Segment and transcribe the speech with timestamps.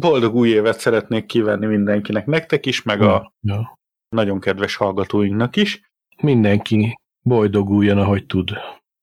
[0.00, 3.78] boldog új évet szeretnék kívánni mindenkinek, nektek is, meg a ja.
[4.08, 5.90] nagyon kedves hallgatóinknak is.
[6.22, 8.50] Mindenki boldoguljon, ahogy tud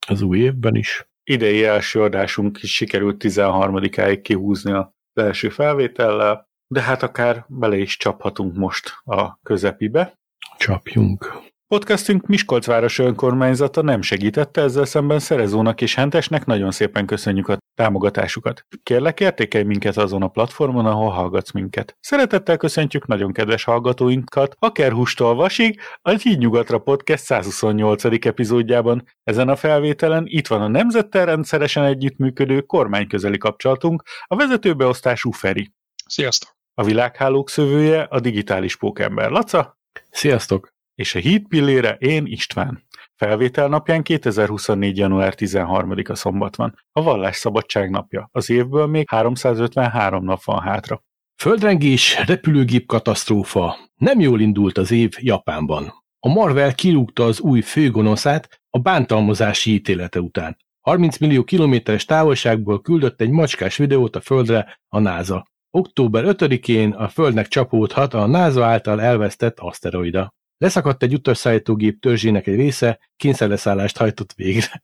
[0.07, 1.07] az új évben is.
[1.23, 7.97] Idei első adásunk is sikerült 13-áig kihúzni az első felvétellel, de hát akár bele is
[7.97, 10.13] csaphatunk most a közepibe.
[10.57, 11.41] Csapjunk.
[11.73, 18.61] Podcastünk Miskolcváros önkormányzata nem segítette, ezzel szemben Szerezónak és Hentesnek nagyon szépen köszönjük a támogatásukat.
[18.83, 21.97] Kérlek értékelj minket azon a platformon, ahol hallgatsz minket.
[21.99, 28.03] Szeretettel köszöntjük nagyon kedves hallgatóinkat, a Kerhustól Vasig, a Híd Nyugatra Podcast 128.
[28.25, 29.03] epizódjában.
[29.23, 35.71] Ezen a felvételen itt van a nemzettel rendszeresen együttműködő kormányközeli kapcsolatunk, a vezetőbeosztású Feri.
[36.05, 36.55] Sziasztok!
[36.73, 39.77] A világhálók szövője a digitális pókember Laca.
[40.09, 40.75] Sziasztok!
[40.97, 42.83] És a híd pillére én István.
[43.15, 44.97] Felvétel napján 2024.
[44.97, 46.75] január 13-a szombat van.
[46.91, 48.29] A vallásszabadság napja.
[48.31, 51.03] Az évből még 353 nap van hátra.
[51.35, 53.77] Földrengés, repülőgép katasztrófa.
[53.95, 55.93] Nem jól indult az év Japánban.
[56.19, 60.57] A Marvel kirúgta az új főgonoszát a bántalmazási ítélete után.
[60.81, 65.47] 30 millió kilométeres távolságból küldött egy macskás videót a Földre a NASA.
[65.71, 70.35] Október 5-én a Földnek csapódhat a NASA által elvesztett aszteroida.
[70.57, 74.81] Leszakadt egy utasszállítógép törzsének egy része, kényszerleszállást hajtott végre.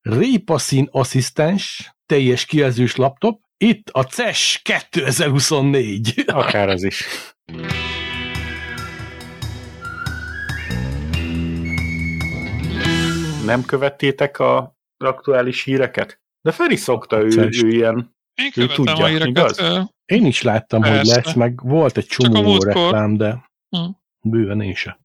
[0.00, 6.22] Répaszín asszisztens, teljes kijelzős laptop, itt a CES 2024.
[6.26, 7.04] Akár az is.
[13.44, 16.20] Nem követtétek a aktuális híreket?
[16.40, 18.14] De Feri szokta, ő, ő ilyen...
[18.34, 19.28] Én ő tudja, a híreket.
[19.28, 19.60] Igaz?
[20.04, 20.96] Én is láttam, Persze.
[20.96, 23.88] hogy lesz, meg volt egy csomó reklám, de hm.
[24.20, 25.04] bőven én sem.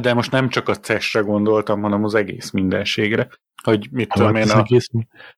[0.00, 3.28] De most nem csak a CES-re gondoltam, hanem az egész mindenségre.
[3.62, 4.88] Hogy mit tudom én, a egész...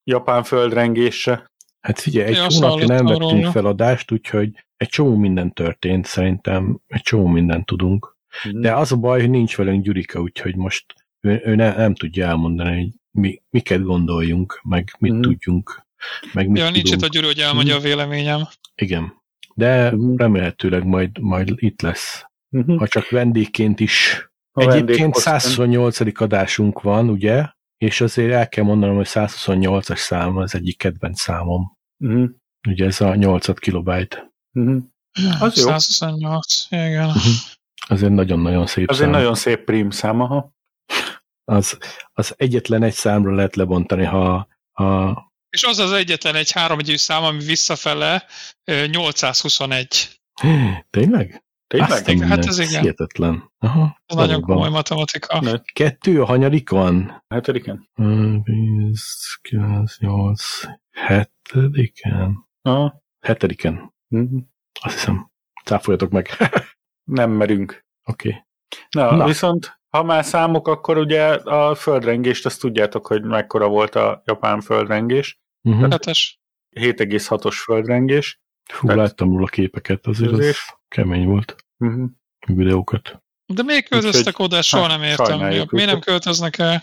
[0.05, 1.51] japán földrengésre.
[1.81, 3.51] Hát figyelj, egy hónapja nem vettünk róla.
[3.51, 8.17] feladást, úgyhogy egy csomó minden történt, szerintem egy csomó mindent tudunk.
[8.49, 8.61] Mm.
[8.61, 12.27] De az a baj, hogy nincs velünk Gyurika, úgyhogy most ő, ő ne, nem tudja
[12.27, 15.21] elmondani, hogy mi, miket gondoljunk, meg mit mm.
[15.21, 15.87] tudjunk,
[16.33, 17.79] meg mit ja, nincs itt a Gyuri, hogy elmondja mm.
[17.79, 18.41] a véleményem.
[18.75, 19.13] Igen,
[19.55, 20.17] de mm.
[20.17, 22.79] remélhetőleg majd, majd itt lesz uh-huh.
[22.79, 24.25] ha csak vendégként is.
[24.53, 26.21] A Egyébként 128.
[26.21, 27.45] adásunk van, ugye?
[27.77, 31.77] És azért el kell mondanom, hogy 128-as szám az egyik kedvenc számom.
[32.05, 32.29] Uh-huh.
[32.69, 34.33] Ugye ez a 8 kilobájt.
[34.53, 34.83] Uh-huh.
[35.41, 36.79] Az 128, jó.
[36.79, 37.07] igen.
[37.07, 37.33] Uh-huh.
[37.89, 39.07] Azért nagyon-nagyon szép Az szám.
[39.07, 40.53] egy nagyon szép prim szám, aha.
[41.45, 41.79] Az,
[42.13, 47.23] az egyetlen egy számra lehet lebontani, ha, ha és az az egyetlen egy háromegyű szám,
[47.23, 48.25] ami visszafele
[48.65, 50.21] 821.
[50.91, 51.43] Tényleg?
[51.71, 51.91] Tényleg?
[51.91, 52.81] Aztán hát ez igen.
[52.81, 53.53] Hihetetlen.
[53.59, 55.41] Aha, ez nagyon komoly matematika.
[55.41, 55.53] Ne.
[55.73, 57.25] Kettő a hanyadik van?
[57.29, 57.89] Hetediken.
[57.95, 60.43] 10, 9, 8,
[60.91, 62.47] hetediken.
[62.63, 63.03] Aha.
[63.21, 63.95] Hetediken.
[64.09, 64.41] Uh-huh.
[64.81, 65.31] Azt hiszem.
[65.65, 66.29] Cáfoljatok meg.
[67.19, 67.85] Nem merünk.
[68.05, 68.29] Oké.
[68.29, 68.41] Okay.
[68.91, 73.95] Na, Na, viszont ha már számok, akkor ugye a földrengést, azt tudjátok, hogy mekkora volt
[73.95, 75.41] a japán földrengés.
[75.63, 75.89] Uh-huh.
[76.71, 78.40] 7,6-os földrengés.
[78.65, 80.57] Fú, Tehát láttam róla képeket, azért az
[80.89, 81.57] kemény volt.
[81.79, 82.11] Uh-huh.
[82.47, 83.23] Videókat.
[83.47, 85.39] De miért költöztek Úgy, oda, soha hát, nem értem.
[85.71, 86.83] Miért nem költöznek el?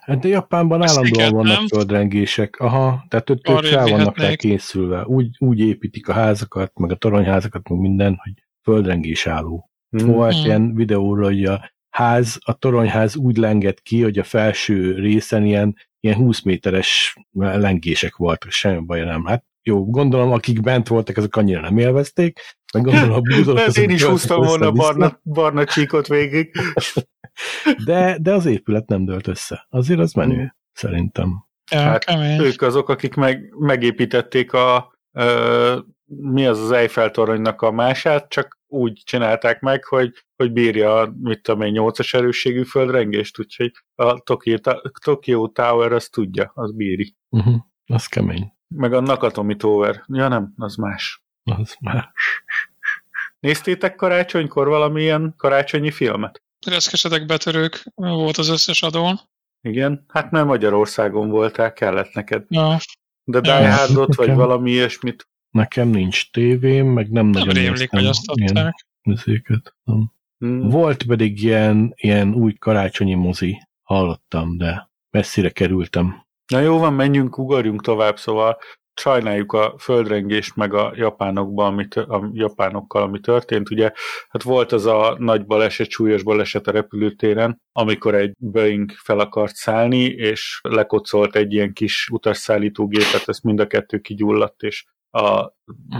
[0.00, 1.66] Hát de Japánban Ezt állandóan iket, vannak nem?
[1.66, 2.60] földrengések.
[2.60, 5.04] Aha, tehát ők, ők fel vannak rá készülve.
[5.04, 8.32] Úgy, úgy építik a házakat, meg a toronyházakat, meg minden, hogy
[8.62, 9.70] földrengés álló.
[10.02, 10.06] Mm.
[10.06, 10.44] Volt mm.
[10.44, 15.76] ilyen videóra, hogy a ház, a toronyház úgy lengett ki, hogy a felső részen ilyen,
[16.00, 19.24] ilyen 20 méteres lengések voltak, semmi baj nem.
[19.24, 22.40] Hát jó, gondolom, akik bent voltak, azok annyira nem élvezték,
[22.72, 23.76] meg gondolom a búzolok...
[23.76, 26.50] én is húztam volna a barna, barna csíkot végig.
[27.86, 29.66] de, de az épület nem dőlt össze.
[29.70, 30.54] Azért az menő, hmm.
[30.72, 31.46] szerintem.
[31.70, 32.40] Ja, hát kemény.
[32.40, 38.60] ők azok, akik meg, megépítették a ö, mi az az Eiffel toronynak a mását, csak
[38.66, 44.56] úgy csinálták meg, hogy, hogy bírja, mit tudom én, 8-as erősségű földrengést, úgyhogy a Tokyo,
[45.04, 47.16] Tokyo Tower azt tudja, az bíri.
[47.28, 47.54] Uh-huh.
[47.86, 48.52] Az kemény.
[48.74, 50.04] Meg a Nakatomi Tower.
[50.06, 51.24] Ja nem, az más.
[51.44, 52.06] Az más.
[53.40, 56.42] Néztétek karácsonykor valamilyen karácsonyi filmet?
[56.66, 59.20] Reszkesedek betörők volt az összes adón.
[59.60, 62.44] Igen, hát nem Magyarországon voltál, kellett neked.
[62.48, 62.78] Ja.
[63.24, 65.28] De Die Hardot, vagy valami ilyesmit?
[65.50, 68.86] Nekem nincs tévém, meg nem, nem nagyon rémlik, hogy azt adták.
[69.02, 69.74] Műzéket.
[70.38, 70.68] Hmm.
[70.68, 76.26] Volt pedig ilyen, ilyen új karácsonyi mozi, hallottam, de messzire kerültem.
[76.46, 78.58] Na jó van, menjünk, ugorjunk tovább, szóval
[78.94, 83.70] sajnáljuk a földrengést meg a japánokban, ami, a japánokkal, ami történt.
[83.70, 83.92] Ugye,
[84.28, 89.54] hát volt az a nagy baleset, súlyos baleset a repülőtéren, amikor egy Boeing fel akart
[89.54, 95.52] szállni, és lekocolt egy ilyen kis utasszállítógépet, ezt mind a kettő kigyulladt, és a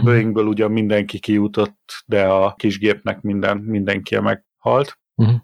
[0.03, 4.99] Boeingből ugyan mindenki kijutott, de a kisgépnek minden, mindenki meghalt.
[5.15, 5.35] Uh-huh.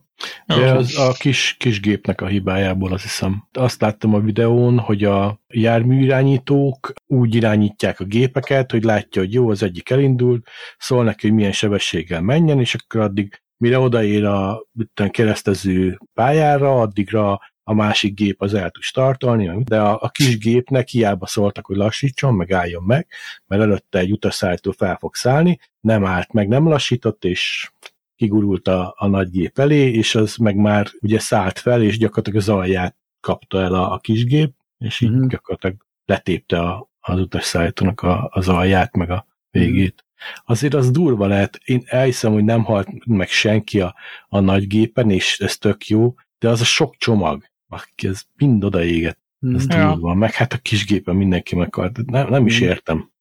[0.45, 3.47] De az a kis, kis gépnek a hibájából azt hiszem.
[3.53, 9.49] Azt láttam a videón, hogy a járműirányítók úgy irányítják a gépeket, hogy látja, hogy jó,
[9.49, 14.63] az egyik elindult, szól neki, hogy milyen sebességgel menjen, és akkor addig, mire odaér a
[15.11, 20.87] keresztező pályára, addigra a másik gép az el tud startolni, de a, a kis gépnek
[20.87, 23.07] hiába szóltak, hogy lassítson, meg álljon meg,
[23.47, 27.71] mert előtte egy utasszállító fel fog szállni, nem állt meg, nem lassított, és
[28.19, 32.39] kigurult a, a nagy gép elé, és az meg már ugye szállt fel, és gyakorlatilag
[32.39, 35.27] az alját kapta el a, a kis gép, és így mm.
[35.27, 35.75] gyakorlatilag
[36.05, 40.05] letépte a, az utasszállítónak a, az alját, meg a végét.
[40.45, 43.95] Azért az durva lehet, én elhiszem, hogy nem halt meg senki a,
[44.27, 48.63] a nagy gépen, és ez tök jó, de az a sok csomag, aki ez mind
[48.63, 49.19] odaégett,
[49.53, 49.91] ez ja.
[49.91, 53.11] durva, meg hát a kis gépen mindenki meghalt, nem, nem is értem.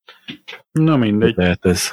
[0.72, 1.34] Na mindegy.
[1.34, 1.90] Tehát ez...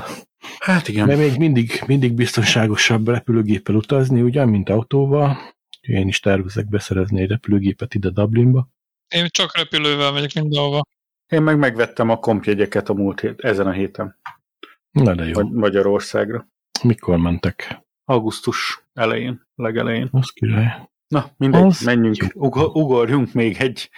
[0.59, 1.07] Hát igen.
[1.07, 5.37] De még mindig, mindig biztonságosabb repülőgéppel utazni, ugyan, mint autóval.
[5.81, 8.69] Én is tervezek beszerezni egy repülőgépet ide Dublinba.
[9.07, 10.81] Én csak repülővel megyek mindenhova.
[11.27, 14.19] Én meg megvettem a kompjegyeket a múlt hét, ezen a héten.
[14.91, 15.47] Na de jó.
[15.49, 16.47] Magyarországra.
[16.83, 17.83] Mikor mentek?
[18.05, 20.09] Augusztus elején, legelején.
[20.11, 20.89] Az király.
[21.07, 23.89] Na, mindegy, az menjünk, ug- ugorjunk még egy.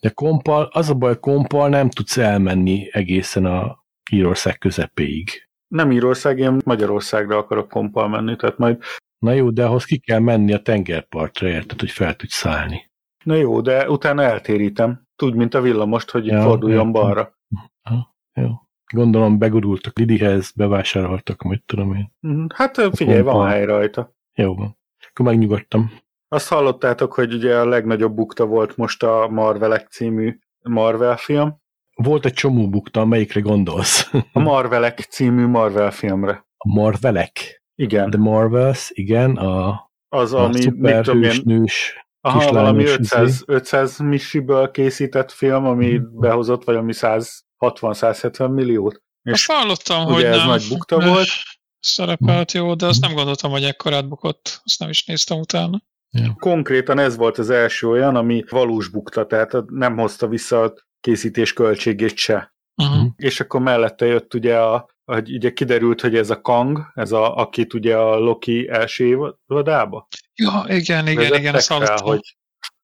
[0.00, 5.48] De kompal, az a baj, kompal nem tudsz elmenni egészen a Írország közepéig.
[5.74, 8.82] Nem Írország, én Magyarországra akarok kompal menni, tehát majd...
[9.18, 12.90] Na jó, de ahhoz ki kell menni a tengerpartra, érted, hogy fel tudsz szállni.
[13.24, 15.06] Na jó, de utána eltérítem.
[15.16, 16.92] Tudj, mint a villamost, hogy ja, forduljon értem.
[16.92, 17.38] balra.
[17.82, 18.50] Ha, jó.
[18.92, 22.12] Gondolom begurultak Lidihez, bevásároltak, mit tudom én.
[22.20, 24.14] Mhm, hát figyelj, van hely rajta.
[24.34, 24.78] Jó van.
[25.10, 25.90] Akkor megnyugodtam.
[26.28, 31.62] Azt hallottátok, hogy ugye a legnagyobb bukta volt most a Marvelek című Marvel film.
[31.94, 34.10] Volt egy csomó bukta, melyikre gondolsz?
[34.32, 36.46] A Marvelek című Marvel filmre.
[36.56, 37.62] A Marvelek?
[37.74, 38.10] Igen.
[38.10, 45.32] The Marvels, igen, a, az, a ami, szuperhős nős Aha, valami 500, 500 missiből készített
[45.32, 46.20] film, ami hmm.
[46.20, 49.02] behozott, vagy ami 160-170 milliót.
[49.22, 50.46] És azt hallottam, hogy ez nem.
[50.46, 51.28] nagy bukta volt.
[51.80, 54.60] Szerepelt jó, de azt nem gondoltam, hogy ekkorát bukott.
[54.64, 55.82] Azt nem is néztem utána.
[56.10, 56.34] Ja.
[56.38, 61.52] Konkrétan ez volt az első olyan, ami valós bukta, tehát nem hozta vissza a készítés
[61.52, 62.54] költségét se.
[62.82, 63.06] Uh-huh.
[63.16, 67.36] És akkor mellette jött ugye a, hogy ugye kiderült, hogy ez a Kang, ez a,
[67.36, 70.08] akit ugye a Loki első évadába.
[70.34, 72.36] Ja, igen, igen, igen, ezt rá, hogy,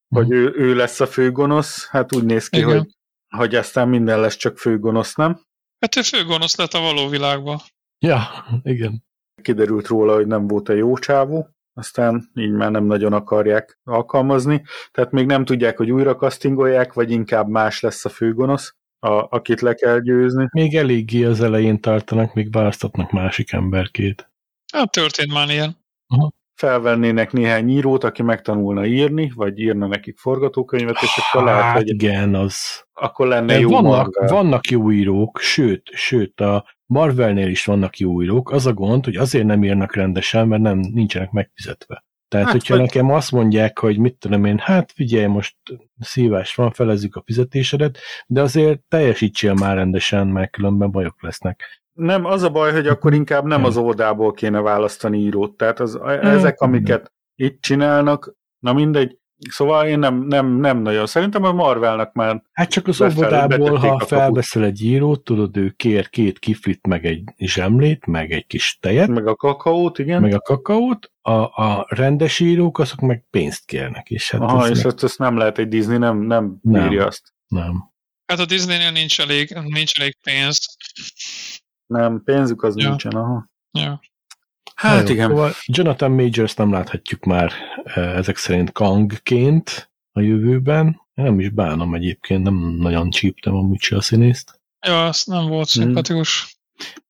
[0.08, 2.78] hogy ő, ő lesz a főgonosz, hát úgy néz ki, igen.
[2.78, 2.86] hogy,
[3.28, 5.40] hogy aztán minden lesz csak főgonosz, nem?
[5.78, 7.58] Hát ő főgonosz lett a való világban.
[7.98, 8.20] Ja,
[8.62, 9.04] igen.
[9.42, 11.48] Kiderült róla, hogy nem volt a jó csávó,
[11.80, 14.62] aztán így már nem nagyon akarják alkalmazni,
[14.92, 19.60] tehát még nem tudják, hogy újra kasztingolják, vagy inkább más lesz a főgonosz, a, akit
[19.60, 20.48] le kell győzni.
[20.52, 24.30] Még eléggé az elején tartanak, még választatnak másik emberkét.
[24.72, 25.76] Hát történt már ilyen.
[26.06, 26.32] Aha.
[26.54, 31.88] Felvennének néhány írót, aki megtanulna írni, vagy írna nekik forgatókönyvet, és akkor hát, lehet, hogy
[31.88, 32.84] igen, az...
[32.92, 38.50] akkor lenne jó vannak, vannak jó írók, sőt, sőt, a Marvelnél is vannak jó írók,
[38.50, 42.04] az a gond, hogy azért nem írnak rendesen, mert nem nincsenek megfizetve.
[42.28, 42.82] Tehát, hát, hogyha vagy...
[42.82, 45.56] nekem azt mondják, hogy mit tudom én, hát figyelj, most
[46.00, 51.82] szívás van, felezzük a fizetésedet, de azért teljesítsél már rendesen, mert különben bajok lesznek.
[51.92, 55.56] Nem, az a baj, hogy akkor inkább nem az oldából kéne választani írót.
[55.56, 59.18] Tehát az, ezek, amiket itt csinálnak, na mindegy,
[59.48, 61.06] Szóval én nem, nem, nem nagyon.
[61.06, 62.42] Szerintem a Marvelnak már...
[62.52, 67.24] Hát csak az óvodából, ha felveszel egy írót, tudod, ő kér két kiflit, meg egy
[67.36, 69.08] zsemlét, meg egy kis tejet.
[69.08, 70.20] Meg a kakaót, igen.
[70.20, 71.12] Meg a kakaót.
[71.20, 71.32] A,
[71.62, 74.10] a rendes írók, azok meg pénzt kérnek.
[74.10, 74.94] És hát Aha, és meg...
[75.02, 77.32] ezt nem lehet egy Disney, nem, nem, nem bírja azt.
[77.46, 77.92] Nem.
[78.26, 80.76] Hát a Disneynél nincs elég, nincs elég pénz.
[81.86, 82.88] Nem, pénzük az ja.
[82.88, 83.50] nincsen, aha.
[83.70, 84.00] Ja.
[84.80, 85.28] Hát jó, igen.
[85.28, 87.52] Szóval Jonathan Majors nem láthatjuk már
[87.84, 90.86] eh, ezek szerint Kangként a jövőben.
[91.14, 94.60] Én nem is bánom egyébként, nem nagyon csíptem amúgy se a színészt.
[94.86, 95.82] Ja, az nem volt hmm.
[95.82, 96.58] szimpatikus.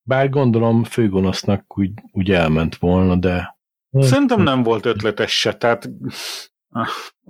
[0.02, 3.58] Bár gondolom főgonosznak úgy, úgy elment volna, de...
[3.90, 5.90] Szerintem nem volt ötletes se, tehát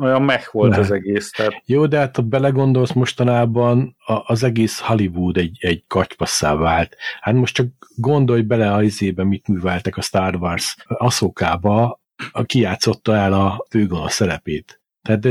[0.00, 1.30] olyan meg volt az egész.
[1.30, 1.62] Tehát...
[1.64, 6.97] Jó, de hát ha belegondolsz mostanában, az egész Hollywood egy, egy katypasszá vált.
[7.21, 7.66] Hát most csak
[7.97, 12.00] gondolj bele a izébe, mit műveltek a Star Wars aszókába,
[12.33, 14.80] a kijátszotta el a főgonosz szerepét.
[15.02, 15.28] Tehát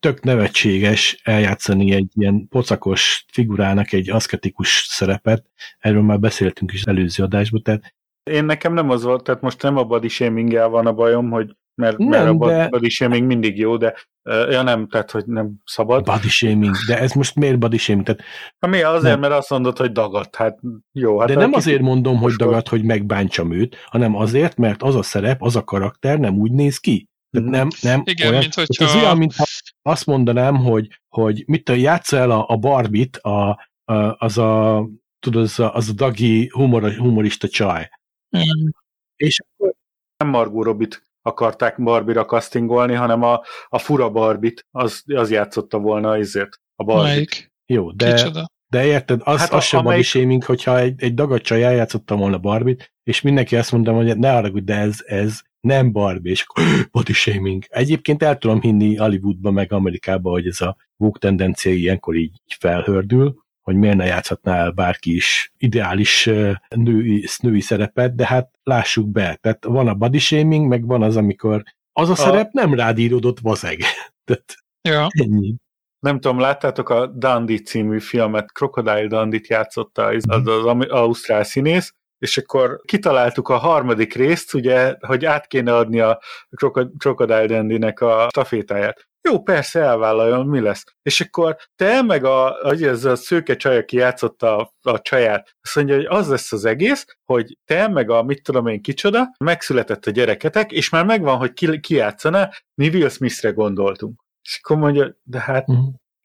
[0.00, 5.44] tök nevetséges eljátszani egy ilyen pocakos figurának egy aszketikus szerepet,
[5.78, 7.94] erről már beszéltünk is előző adásban, tehát
[8.30, 11.56] én nekem nem az volt, tehát most nem a body shaming van a bajom, hogy
[11.74, 12.34] mert, nem, mert a
[12.68, 12.88] body de...
[12.88, 16.04] shaming mindig jó, de Ja nem, tehát hogy nem szabad.
[16.04, 18.06] Body shaming, de ez most miért body shaming?
[18.06, 18.20] Tehát,
[18.58, 19.20] Ha mi azért, Nem.
[19.20, 20.36] mert azt mondod, hogy dagadt.
[20.36, 20.58] Hát
[20.92, 21.18] jó.
[21.18, 24.94] Hát de nem azért mondom, hogy most dagad, hogy megbántsam őt, hanem azért, mert az
[24.94, 27.08] a szerep, az a karakter nem úgy néz ki.
[27.30, 29.44] Tehát nem, nem Igen, olyan, mint hogyha- Ez olyan, mintha
[29.82, 33.48] azt mondanám, hogy, hogy mit játsza el a, a Barbit, a,
[33.84, 34.84] a, az a
[35.18, 37.88] tudod, az a, az a dagi humor, humorista csaj.
[38.36, 38.68] Mm.
[39.16, 39.74] És akkor
[40.16, 46.16] nem Margot Robbit akarták Barbie-ra castingolni, hanem a, a fura Barbit, az, az játszotta volna
[46.16, 47.12] ezért a Barbit.
[47.12, 47.52] Melyik?
[47.66, 48.46] jó, de, Kicsoda?
[48.68, 51.40] de érted, az, Hát hát a- az sem body amelyik- shaming, hogyha egy, egy dagad
[51.40, 55.92] csaj eljátszottam volna Barbit, és mindenki azt mondta, hogy ne arra, de ez, ez nem
[55.92, 57.64] Barbie, és akkor body shaming.
[57.68, 63.43] Egyébként el tudom hinni Hollywoodban, meg Amerikában, hogy ez a woke tendencia ilyenkor így felhördül,
[63.64, 66.30] hogy miért ne játszhatná el bárki is ideális
[66.68, 71.16] női, női szerepet, de hát lássuk be, tehát van a body shaming, meg van az,
[71.16, 73.78] amikor az a, A- szerep nem rád íródott vazeg.
[74.24, 74.54] tehát
[74.88, 75.06] Ja.
[75.22, 75.54] ennyi.
[75.98, 81.44] Nem tudom, láttátok a Dundee című filmet, Crocodile Dundee-t játszotta az, az, az ami- ausztrál
[81.44, 86.20] színész, és akkor kitaláltuk a harmadik részt, ugye, hogy át kéne adni a
[86.56, 89.08] Croco- Crocodile Dundee-nek a stafétáját.
[89.28, 90.84] Jó, persze, elvállaljon, mi lesz.
[91.02, 95.74] És akkor te meg a, az, a szőke csaj, aki játszotta a, a csaját, azt
[95.76, 100.06] mondja, hogy az lesz az egész, hogy te meg a mit tudom én kicsoda, megszületett
[100.06, 104.20] a gyereketek, és már megvan, hogy ki, ki játszaná, mi Will Smithre gondoltunk.
[104.42, 105.78] És akkor mondja, de hát Mhm.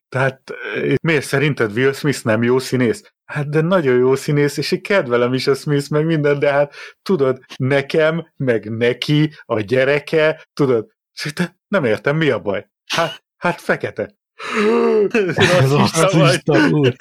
[0.08, 0.40] tehát
[0.74, 3.12] eh, miért szerinted Will Smith nem jó színész?
[3.24, 6.74] Hát de nagyon jó színész, és én kedvelem is a Smith, meg minden, de hát
[7.02, 10.88] tudod, nekem, meg neki, a gyereke, tudod,
[11.24, 12.69] és te nem értem, mi a baj?
[12.94, 14.14] Hát, hát fekete.
[15.36, 16.20] Rasszista vagy.
[16.20, 16.96] Rasszista úr.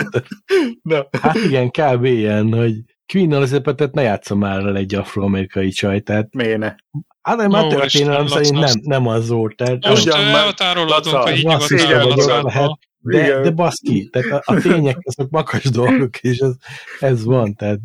[0.82, 2.06] Na, Hát igen, kb.
[2.06, 2.74] ilyen, hogy
[3.14, 6.76] Queen Elizabeth-et ne játszom már el egy afroamerikai csaj, tehát méne.
[7.22, 9.56] hát nem, már történelem Isten, szerint nem, nem az volt.
[9.56, 13.42] Tehát, Most elhatárolódunk, hogy így nyugodtan de, Igen.
[13.42, 16.54] de baszki, tehát a, a tények azok makas dolgok, és ez,
[17.00, 17.80] ez van, tehát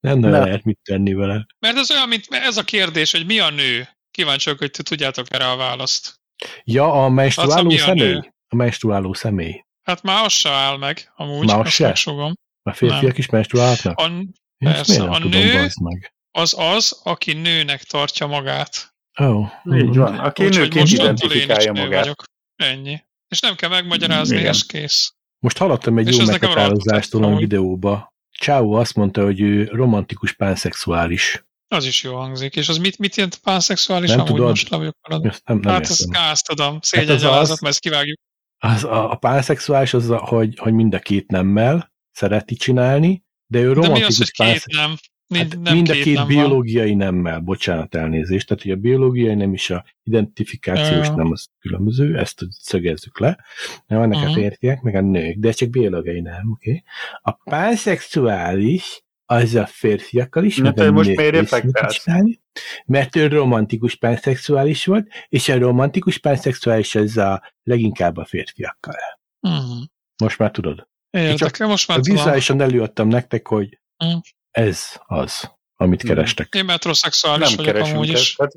[0.00, 0.44] nem nagyon Na.
[0.44, 1.46] lehet mit tenni vele.
[1.58, 3.88] Mert ez olyan, mint ez a kérdés, hogy mi a nő?
[4.10, 6.19] Kíváncsiak, hogy ti tudjátok erre a választ.
[6.64, 8.12] Ja, a menstruáló mi a személy?
[8.12, 8.32] nő?
[8.48, 9.64] A menstruáló személy.
[9.82, 11.86] Hát már az se áll meg, amúgy, Már az se?
[11.86, 12.32] megsugom.
[12.62, 13.12] A férfiak Nem.
[13.16, 13.98] is menstruálhatnak?
[13.98, 16.12] A, Én persze, a tudom, nő- meg.
[16.30, 18.94] az az, aki nőnek tartja magát.
[19.20, 19.48] Ó, oh.
[19.76, 20.18] Így van.
[20.18, 22.00] Aki Úgyhogy nőként identifikálja nő magát.
[22.00, 22.22] vagyok.
[22.56, 23.00] Ennyi.
[23.28, 24.52] És nem kell megmagyarázni, Igen.
[24.52, 25.14] és kész.
[25.38, 28.12] Most hallottam egy És jó meghatározást a videóba.
[28.40, 31.44] Ciao azt mondta, hogy ő romantikus pánszexuális.
[31.72, 32.56] Az is jó hangzik.
[32.56, 34.08] És az mit, mit jelent pánszexuális?
[34.08, 34.48] Nem amúgy tudod?
[34.48, 35.28] most le vagyok maradva.
[35.28, 35.92] Ezt nem, nem Hát értem.
[35.98, 36.78] ezt gázt tudom.
[36.80, 38.18] Szégyengyalázat, az- mert ezt kivágjuk.
[38.58, 43.58] Az, a, a pánszexuális az, a, hogy, hogy mind a két nemmel szereti csinálni, de
[43.58, 44.64] ő De mi az, romantikus hogy két pánsz...
[44.66, 44.94] nem?
[45.34, 46.34] Hát Nem mind a két két nem van.
[46.34, 51.14] biológiai nemmel, bocsánat elnézést, tehát hogy a biológiai nem is a identifikációs Ja.
[51.14, 53.44] nem az különböző, ezt szögezzük le.
[53.86, 54.32] Nem vannak a Mhm.
[54.32, 56.70] férfiak, meg a nők, de csak biológiai nem, oké?
[56.70, 56.82] Okay?
[57.22, 62.02] A pánszexuális az a férfiakkal is, Na meg te most miért is reflektálsz?
[62.02, 62.40] csinálni,
[62.86, 68.96] mert ő romantikus pánszexuális volt, és a romantikus pánszexuális az a leginkább a férfiakkal.
[69.40, 69.82] Mhm.
[70.22, 70.88] Most már tudod.
[71.10, 74.16] Érdekel, most már vizuálisan előadtam nektek, hogy Mhm.
[74.50, 76.12] ez az, amit Mhm.
[76.12, 76.54] kerestek.
[76.54, 78.14] Én metroszexuális Nem vagyok amúgy is.
[78.14, 78.38] ezt.
[78.38, 78.52] Hát,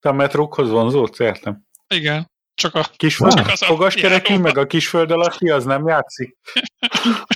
[0.00, 1.62] te a metrókhoz vonzódsz, értem.
[1.88, 2.30] Igen.
[2.54, 2.84] Csak a...
[2.96, 6.36] Kisföld, Csak az a fogaskerekű, meg a kisföld alatti, az nem játszik.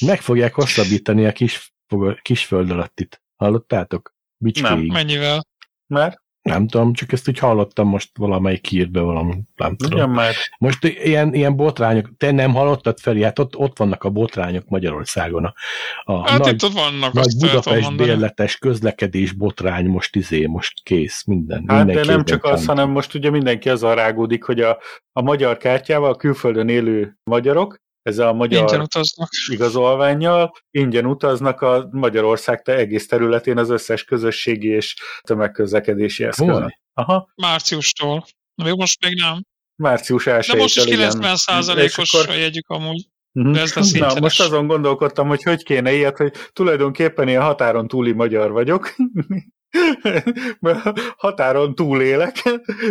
[0.00, 1.74] Meg fogják hosszabbítani a kis,
[2.22, 3.22] kis föld alattit.
[3.36, 4.14] Hallottátok?
[4.36, 4.70] Bicskéig.
[4.70, 5.46] Nem, Mennyivel?
[5.86, 10.12] Mert nem tudom, csak ezt úgy hallottam most valamelyik írbe valami, nem tudom.
[10.12, 14.68] már Most ilyen, ilyen botrányok, te nem hallottad fel, hát ott, ott vannak a botrányok
[14.68, 15.44] Magyarországon.
[15.44, 15.54] A,
[16.04, 21.24] a Hát nagy, itt ott vannak, nagy Budapest bérletes közlekedés botrány most izé, most kész,
[21.24, 21.64] minden.
[21.66, 24.78] Hát de nem csak az, hanem most ugye mindenki azzal rágódik, hogy a,
[25.12, 29.28] a magyar kártyával a külföldön élő magyarok, ezzel a magyar Ingyen utaznak.
[29.50, 36.48] igazolványjal ingyen utaznak a Magyarország te egész területén az összes közösségi és tömegközlekedési eszköz.
[36.48, 36.78] Hol?
[36.94, 38.24] Aha, Márciustól.
[38.54, 39.42] Na, most még nem.
[39.76, 40.96] március 1 De most is igen.
[40.98, 43.06] 90 százalékos akkor- a jegyük amúgy.
[43.32, 43.52] Mhm.
[43.52, 47.88] de ez lesz Na, most azon gondolkodtam, hogy hogy kéne ilyet, hogy tulajdonképpen én határon
[47.88, 48.94] túli magyar vagyok,
[51.16, 52.42] határon túlélek,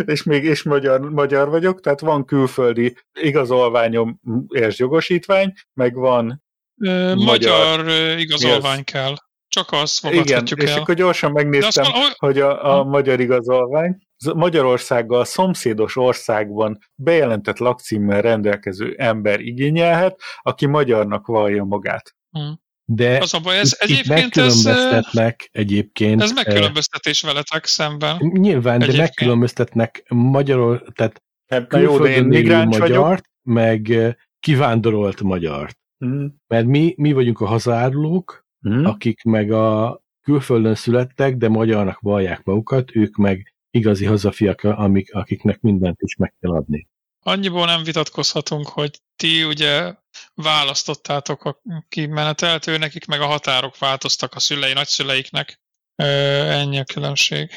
[0.05, 6.43] és még és magyar, magyar vagyok, tehát van külföldi igazolványom és jogosítvány, meg van
[6.77, 9.15] Magyar- Magyar igazolvány kell.
[9.47, 10.79] Csak azt igen, fogadhatjuk és el.
[10.79, 11.85] akkor gyorsan De azt megnéztem,
[12.17, 20.65] hogy a, a magyar igazolvány az Magyarországgal szomszédos országban bejelentett lakcímmel rendelkező ember igényelhet, aki
[20.65, 22.15] magyarnak vallja magát.
[22.31, 22.51] Hm.
[22.87, 26.21] De Az a baj, ez itt, itt egyébként ez, megkülönböztetnek egyébként.
[26.21, 28.17] ez megkülönböztetés veletek szemben.
[28.19, 28.97] Nyilván, de Egyébként.
[28.97, 32.97] megkülönböztetnek magyarul, tehát Hát, na jó, de én migráns vagyok.
[32.97, 35.77] magyart, meg eh, kivándorolt magyart.
[36.05, 36.25] Mm.
[36.47, 38.85] Mert mi, mi vagyunk a hazárulók, Mm.
[38.85, 45.59] akik meg a külföldön születtek, de magyarnak vallják magukat, ők meg igazi hazafiak, amik, akiknek
[45.61, 46.87] mindent is meg kell adni.
[47.27, 49.93] Annyiból nem vitatkozhatunk, hogy ti ugye
[50.33, 55.59] választottátok a kimenetelt, ő nekik meg a határok változtak a szülei, nagyszüleiknek.
[55.95, 56.05] Ö,
[56.49, 57.49] ennyi a különbség.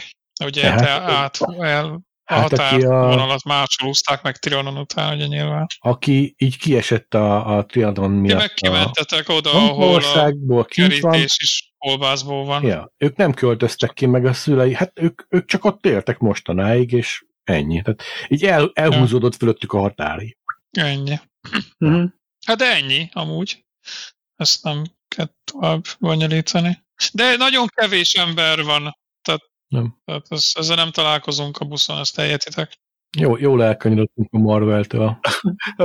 [0.45, 1.85] Ugye Tehát- te át, el,
[2.31, 5.67] a Hát, a- határvonalat máshol úzták meg Trionon után, ugye nyilván.
[5.79, 10.57] Aki így kiesett a, a triatlon Ti miatt meg a kimentetek oda, ahol a országból
[10.57, 12.63] van, kerítés is kolbászból van.
[12.65, 16.93] ja, ők nem költöztek ki meg a szülei, hát ők, ők csak ott éltek mostanáig,
[16.93, 17.83] és ennyi.
[17.83, 20.37] Tehát így el, elhúzódott fölöttük a határi.
[20.71, 21.21] Ennyi.
[21.85, 22.05] Mm.
[22.47, 23.65] Hát de ennyi, amúgy.
[24.37, 26.85] Ezt nem kell tovább bonyolítani.
[27.13, 28.99] De nagyon kevés ember van.
[29.23, 29.97] Tehát, Nem.
[30.05, 32.79] tehát ez, ezzel nem találkozunk a buszon, ezt eljetitek.
[33.17, 35.19] Jó, jól elkanyarodtunk a Marvel-től.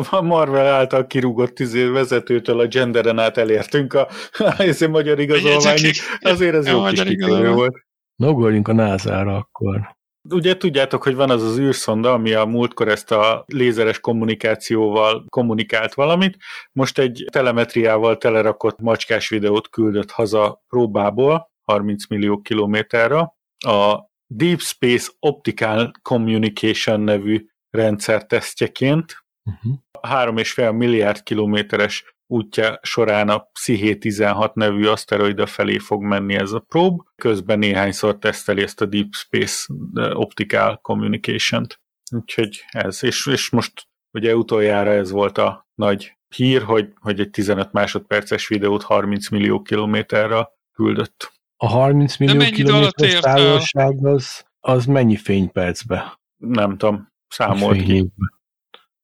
[0.09, 4.07] A Marvel által kirúgott izé vezetőtől a genderen át elértünk a,
[4.79, 5.95] a magyar igazolványig.
[6.19, 7.85] Azért ez A jó kis kitérő volt.
[8.15, 9.95] Na, ugorjunk a NASA-ra akkor.
[10.29, 15.93] Ugye tudjátok, hogy van az az űrszonda, ami a múltkor ezt a lézeres kommunikációval kommunikált
[15.93, 16.37] valamit.
[16.71, 23.33] Most egy telemetriával telerakott macskás videót küldött haza próbából, 30 millió kilométerre.
[23.57, 29.73] A Deep Space Optical Communication nevű rendszer tesztjeként Uh-huh.
[30.01, 36.59] 3,5 milliárd kilométeres útja során a Psiché 16 nevű aszteroida felé fog menni ez a
[36.59, 41.81] prób, közben néhányszor teszteli ezt a Deep Space eh, Optical Communication-t.
[42.11, 47.29] Úgyhogy ez, és, és most ugye utoljára ez volt a nagy hír, hogy, hogy egy
[47.29, 51.31] 15 másodperces videót 30 millió kilométerre küldött.
[51.57, 56.19] A 30 millió kilométeres távolság az, az mennyi fénypercbe?
[56.37, 58.11] Nem tudom, számolt ki.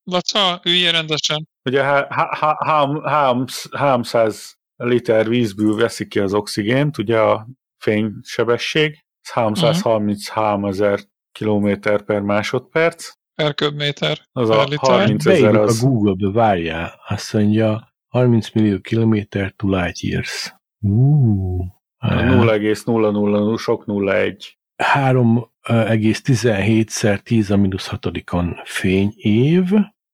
[0.03, 1.48] Laca, üljél rendesen.
[1.63, 7.47] Ugye há- há- há- hám- hám- 300 liter vízből veszi ki az oxigént, ugye a
[7.77, 10.99] fénysebesség, ez 333 ezer
[11.31, 14.17] kilométer per másodperc, Per köbméter.
[14.31, 14.77] az Per a liter.
[14.99, 16.99] 30 ezer az, a Google-be, várjál.
[17.07, 20.55] Azt mondja, 30 millió kilométer to light years.
[20.79, 21.65] Uh,
[21.97, 24.57] a 0,000 sok 0,1.
[24.83, 29.63] 3,17-szer 10 a mínusz hatodikon fényév.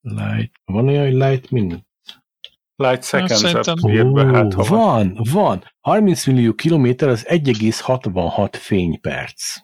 [0.07, 1.85] Light, van olyan, hogy light minute?
[2.75, 5.13] Light seconds szerintem- be, hát ha van.
[5.13, 5.63] van, van.
[5.79, 9.55] 30 millió kilométer az 1,66 fényperc.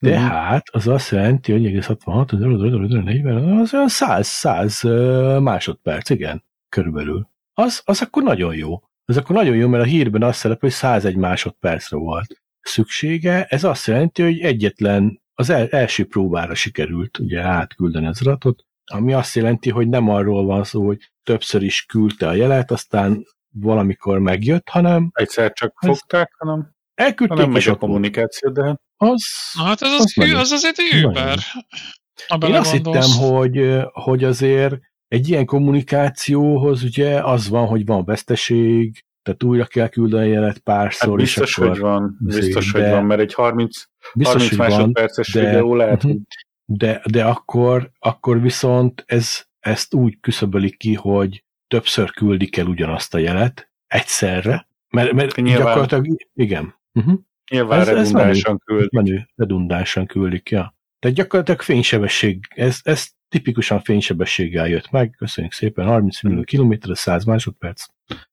[0.00, 7.28] Tehát az azt jelenti, hogy 1,66, 40, az olyan 100, 100 ö, másodperc, igen, körülbelül.
[7.54, 8.82] Az, az akkor nagyon jó.
[9.04, 13.44] Az akkor nagyon jó, mert a hírben azt szerepel, hogy 101 másodpercre volt szüksége.
[13.44, 19.12] Ez azt jelenti, hogy egyetlen az el, első próbára sikerült ugye átküldeni az adatot, ami
[19.12, 23.24] azt jelenti, hogy nem arról van szó, hogy többször is küldte a jelet, aztán
[23.54, 29.22] valamikor megjött, hanem Egyszer csak fogták, hanem, elküldték, hanem megy a kommunikáció, de Az,
[29.58, 30.34] Na hát ez, Az az, menő.
[30.36, 30.76] az azért.
[31.04, 31.38] Uber.
[32.48, 39.04] Én azt hittem, hogy, hogy azért egy ilyen kommunikációhoz ugye az van, hogy van veszteség,
[39.22, 42.80] tehát újra kell küldeni a jelet párszor, hát biztos, és akkor hogy van, biztos, hogy
[42.80, 43.82] de- van, mert egy 30,
[44.14, 46.12] biztos, 30 hogy van, másodperces de- videó lehet, Mhm.
[46.12, 46.20] hogy
[46.72, 53.14] de, de akkor, akkor viszont ez, ezt úgy küszöbölik ki, hogy többször küldik el ugyanazt
[53.14, 55.64] a jelet egyszerre, mert, mert Nyilván.
[55.64, 57.18] gyakorlatilag, igen, uh-huh.
[57.50, 58.92] nyilván Ez- ez redundánsan küld.
[58.92, 60.74] menő, redundánsan küldik, ja.
[60.98, 67.24] Tehát gyakorlatilag fénysebesség, ez, ez tipikusan fénysebességgel jött meg, köszönjük szépen, 30 millió kilométer, 100
[67.24, 67.84] másodperc,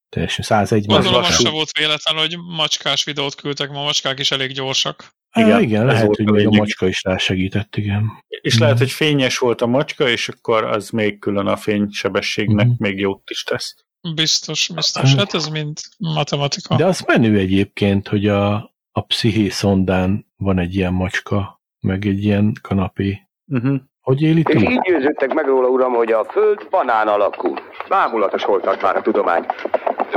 [0.09, 1.41] teljesen 101 Gondolom, az másodperc.
[1.47, 5.15] se volt véletlen, hogy macskás videót küldtek, ma macskák is elég gyorsak.
[5.37, 6.59] Igen, Igen, igen ez lehet, volt hogy a még a lényeg.
[6.59, 8.11] macska is rásegített, igen.
[8.27, 8.63] És Mhm.
[8.63, 12.75] lehet, hogy fényes volt a macska, és akkor az még külön a fénysebességnek Mhm.
[12.77, 13.75] még jót is tesz.
[14.15, 15.15] Biztos, biztos.
[15.15, 16.75] Hát ez mind matematika.
[16.75, 18.53] De az menő egyébként, hogy a,
[18.91, 23.21] a psziché szondán van egy ilyen macska, meg egy ilyen kanapé.
[23.47, 23.75] Uh-huh.
[24.01, 27.53] Hogy éli És így győződtek meg róla, uram, hogy a Föld banán alakú.
[27.89, 29.45] Bámulatos hol tart már a tudomány.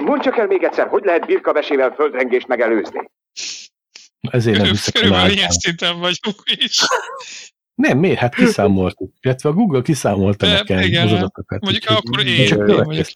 [0.00, 3.10] Mondd csak el még egyszer, hogy lehet birkavesével földrengést megelőzni?
[4.20, 6.80] Ezért nem hiszek Körülbelül ilyen szinten vagyunk is.
[7.74, 8.18] Nem, miért?
[8.18, 9.12] Hát kiszámoltuk.
[9.20, 11.60] Illetve a Google kiszámolta De, nekem igen, az adatokat.
[11.60, 13.06] Mondjuk úgyhogy akkor mi én, csak én vagyok.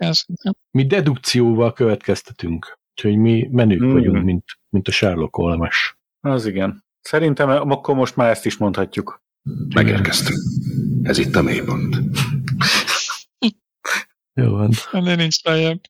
[0.71, 2.79] Mi dedukcióval következtetünk.
[2.91, 3.93] Úgyhogy mi menők Mm.
[3.93, 5.97] vagyunk, mint, mint a Sherlock Holmes.
[6.21, 6.85] Az igen.
[7.01, 9.23] Szerintem akkor most már ezt is mondhatjuk.
[9.75, 10.39] Megérkeztünk.
[11.03, 11.97] Ez itt a mélypont.
[14.35, 14.71] Jó van.
[14.93, 15.81] Ennél nincs lejjebb.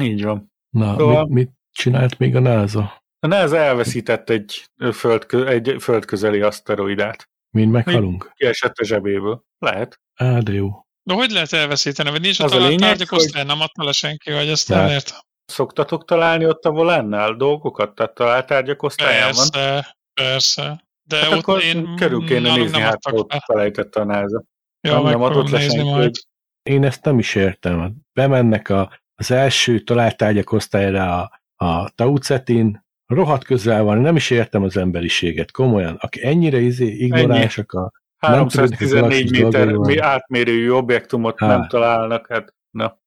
[0.00, 0.52] Így van.
[0.70, 3.03] Na, Szóval- mit, mit, csinált még a NASA?
[3.24, 7.28] A NASA elveszített egy, földkö, egy földközeli aszteroidát.
[7.50, 8.32] Mind meghalunk?
[8.34, 9.44] Kiesett a zsebéből.
[9.58, 10.00] Lehet.
[10.14, 10.70] Á, de jó.
[11.02, 12.10] De hogy lehet elveszíteni?
[12.10, 14.48] Vagy nincs Az ott a a lényeg, tárgyak hogy- osztály, nem adta le senki, vagy
[14.48, 15.16] ezt nem értem.
[15.44, 17.94] Szoktatok találni ott a volánnál dolgokat?
[17.94, 19.46] Tehát találtárgyak osztályán van?
[19.52, 20.84] Persze, persze.
[21.08, 23.42] De Hát ott akkor én körül kéne nézni, hát ott le.
[23.46, 24.42] felejtette a NASA.
[24.80, 26.02] Ja, nem, nem adott le senki, majd.
[26.02, 26.26] hogy
[26.62, 27.94] Én ezt nem is értem.
[28.12, 32.83] Bemennek a, az első találtárgyak osztályra a, a taucetin,
[33.14, 35.96] rohadt közel van, nem is értem az emberiséget, komolyan.
[36.00, 37.92] Aki ennyire izé, ignoránsak a...
[38.18, 41.46] Nem tudod, hogy 314 galaxis méter mi átmérőjű objektumot Há.
[41.46, 42.98] nem találnak, hát na.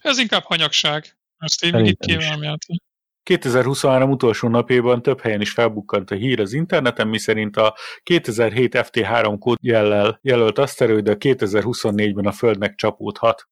[0.00, 1.16] Ez inkább hanyagság.
[1.38, 1.94] Ezt így is.
[1.98, 2.56] kívánom
[3.22, 9.36] 2023 utolsó napjában több helyen is felbukkant a hír az interneten, miszerint a 2007 FT3
[9.38, 13.48] kód jellel jelölt aszteroida 2024-ben a Földnek csapódhat.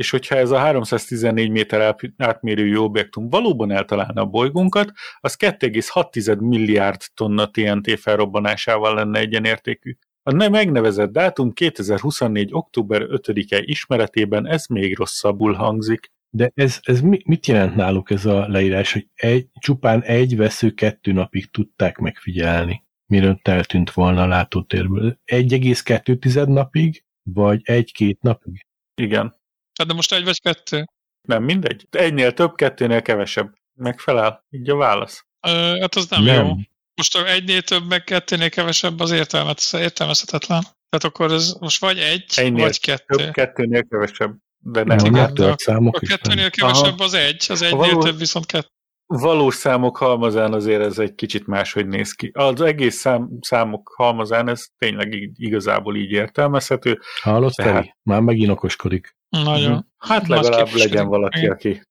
[0.00, 6.38] És hogyha ez a 314 méter át- átmérőjű objektum valóban eltalálna a bolygónkat, az 2,6
[6.38, 9.96] milliárd tonna TNT felrobbanásával lenne egyenértékű.
[10.22, 12.48] A nem megnevezett dátum 2024.
[12.52, 16.12] október 5-e ismeretében ez még rosszabbul hangzik.
[16.30, 20.70] De ez, ez mi, mit jelent náluk ez a leírás, hogy egy, csupán egy vesző
[20.70, 25.18] kettő napig tudták megfigyelni, mielőtt eltűnt volna a látótérből?
[25.32, 28.66] 1,2 napig, vagy egy-két napig?
[28.94, 29.38] Igen.
[29.80, 30.84] Hát de most egy vagy kettő.
[31.28, 31.86] Nem mindegy.
[31.90, 33.54] Egynél több, kettőnél kevesebb.
[33.74, 34.44] Megfelel.
[34.50, 35.24] Így a válasz.
[35.46, 36.46] Ö, hát az nem, Nem.
[36.46, 36.54] jó.
[36.94, 40.60] Most ha egynél több, meg kettőnél kevesebb, az értelmet, értelmezhetetlen.
[40.62, 43.16] Tehát akkor ez most vagy egy, Egynél vagy kettő.
[43.16, 44.36] Több, kettőnél kevesebb.
[44.58, 44.96] De nem.
[44.96, 46.08] Nem, igen, számok A is.
[46.08, 48.68] kettőnél kevesebb az egy, az egynél való- több viszont kettő.
[49.12, 52.30] Valós számok halmazán azért ez egy kicsit máshogy néz ki.
[52.34, 56.98] Az egész szám, számok halmazán ez tényleg így- igazából így értelmezhető.
[57.22, 57.94] Hallott, Tehát- Feri?
[58.02, 59.16] Már megint okoskodik.
[59.28, 59.86] Nagyon.
[59.98, 61.50] Hát Másképp legalább legyen valaki, Igen.
[61.52, 61.82] aki,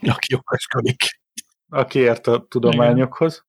[0.00, 1.02] Aki okoskodik.
[1.68, 3.46] aki ért a tudományokhoz.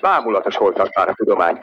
[0.00, 1.58] Bámulatos holtak már a tudomány.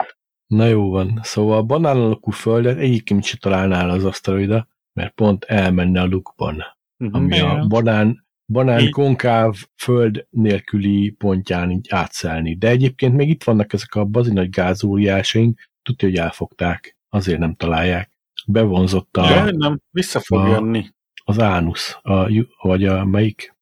[0.46, 1.20] Na jó van.
[1.22, 6.64] Szóval a banán alakú földet egyébként se találnál az aszteroida, mert pont elmenne a lukban,
[6.96, 7.14] Mhm.
[7.14, 7.68] ami a Igen.
[7.68, 8.90] banán, banán Így.
[8.90, 12.56] konkáv föld nélküli pontján így átszelni.
[12.56, 17.54] De egyébként még itt vannak ezek a bazi nagy gázóriásaink, tudja, hogy elfogták, azért nem
[17.54, 18.10] találják.
[18.46, 20.86] Bevonzott a, De nem, vissza fog a- jönni.
[21.24, 23.54] az ánusz, a, vagy a melyik?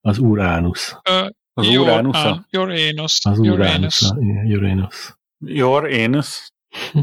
[0.00, 0.96] Az uránusz.
[1.10, 2.18] Ö, Az jó, Uranusza?
[2.18, 3.18] á, Uranus.
[3.24, 3.58] Az Uranus.
[3.58, 4.10] uránusz.
[4.46, 5.14] Uranus.
[5.40, 6.50] Your anus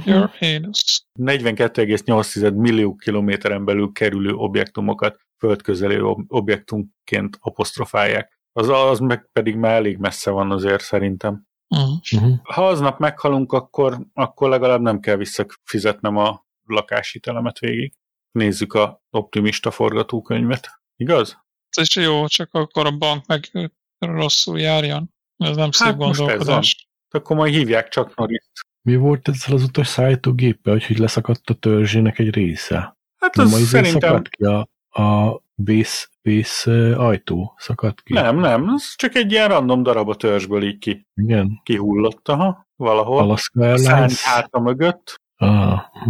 [0.06, 1.04] Uranus.
[1.20, 8.40] 42,8 millió kilométeren belül kerülő objektumokat földközeli ob- objektumként apostrofálják.
[8.52, 11.48] Az, az meg pedig már elég messze van azért szerintem.
[11.68, 12.36] Uh-huh.
[12.44, 17.94] Ha aznap meghalunk, akkor, akkor legalább nem kell visszafizetnem a lakáshitelemet végig.
[18.32, 20.82] Nézzük a optimista forgatókönyvet.
[20.96, 21.44] Igaz?
[21.70, 25.14] Ez is jó, csak akkor a bank meg rosszul járjon.
[25.38, 26.90] Ez nem szép Hát most ez gondolkodás.
[27.10, 28.50] Akkor majd hívják csak Norris.
[28.82, 32.98] Mi volt ezzel az utas szállítógéppel, hogy, hogy leszakadt a törzsének egy része?
[33.20, 34.10] Hát az az szerintem...
[34.10, 36.66] szakadt ki a, a vész, vész
[36.98, 38.14] ajtó szakadt ki.
[38.14, 42.68] Nem, nem, ez csak egy ilyen random darab a törzsből így ki, Igen, kihullott, aha,
[42.76, 43.20] valahol.
[43.20, 44.24] Alaska Airlines.
[44.24, 45.22] háta mögött.
[45.36, 46.10] Ah, hm.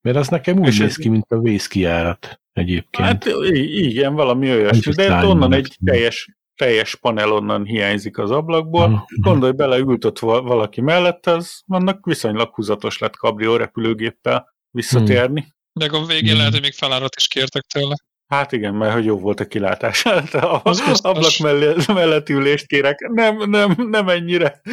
[0.00, 3.08] Mert az nekem úgy És néz ez- ki, mint a vészkijárat egyébként.
[3.08, 8.82] Hát igen, valami olyasmi, de onnan egy teljes, teljes panel onnan hiányzik az ablakból.
[8.82, 14.54] Ah, Gondolj bele, ült ott val- valaki mellett, az annak viszonylag húzatos lett kabrió repülőgéppel
[14.70, 15.56] visszatérni.
[15.78, 16.36] De a végén Mhm.
[16.36, 17.94] lehet, hogy még felárat is kértek tőle.
[18.26, 20.02] Hát igen, mert hogy jó volt a kilátás.
[20.08, 22.98] Hát a Az ablak mellett, mellett ülést kérek.
[22.98, 24.60] Nem, nem, nem ennyire.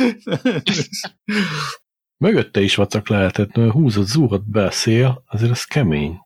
[2.24, 6.20] Mögötte is vacak lehetett, mert húzott, zúgott be a szél, azért az kemény.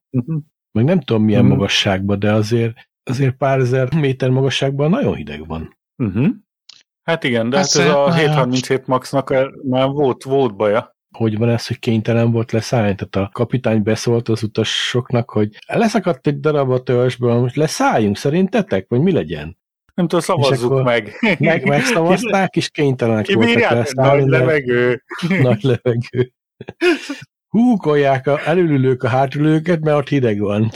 [0.72, 1.52] Meg nem tudom milyen Mhm.
[1.52, 5.78] magasságban, de azért, azért pár ezer méter magasságban nagyon hideg van.
[6.04, 6.28] Uh-huh.
[7.04, 8.20] Hát igen, de hát ez Persze, a hát.
[8.20, 10.98] 737 Maxnak el- már volt, volt baja.
[11.18, 12.96] Hogy van ez, hogy kénytelen volt leszállni?
[12.96, 18.86] Tehát a kapitány beszólt az utasoknak, hogy leszakadt egy darab a törzsből, most leszálljunk szerintetek,
[18.90, 19.58] vagy mi legyen?
[19.94, 21.18] Nem tudom, szavazzuk akkor meg.
[21.40, 23.72] Meg, megszavazták, és kénytelenek voltak Kibírják?
[23.72, 24.22] leszállni.
[24.22, 25.04] Nagy levegő.
[25.42, 26.34] Nagy levegő.
[27.48, 30.72] Húkolják a elülülők a hátulőket, mert ott hideg van.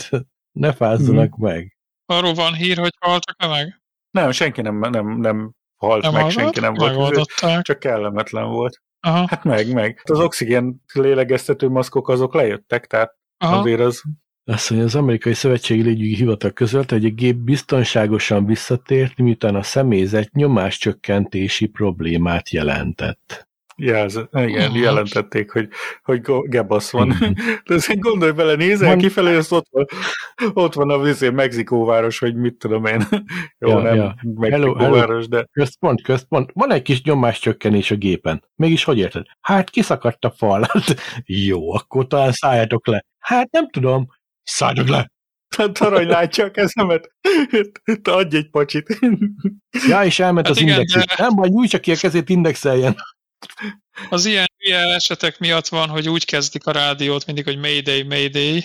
[0.52, 1.78] Ne fázzanak meg.
[2.06, 3.82] Arról van hír, hogy haltak-e meg?
[4.12, 7.32] Nem, senki nem, nem, nem halt Nem meg, senki nem volt.
[7.62, 8.82] Csak kellemetlen volt.
[9.06, 10.02] Aha, Hát meg, meg.
[10.04, 13.58] Az oxigén lélegeztető maszkok azok lejöttek, tehát aha.
[13.58, 14.02] azért az...
[14.46, 19.64] Azt mondja, az amerikai szövetségi légügyi hivatal közölte, hogy a gép biztonságosan visszatért, miután a
[19.64, 23.48] személyzet nyomáscsökkentési problémát jelentett.
[23.76, 24.80] Jelz, igen, Mhm.
[24.82, 25.68] jelentették, hogy,
[26.04, 27.12] hogy gebasz van.
[27.12, 27.38] Igen.
[27.68, 29.86] De azért gondolj bele, nézel Van- kifelé, azt ott van,
[30.54, 33.02] ott van a vizé Mexikóváros, vagy mit tudom én.
[33.60, 34.16] Jó, Ja, nem ja.
[34.36, 36.52] Mexikóváros, de Központ, központ.
[36.54, 38.44] Van egy kis nyomáscsökkenés a gépen.
[38.56, 39.26] Mégis hogy érted?
[39.42, 40.62] Hát kiszakadt a fal.
[40.72, 43.06] Hát, jó, akkor talán szálljatok le.
[43.20, 44.08] Hát nem tudom.
[44.44, 45.12] Szálljatok le.
[45.58, 47.10] Hát arany látja a kezemet.
[48.02, 49.00] Te adj egy pacsit.
[49.88, 51.02] Ja, és elment Hát az igen, indexig.
[51.04, 52.96] de- Nem baj, nyújtsa ki a kezét, indexeljen.
[54.10, 58.64] Az ilyen, ilyen esetek miatt van, hogy úgy kezdik a rádiót mindig, hogy Mayday, Mayday,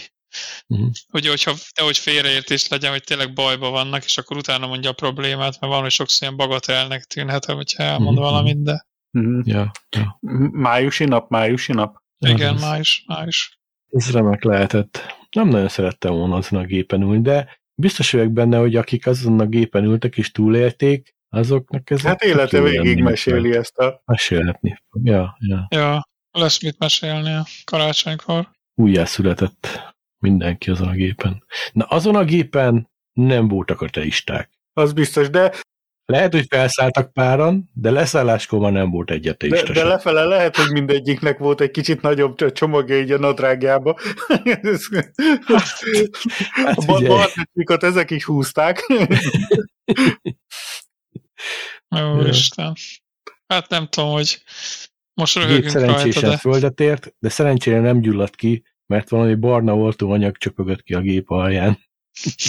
[0.67, 0.87] Mhm.
[1.11, 5.61] hogy hogyha nehogy félreértés legyen, hogy tényleg bajba vannak, és akkor utána mondja a problémát,
[5.61, 8.25] mert van, hogy sokszor ilyen bagatelnek tűnhet, hogyha elmond Mhm.
[8.25, 9.41] valamit, de Mhm.
[9.45, 10.19] Ja, ja.
[10.51, 11.97] Májusi nap, májusi nap.
[12.19, 13.59] igen, Ez- május, május.
[13.91, 15.17] Ez remek lehetett.
[15.31, 19.41] Nem nagyon szerettem volna azon a gépen ülni, de biztos vagyok benne, hogy akik azon
[19.41, 24.03] a gépen ültek és túlélték, azoknak ez Hát élete végig meséli ezt a...
[24.05, 24.79] Mesélhetni.
[24.91, 25.07] fog.
[25.07, 25.67] Ja, ja.
[25.71, 28.51] Ja, lesz mit mesélni a karácsonykor.
[28.75, 29.81] Újjászületett
[30.19, 31.45] mindenki azon a gépen.
[31.73, 34.51] Na, azon a gépen nem voltak ateisták.
[34.73, 35.53] Az biztos, de,
[36.13, 40.73] Lehet, hogy felszálltak páran, de leszálláskor már nem volt egy de, de lefele lehet, hogy
[40.73, 43.99] mindegyiknek volt egy kicsit nagyobb cs- csomagja így a nadrágjába.
[46.51, 47.07] Hát a ba- figyelj.
[47.07, 48.87] barnacsikat ezek is húzták.
[51.89, 52.29] Jó, Ja.
[52.29, 52.73] Isten.
[53.47, 54.43] Hát nem tudom, hogy
[55.15, 59.35] most gép röhögünk rajta, szerencsésen de földet ért, de szerencsére nem gyulladt ki, mert valami
[59.35, 61.79] barna oltóanyag csöpögött ki a gép alján.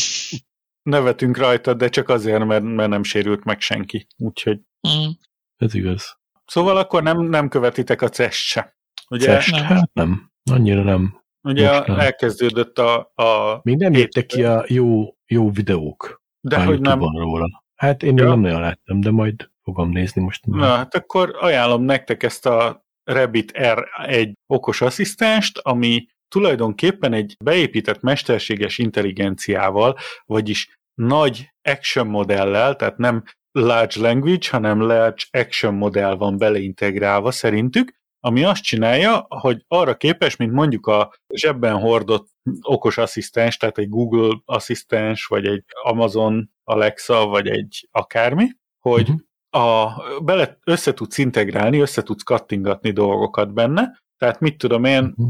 [0.89, 4.07] Nevetünk rajta, de csak azért, mert, mert nem sérült meg senki.
[4.17, 5.09] Úgyhogy mm,
[5.57, 6.19] Ez igaz.
[6.45, 8.77] Szóval akkor nem, nem követitek a CES se.
[9.09, 9.51] Ugye, Cest?
[9.51, 9.63] nem.
[9.63, 10.31] Hát nem.
[10.51, 11.23] Annyira nem.
[11.41, 11.99] ugye most nem.
[11.99, 13.59] elkezdődött a, a...
[13.63, 17.63] Még nem jöttek ki a jó, jó videók De hogy nem, róla.
[17.79, 18.27] Hát én Ja.
[18.27, 20.45] nem nagyon láttam, de majd fogom nézni most.
[20.45, 28.01] Na, hát akkor ajánlom nektek ezt a Rabbit R1 okos asszisztenst, ami tulajdonképpen egy beépített
[28.01, 36.37] mesterséges intelligenciával, vagyis nagy action modellel, tehát nem large language, hanem large action modell van
[36.37, 42.27] beleintegrálva szerintük, ami azt csinálja, hogy arra képes, mint mondjuk a zsebben hordott
[42.61, 48.47] okos asszisztens, tehát egy Google asszisztens, vagy egy Amazon Alexa, vagy egy akármi,
[48.79, 49.61] hogy Mhm.
[49.63, 55.27] a, bele össze tudsz integrálni, össze tudsz kattingatni dolgokat benne, tehát mit tudom én, Mhm.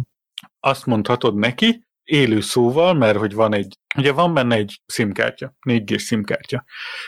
[0.59, 5.97] azt mondhatod neki, élő szóval, mert hogy van egy, ugye van benne egy SIM-kártya, 4G
[5.99, 6.63] SIM-kártya,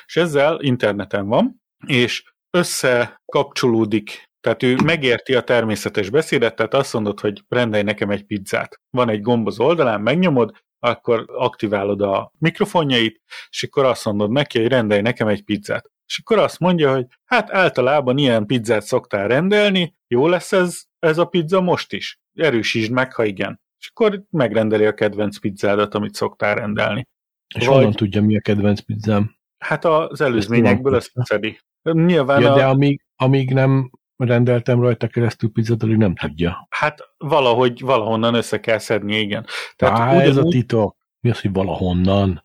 [0.06, 2.24] és ezzel interneten van, és
[2.58, 8.80] összekapcsolódik, tehát ő megérti a természetes beszédet, tehát azt mondod, hogy rendelj nekem egy pizzát.
[8.90, 14.60] Van egy gomb az oldalán, megnyomod, akkor aktiválod a mikrofonjait, és akkor azt mondod neki,
[14.60, 15.92] hogy rendelj nekem egy pizzát.
[16.06, 21.18] És akkor azt mondja, hogy hát általában ilyen pizzát szoktál rendelni, jó lesz ez, ez
[21.18, 22.20] a pizza most is?
[22.34, 23.62] Erősítsd meg, ha igen.
[23.80, 27.08] És akkor megrendeli a kedvenc pizzádat, amit szoktál rendelni.
[27.56, 29.36] És vagy- honnan tudja, mi a kedvenc pizzám?
[29.58, 31.60] Hát az előzményekből Ezt összeszedi.
[31.82, 33.92] Nyilván Ja, a, de amíg, amíg nem
[34.26, 36.68] rendeltem rajta keresztül pizzát, addig nem tudja.
[36.70, 39.46] hát valahogy valahonnan össze kell szedni, igen.
[39.76, 40.96] Tehát Á, ez a ugyanúgy- titok.
[41.20, 42.44] Mi az, hogy valahonnan?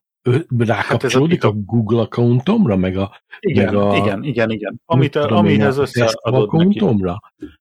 [0.58, 1.54] Rákapcsolódik titok.
[1.54, 4.80] a Google accountomra, meg a, igen, meg a- igen, igen, igen.
[4.84, 6.80] Amit, amihez a összeadod neki.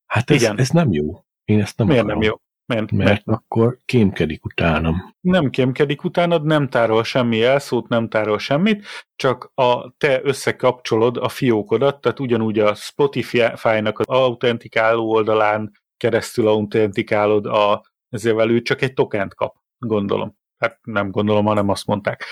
[0.06, 0.58] Hát ez, Igen.
[0.60, 1.20] ez nem jó.
[1.46, 2.20] Én ezt nem Miért akarom.
[2.20, 2.36] nem jó?
[2.66, 5.16] Mert, Mert mert akkor kémkedik utánam.
[5.22, 11.30] nem kémkedik utánad, nem tárol semmi elszót, nem tárol semmit, csak a te összekapcsolod a
[11.30, 18.94] fiókodat, tehát ugyanúgy a Spotify-nak az autentikáló oldalán keresztül autentikálod a, ezért ő csak egy
[18.94, 20.36] tokent kap, gondolom.
[20.58, 22.24] Hát nem gondolom, hanem azt mondták.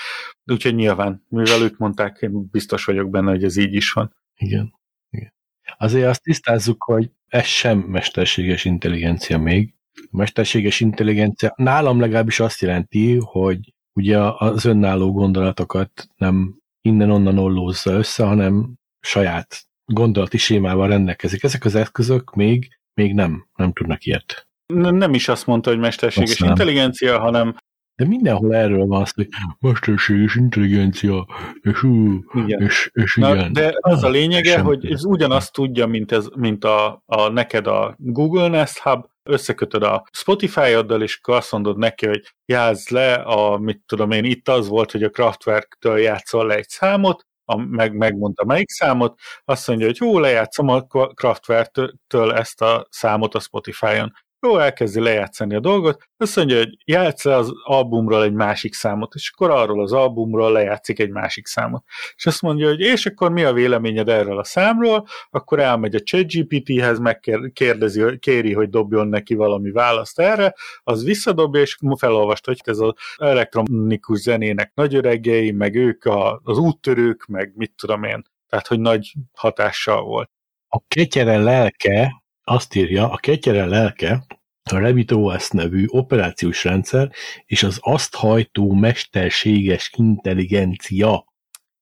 [0.44, 4.16] De úgyhogy nyilván, mivel ők mondták, én biztos vagyok benne, hogy ez így is van.
[4.36, 4.74] Igen.
[5.10, 5.34] Igen.
[5.78, 9.74] Azért azt tisztázzuk, hogy ez sem mesterséges intelligencia még.
[9.96, 17.92] A mesterséges intelligencia nálam legalábbis azt jelenti, hogy ugye az önálló gondolatokat nem innen-onnan ollózza
[17.92, 21.44] össze, hanem saját gondolati sémával rendelkezik.
[21.44, 24.48] Ezek az eszközök még, még nem, nem tudnak ilyet.
[24.74, 26.50] N- Nem is azt mondta, hogy mesterséges Azt nem.
[26.50, 27.56] intelligencia, hanem
[27.96, 29.30] De mindenhol erről van szó, hogy
[29.60, 31.28] mesterséges intelligencia,
[31.62, 32.62] és hú, igen.
[32.62, 33.54] és, és Na, igen.
[33.54, 37.68] de az a lényege, Sem hogy ez ugyanazt tudja, mint, ez, mint a, a neked
[37.68, 43.14] a Google Nest Hub, összekötöd a Spotify-oddal, és akkor azt mondod neki, hogy játsz le
[43.14, 47.58] a, mit tudom én, itt az volt, hogy a Kraftwerk-től játszol le egy számot, a,
[47.58, 50.82] meg, megmondta melyik számot, azt mondja, hogy jó, lejátszom a
[51.14, 54.14] Kraftwerk-től ezt a számot a Spotify-on.
[54.48, 59.32] Jó, elkezdi lejátszani a dolgot, azt mondja, hogy játsz az albumról egy másik számot, és
[59.34, 61.84] akkor arról az albumról lejátszik egy másik számot.
[62.16, 66.00] És azt mondja, hogy és akkor mi a véleményed erről a számról, akkor elmegy a
[66.00, 72.80] ChatGPT-hez, megkérdezi, kéri, hogy dobjon neki valami választ erre, az visszadobja, és felolvasta, hogy ez
[72.80, 78.22] az elektronikus zenének nagy öregei, meg ők a, az úttörők, meg mit tudom én.
[78.50, 80.30] Tehát, hogy nagy hatással volt.
[80.68, 84.26] A ketyere lelke, azt írja, a ketyere lelke
[84.72, 87.12] a RabbitOS nevű operációs rendszer
[87.46, 91.26] és az azt hajtó mesterséges intelligencia.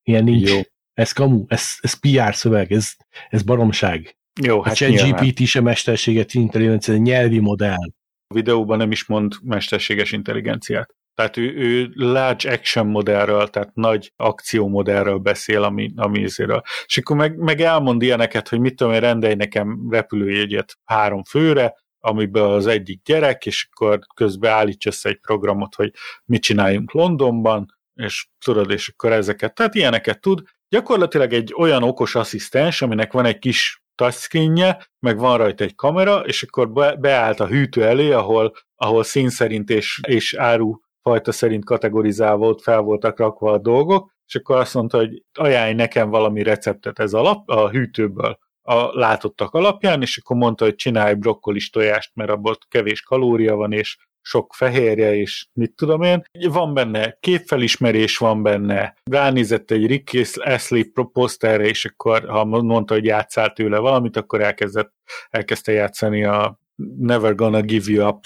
[0.04, 0.50] Ilyen nincs.
[0.50, 0.60] Jó.
[0.94, 2.92] Ez kamu, ez, ez PR szöveg, ez,
[3.30, 4.18] ez baromság.
[4.42, 7.92] Jó, hát a ChatGPT sem mesterséges intelligencia, nyelvi modell.
[8.28, 10.96] A videóban nem is mond mesterséges intelligenciát.
[11.14, 16.62] Tehát ő, ő large action modellről, tehát nagy akció modellről beszél, ami, ami izéről.
[16.86, 21.76] És akkor meg, meg elmond ilyeneket, hogy mit tudom én, rendelj nekem repülőjegyet három főre,
[22.00, 25.92] amiből az egyik gyerek, és akkor közben állíts össze egy programot, hogy
[26.26, 30.42] mit csináljunk Londonban, és tudod, és akkor ezeket, tehát ilyeneket tud.
[30.70, 36.20] Gyakorlatilag egy olyan okos asszisztens, aminek van egy kis touchscreenje, meg van rajta egy kamera,
[36.20, 41.32] és akkor be, beállt a hűtő elé, ahol, ahol szín szerint és, és áru fajta
[41.32, 46.10] szerint kategorizálva ott fel voltak rakva a dolgok, és akkor azt mondta, hogy ajánlj nekem
[46.10, 51.70] valami receptet ez alap, a hűtőből a látottak alapján, és akkor mondta, hogy csinálj brokkolis
[51.70, 56.22] tojást, mert abból kevés kalória van, és sok fehérje, és mit tudom én.
[56.50, 63.06] Van benne képfelismerés, van benne, ránézett egy Rick Astley poszterre, és akkor ha mondta, hogy
[63.06, 64.94] játszál tőle valamit, akkor elkezdett,
[65.30, 66.60] elkezdte játszani a
[66.98, 68.24] Never Gonna Give You Up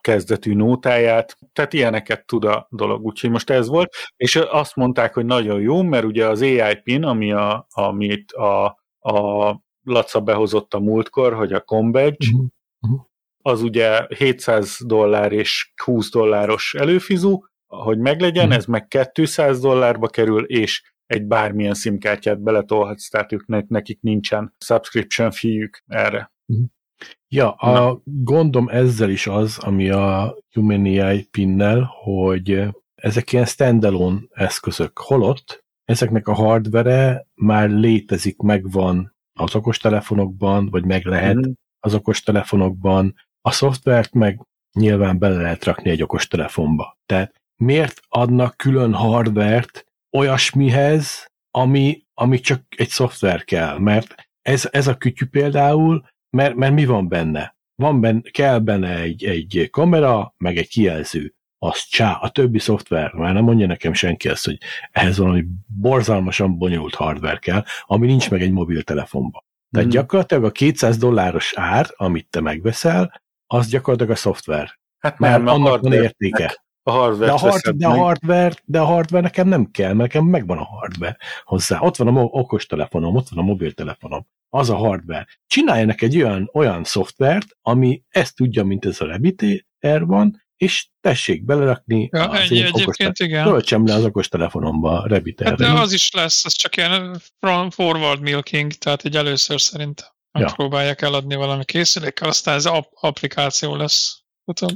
[0.00, 5.24] kezdetű nótáját, tehát ilyeneket tud a dolog, úgyhogy most ez volt, és azt mondták, hogy
[5.24, 8.64] nagyon jó, mert ugye az AI PIN, ami a, amit a,
[8.98, 12.46] a Laca behozott a múltkor, hogy a Combedge, uh-huh.
[12.80, 13.06] uh-huh.
[13.42, 18.58] az ugye 700 dollár és 20 dolláros előfizu, hogy meglegyen, uh-huh.
[18.58, 25.30] ez meg 200 dollárba kerül, és egy bármilyen szimkártyát beletolhatsz, tehát ők nekik nincsen subscription
[25.30, 26.32] fee erre.
[26.46, 26.66] Uh-huh.
[27.28, 28.00] Ja, a Na.
[28.04, 34.98] gondom ezzel is az, ami a Humani pinnel, hogy ezek ilyen standalone eszközök.
[34.98, 41.50] Holott ezeknek a hardvere már létezik, megvan az okostelefonokban, vagy meg lehet mm.
[41.80, 44.40] az okostelefonokban, a szoftvert meg
[44.72, 46.98] nyilván bele lehet rakni egy okostelefonba.
[47.06, 49.84] Tehát miért adnak külön hardvert
[50.16, 53.78] olyasmihez, ami, ami csak egy szoftver kell?
[53.78, 56.04] Mert ez, ez a kütyű például
[56.36, 57.56] mert, mert mi van benne?
[57.74, 61.34] Van benne, kell benne egy, egy kamera, meg egy kijelző.
[61.58, 64.58] Az csá, a többi szoftver, már nem mondja nekem senki azt, hogy
[64.90, 69.44] ehhez valami borzalmasan bonyolult hardware kell, ami nincs meg egy mobiltelefonban.
[69.70, 69.96] Tehát hmm.
[69.96, 74.78] gyakorlatilag a 200 dolláros ár, amit te megveszel, az gyakorlatilag a szoftver.
[74.98, 76.64] Hát nem, Már annak van értéke.
[76.82, 80.12] A hardware de a, hard, de, a hardware, de a hardware nekem nem kell, mert
[80.12, 81.80] nekem megvan a hardware hozzá.
[81.80, 84.26] Ott van a okostelefonom, ott van a mobiltelefonom.
[84.54, 85.26] Az a hardware.
[85.46, 89.44] Csináljanak egy olyan, olyan szoftvert, ami ezt tudja, mint ez a Rabbit
[89.80, 93.44] Air van, és tessék belerakni ja, az ennyi, egyébként okos, igen.
[93.44, 97.20] Töltsem le az okostelefonomba a Rabbit hát de az is lesz, ez csak ilyen
[97.70, 100.94] forward milking, tehát egy először szerintem ja.
[100.96, 104.22] eladni valami készülékkel, aztán ez applikáció lesz.
[104.44, 104.74] Tudom.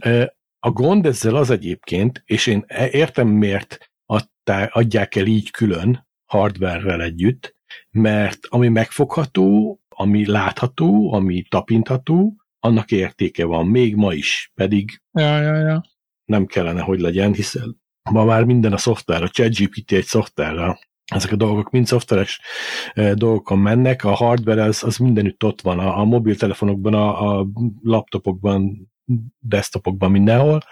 [0.58, 6.08] A gond ezzel az egyébként, és én e- értem miért adták, adják el így külön,
[6.24, 7.55] hardware együtt,
[7.90, 15.40] mert ami megfogható, ami látható, ami tapintható, annak értéke van, még ma is, pedig ja,
[15.40, 15.84] ja, ja.
[16.24, 20.78] nem kellene, hogy legyen, hiszen ma már minden a szoftver, a ChatGPT egy szoftverrel,
[21.12, 22.40] ezek a dolgok mind szoftveres
[22.94, 27.46] e, dolgokon mennek, a hardware az, az mindenütt ott van, a, a mobiltelefonokban, a, a
[27.82, 28.90] laptopokban
[29.38, 30.62] desktopokban mindenhol.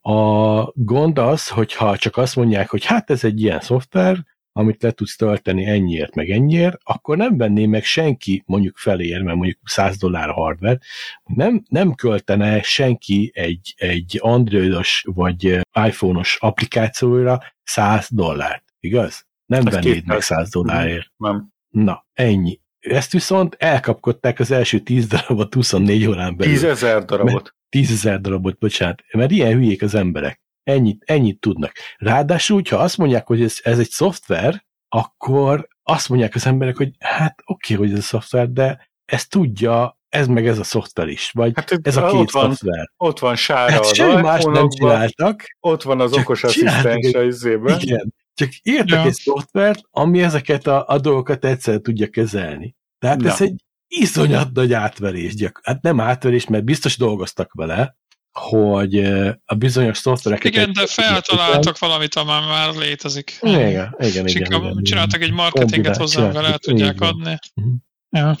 [0.00, 4.90] A gond az, hogyha csak azt mondják, hogy hát ez egy ilyen szoftver, amit le
[4.90, 9.98] tudsz tölteni ennyiért, meg ennyiért, akkor nem venné meg senki mondjuk felér, mert mondjuk 100
[9.98, 10.78] dollár hardware,
[11.24, 19.26] nem, nem költene senki egy, egy androidos vagy iPhone-os applikációra 100 dollárt, igaz?
[19.46, 21.12] Nem ez vennéd meg 100 dollárért.
[21.16, 21.48] Nem.
[21.68, 22.60] Na, ennyi.
[22.78, 26.52] Ezt viszont elkapkodták az első 10 darabot 24 órán belül.
[26.52, 30.40] 10 ezer darabot tízezer darabot, bocsánat, mert ilyen hülyék az emberek.
[30.68, 31.72] Ennyit, ennyit tudnak.
[31.96, 36.90] Ráadásul, ha azt mondják, hogy ez, ez egy szoftver, akkor azt mondják az emberek, hogy
[36.98, 41.08] hát oké, okay, hogy ez a szoftver, de ezt tudja, ez meg ez a szoftver
[41.08, 42.90] is, vagy hát, ez a két ott van, szoftver.
[42.96, 45.44] Ott van sára hát semmi más nem csináltak.
[45.60, 47.80] Ott van az okos asszisztens a izében.
[47.80, 49.04] Igen, csak írtak ja.
[49.04, 52.76] egy szoftvert, ami ezeket a, a dolgokat egyszer tudja kezelni.
[52.98, 53.30] Tehát ja.
[53.30, 55.34] ez egy iszonyat nagy átverés.
[55.34, 55.60] Gyak.
[55.62, 57.96] Hát nem átverés, mert biztos dolgoztak vele,
[58.38, 59.04] hogy
[59.44, 60.52] a bizonyos szoftvereket...
[60.52, 63.38] Igen, de feltaláltak valamit, ami már létezik.
[63.42, 64.26] Igen, igen, igen.
[64.26, 67.08] És igen, igen, csináltak egy marketinget hozzá, vele el tudják van.
[67.08, 67.38] adni.
[67.54, 67.68] Mhm.
[68.10, 68.36] Ja.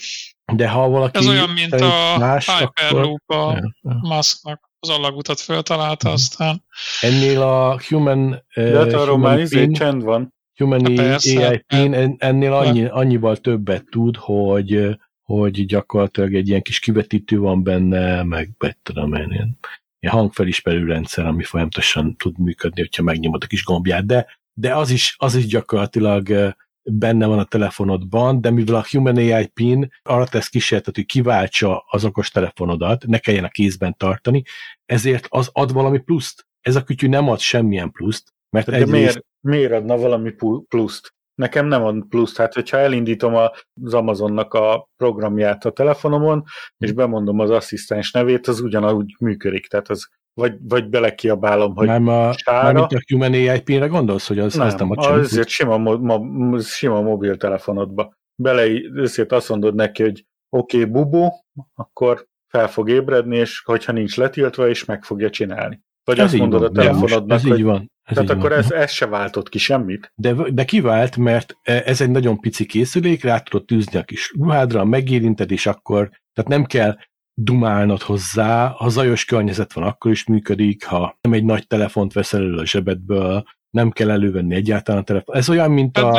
[0.52, 1.18] De ha valaki...
[1.18, 3.98] Ez olyan, mint a más, Hyperloop a akkor- Ja, ja.
[4.16, 4.66] Musknak.
[4.80, 6.64] Az allagutat föltalálta, aztán
[7.00, 10.34] Ennél a Human, De hát arról már izé Pin, csend van.
[10.56, 11.22] Human Hát.
[11.24, 17.38] AI Pin en- ennél annyi, annyival többet tud, hogy hogy gyakorlatilag egy ilyen kis kivetítő
[17.38, 19.58] van benne, meg meg tudom én, ilyen,
[20.00, 24.90] ilyen hangfelismerő rendszer, ami folyamatosan tud működni, hogyha megnyomod a kis gombját, de, de az,
[24.90, 30.26] is, az is gyakorlatilag benne van a telefonodban, de mivel a Human AI PIN arra
[30.26, 34.42] tesz kísérletet, hogy kiváltsa az okos telefonodat, ne kelljen a kézben tartani,
[34.86, 36.46] ezért az ad valami pluszt.
[36.60, 40.34] Ez a kütyű nem ad semmilyen pluszt, mert De egyrészt miért, miért adna valami
[40.68, 41.14] pluszt?
[41.38, 42.36] Nekem nem ad pluszt.
[42.36, 46.44] Hát, hogyha elindítom az Amazonnak a programját a telefonomon,
[46.78, 49.66] és bemondom az asszisztens nevét, az ugyanúgy működik.
[49.66, 52.72] Tehát az vagy, vagy belekiabálom, hogy nem a, sára.
[52.72, 55.24] nem a Human AI PIN-re gondolsz, hogy az nem, az nem ad semmit?
[55.24, 58.12] azért sima, mo- mo- sima mobiltelefonodba.
[58.42, 61.28] Bele, ezért azt mondod neki, hogy oké, okay, bubu,
[61.74, 65.82] akkor fel fog ébredni, és hogyha nincs letiltva, és meg fogja csinálni.
[66.04, 67.90] Vagy Ez azt így mondod van, a telefonodnak, ez így hogy van.
[68.08, 70.12] Ez tehát akkor ez, ez se váltott ki semmit.
[70.14, 74.84] De, de kivált, mert ez egy nagyon pici készülék, rá tudod tűzni a kis ruhádra,
[74.84, 76.96] megérinted, és akkor, tehát nem kell
[77.34, 82.40] dumálnod hozzá, ha zajos környezet van, akkor is működik, ha nem egy nagy telefont veszel
[82.40, 85.36] elő a zsebedből, nem kell elővenni egyáltalán a telefon.
[85.36, 86.10] Ez olyan, mint a...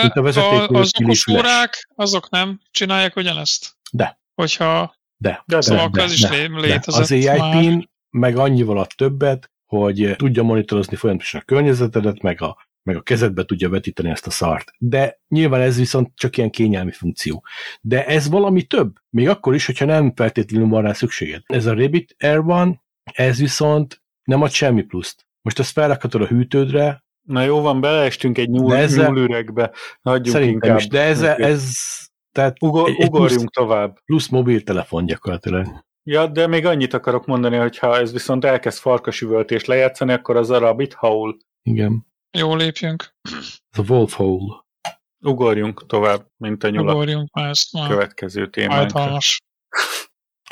[0.00, 3.76] Mint a vezeték a, az okos órák, azok nem csinálják ugyanezt?
[3.92, 4.20] De.
[4.34, 6.60] Hogyha De, De, Szóval de, ez is de, lé- de.
[6.60, 7.58] létezett Az AI már.
[7.60, 13.00] PIN meg annyival ad többet, hogy tudja monitorozni folyamatosan a környezetedet, meg a, meg a
[13.00, 14.70] kezedbe tudja vetíteni ezt a szart.
[14.78, 17.44] De nyilván ez viszont csak ilyen kényelmi funkció.
[17.80, 21.42] De ez valami több, még akkor is, hogyha nem feltétlenül van rá szükséged.
[21.46, 25.26] Ez a Rabbit Air van, ez viszont nem ad semmi pluszt.
[25.42, 29.72] Most ezt felrakhatod a hűtődre, Na jó van, beleestünk egy nyúl, ezzel- nyúlüregbe.
[30.02, 30.78] Hagyjuk szerintem inkább.
[30.78, 31.70] is, de ez, ez
[32.32, 33.98] tehát Ugor, ugorjunk plusz, tovább.
[34.04, 35.84] plusz mobiltelefon gyakorlatilag.
[36.10, 40.50] Ja, de még annyit akarok mondani, hogy ha ez viszont elkezd farkasüvöltést lejátszani, akkor az
[40.50, 41.36] a Rabbit Howl.
[41.62, 42.06] Igen.
[42.30, 43.14] jó lépjünk,
[43.76, 44.64] a Wolf Hole.
[45.24, 47.88] Ugorjunk tovább, mint a nyulak ugorjunk már ezt már.
[47.88, 49.18] következő témánkra.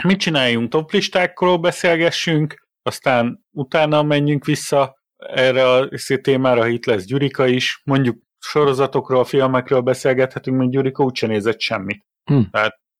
[0.03, 0.71] Mit csináljunk?
[0.71, 5.89] Toplistákról beszélgessünk, aztán utána menjünk vissza erre a
[6.23, 7.81] témára, ha itt lesz Gyurika is.
[7.85, 12.07] Mondjuk sorozatokról, filmekről beszélgethetünk, mert Gyurika úgyse nézett semmit.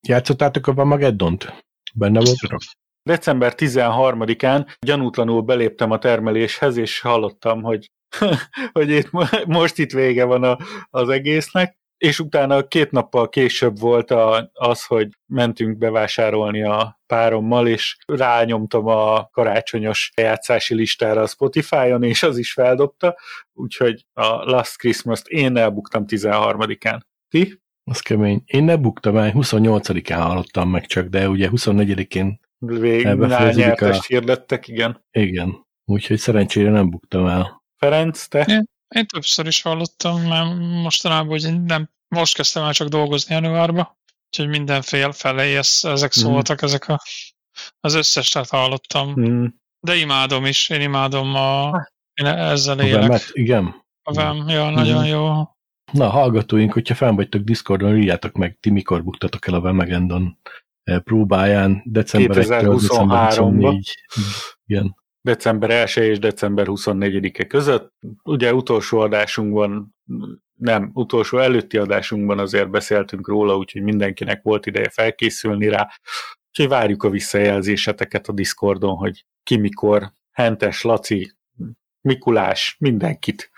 [0.09, 1.65] Játszottátok a Vamageddont?
[1.99, 2.61] Benne voltatok?
[3.03, 7.91] December 13-án gyanútlanul beléptem a termeléshez, és hallottam, hogy,
[8.73, 10.59] hogy itt mo- most itt vége van a,
[10.91, 17.69] az egésznek, és utána két nappal később volt a, az, hogy mentünk bevásárolni a párommal,
[17.69, 23.17] és rányomtam a karácsonyos játszási listára a Spotify-on, és az is feldobta,
[23.53, 27.01] úgyhogy a Last Christmas-t én elbuktam 13-án.
[27.29, 27.61] Ti?
[27.91, 28.43] Az kemény.
[28.47, 34.03] Én ne buktam el, 28-án hallottam meg csak, de ugye 24-én Vég, Elbefejezik nyertes a-
[34.07, 35.05] hirdettek, igen.
[35.11, 35.67] igen.
[35.85, 37.63] Úgyhogy szerencsére nem buktam el.
[37.77, 38.65] Ferenc, te?
[38.95, 44.49] Én többször is hallottam, mert mostanában hogy nem, most kezdtem el csak dolgozni januárba, úgyhogy
[44.49, 46.25] mindenféle felé ez, ezek Mhm.
[46.25, 47.01] szóltak, ezek a,
[47.81, 49.13] az összeset hallottam.
[49.13, 49.55] Hmm.
[49.81, 51.71] De imádom is, én imádom a,
[52.15, 53.01] én ezzel A élek.
[53.01, 53.85] Vemet, igen.
[54.03, 55.07] A VEM, ja, nagyon Mhm.
[55.07, 55.33] jó.
[55.93, 60.39] Na, hallgatóink, hogyha fenn vagytok Discordon, írjátok meg, ti mikor buktatok el a Vemagendon
[60.83, 63.29] eh, próbáján, december 1-től december 2023-ba.
[63.29, 63.95] 24.
[64.67, 64.97] Igen.
[65.21, 67.93] december 1 és december 24-e között.
[68.23, 69.95] Ugye utolsó adásunkban,
[70.55, 75.89] nem, utolsó előtti adásunkban azért beszéltünk róla, úgyhogy mindenkinek volt ideje felkészülni rá.
[76.49, 81.33] Úgyhogy várjuk a visszajelzéseteket a Discordon, hogy ki mikor, Hentes, Laci,
[82.01, 83.51] Mikulás, mindenkit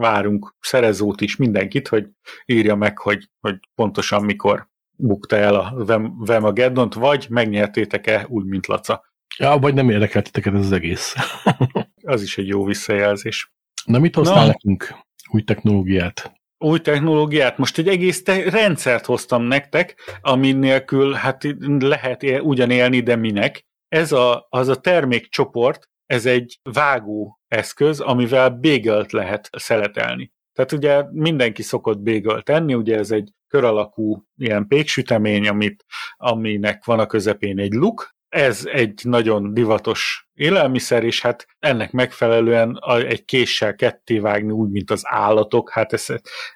[0.00, 2.08] várunk, Szerezót is, mindenkit, hogy
[2.46, 8.66] írja meg, hogy, hogy pontosan mikor bukta el a Vem- Vemageddont, vagy megnyertétek-e úgy, mint
[8.66, 9.04] Laca.
[9.38, 11.14] Ja, vagy nem érdekelt titeket ez az egész.
[12.02, 13.52] Az is egy jó visszajelzés.
[13.84, 14.46] Na, mit hoztál Na.
[14.46, 14.94] nekünk?
[15.30, 16.32] Új technológiát?
[16.58, 21.46] Új technológiát, most egy egész te- rendszert hoztam nektek, ami nélkül hát
[21.78, 23.64] lehet él, ugyan élni, de minek.
[23.88, 30.32] Ez a, az a termékcsoport, ez egy vágó eszköz, amivel bégelt lehet szeletelni.
[30.52, 35.84] Tehát ugye mindenki szokott bégelt tenni, ugye ez egy kör alakú ilyen péksütemény, amit,
[36.16, 42.78] aminek van a közepén egy luk, ez egy nagyon divatos élelmiszer, és hát ennek megfelelően
[43.06, 46.06] egy késsel ketté vágni úgy, mint az állatok, hát ez,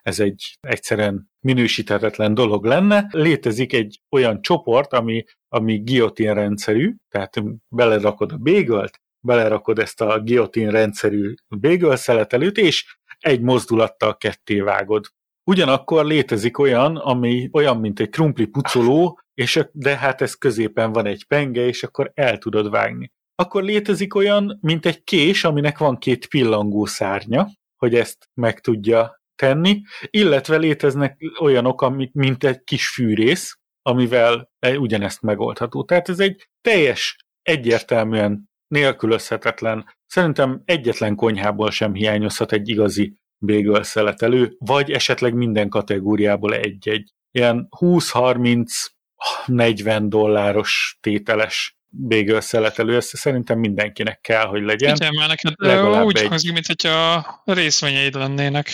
[0.02, 3.06] ez egy egyszerűen minősíthetetlen dolog lenne.
[3.10, 10.20] Létezik egy olyan csoport, ami, ami guillotine rendszerű, tehát belerakod a bégölt, belerakod ezt a
[10.20, 15.06] guillotine rendszerű bagel szeletelőt, és egy mozdulattal ketté vágod.
[15.44, 21.06] Ugyanakkor létezik olyan, ami olyan, mint egy krumpli pucoló, és, de hát ez középen van
[21.06, 23.12] egy penge, és akkor el tudod vágni.
[23.34, 29.22] Akkor létezik olyan, mint egy kés, aminek van két pillangó szárnya, hogy ezt meg tudja
[29.34, 35.84] tenni, illetve léteznek olyanok, amik, mint egy kis fűrész, amivel ugyanezt megoldható.
[35.84, 44.54] Tehát ez egy teljes, egyértelműen nélkülözhetetlen, szerintem egyetlen konyhából sem hiányozhat egy igazi bagel szeletelő,
[44.58, 47.12] vagy esetleg minden kategóriából egy-egy.
[47.30, 51.76] Ilyen 20-30-40 dolláros tételes
[52.08, 54.94] bagel szeletelő, ezt szerintem mindenkinek kell, hogy legyen.
[54.94, 56.28] Igen, mert neked legalább úgy egy.
[56.28, 58.66] hangzik, mint hogyha részvényeid lennének.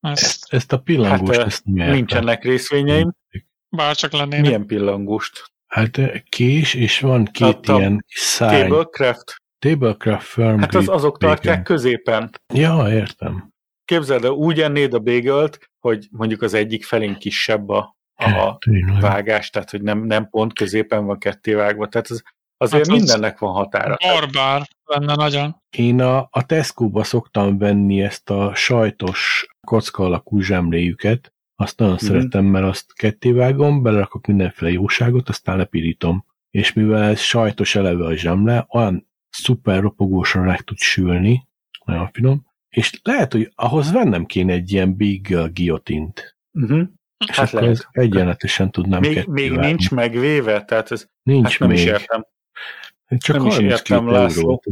[0.00, 1.92] Ezt, Ezt, ezt a pillangóst, Hát, ezt értem.
[1.92, 3.14] Nincsenek részvényeim.
[3.68, 4.40] bárcsak lennének.
[4.40, 5.44] Milyen pillangóst?
[5.68, 8.60] Hát kés, és van két Hát a ilyen száj.
[8.62, 9.36] Tablecraft?
[9.58, 11.76] Tablecraft Firm Hát az azok tartják bacon.
[11.76, 12.30] középen.
[12.54, 13.50] Ja, értem.
[13.84, 19.00] Képzeld el, úgy ennéd a bagelt, hogy mondjuk az egyik felén kisebb a, a Tényleg.
[19.00, 21.88] vágás, tehát hogy nem, nem pont középen van ketté vágva.
[21.88, 22.22] Tehát az,
[22.56, 23.96] azért Hát az- mindennek van határa.
[24.12, 25.62] Barbár lenne nagyon.
[25.76, 32.04] Én a, a Tesco-ba szoktam venni ezt a sajtos kocka alakú zsemléjüket, azt nagyon Mhm.
[32.04, 36.24] szeretem, mert azt kettévágom, belerakok mindenféle jóságot, aztán lepirítom.
[36.50, 41.46] És mivel ez sajtos eleve a zsemle, olyan szuper ropogósan meg tud sülni,
[41.84, 46.36] nagyon finom, és lehet, hogy ahhoz vennem kéne egy ilyen big uh, guillotint.
[46.52, 46.80] Uh-huh.
[47.28, 47.76] És Hát akkor lehet.
[47.76, 49.66] ez egyenletesen tudnám Még, még vágni.
[49.66, 51.78] nincs megvéve, tehát ez nincs hát nem még.
[51.78, 52.26] is értem.
[53.18, 54.62] Csak nem is 32 értem, László.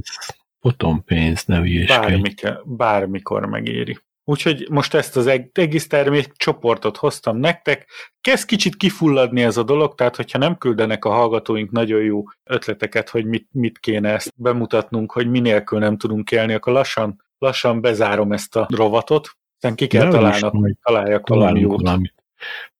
[0.60, 1.60] potom pénz, ne.
[1.86, 3.98] Bármikor, bármikor megéri.
[4.28, 7.88] Úgyhogy most ezt az eg- egész termék csoportot hoztam nektek.
[8.20, 13.08] Kezd kicsit kifulladni ez a dolog, tehát hogyha nem küldenek a hallgatóink nagyon jó ötleteket,
[13.08, 18.32] hogy mit, mit kéne ezt bemutatnunk, hogy minélkül nem tudunk élni, akkor lassan, lassan bezárom
[18.32, 21.80] ezt a rovatot, aztán ki kell találnak, majd találjak valami jót.
[21.80, 22.14] valamit.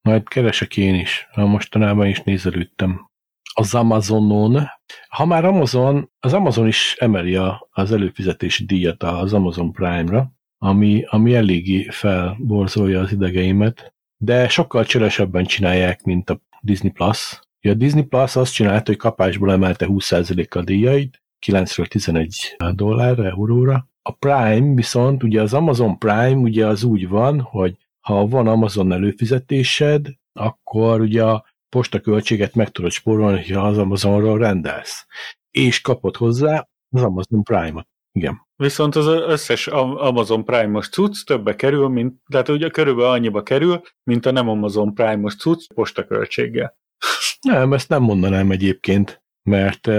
[0.01, 1.29] Majd keresek én is.
[1.35, 3.11] Mostanában is nézelődtem.
[3.55, 4.71] Az Amazonon.
[5.09, 11.05] Ha már Amazon, az Amazon is emeli a, az előfizetési díjat az Amazon Prime-ra, ami,
[11.07, 17.41] ami eléggé felborzolja az idegeimet, de sokkal cselesebben csinálják, mint a Disney Plus.
[17.61, 23.89] A Disney Plus azt csinálta, hogy kapásból emelte 20%-kal díjait, 9-ről 11 dollárra, euróra.
[24.03, 28.93] A Prime viszont, ugye az Amazon Prime ugye az úgy van, hogy ha van Amazon
[28.93, 35.07] előfizetésed, akkor ugye a postaköltséget meg tudod spórolni, ha az Amazonról rendelsz.
[35.51, 37.89] És kapod hozzá az Amazon Prime-ot.
[38.17, 38.47] Igen.
[38.57, 43.81] Viszont az összes Am- Amazon Prime-os cucc többe kerül, mint, tehát ugye körülbelül annyiba kerül,
[44.03, 46.77] mint a nem Amazon Prime-os cucc postaköltséggel.
[47.41, 49.91] Nem, ezt nem mondanám egyébként, mert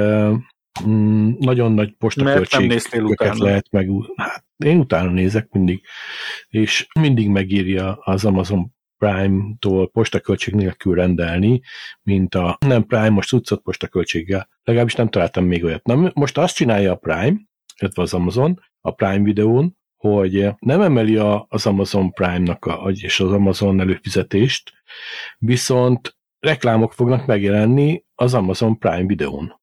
[0.88, 3.89] mm, nagyon nagy postaköltségeket lehet meg.
[4.15, 5.82] Hát, én utána nézek mindig,
[6.47, 11.61] és mindig megírja az Amazon Prime-tól postaköltség nélkül rendelni,
[12.01, 14.49] mint a nem Prime-os cuccot postaköltséggel.
[14.63, 15.86] Legalábbis nem találtam még olyat.
[15.86, 17.38] Na, most azt csinálja a Prime,
[17.82, 23.19] illetve az Amazon, a Prime videón, hogy nem emeli a, az Amazon Prime-nak a, és
[23.19, 24.73] az Amazon előfizetést,
[25.38, 29.61] viszont reklámok fognak megjelenni az Amazon Prime videón.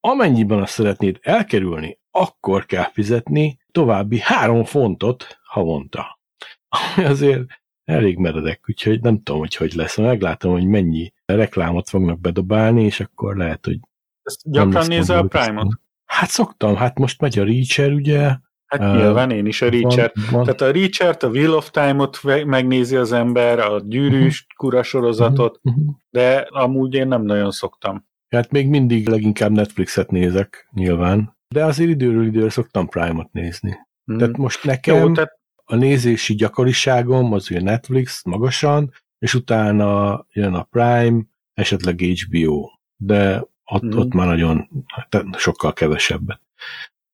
[0.00, 6.18] Amennyiben azt szeretnéd elkerülni, akkor kell fizetni további három fontot havonta.
[6.68, 7.42] Ami azért
[7.84, 9.96] elég meredek, úgyhogy nem tudom, hogy hogy lesz.
[9.96, 13.78] Meglátom, hogy mennyi reklámot fognak bedobálni, és akkor lehet, hogy
[14.22, 15.80] Ezt gyakran nézel a Prime-ot?
[16.06, 18.36] Hát szoktam, hát most megy a Reacher, ugye?
[18.66, 20.12] Hát Ö, nyilván én is a Reacher.
[20.14, 24.82] Van, van, Tehát a Reacher-t, a Wheel of Time-ot megnézi az ember, a gyűrűs kura
[24.82, 25.88] sorozatot, Mhm, mhm.
[26.10, 28.06] de amúgy én nem nagyon szoktam.
[28.28, 31.36] Hát még mindig leginkább Netflixet nézek, nyilván.
[31.48, 33.76] De azért időről időre szoktam Prime-ot nézni.
[34.04, 34.18] Hmm.
[34.18, 40.54] Tehát most nekem Jó, tehát a nézési gyakoriságom az ugye Netflix magasan, és utána jön
[40.54, 41.22] a Prime,
[41.54, 42.68] esetleg HBO.
[42.96, 43.98] De ott, Mhm.
[43.98, 46.40] ott már nagyon, hát sokkal kevesebbet.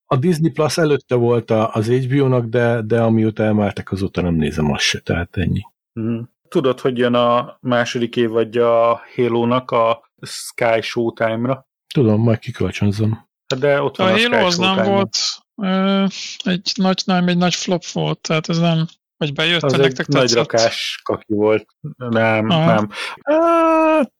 [0.05, 4.71] A Disney Plus előtte volt a- az HBO-nak, de, de amióta emeltek, azóta nem nézem
[4.71, 5.61] azt se, tehát ennyi.
[5.93, 6.19] Mhm.
[6.47, 11.67] Tudod, hogy jön a második évadja a Halo-nak a Sky Showtime-ra?
[11.93, 13.11] Tudom, majd kikölcsönzöm.
[13.47, 15.17] Hát De ott van A a, Sky Halo az nem volt
[15.61, 16.05] ö,
[16.43, 18.85] egy nagy, nem, egy nagy flop volt, tehát ez nem,
[19.17, 21.65] hogy bejött, Az hogy egy nektek nagy rakás kaki volt.
[21.97, 22.65] Nem, Aha.
[22.73, 22.89] nem.
[23.23, 24.11] Hát,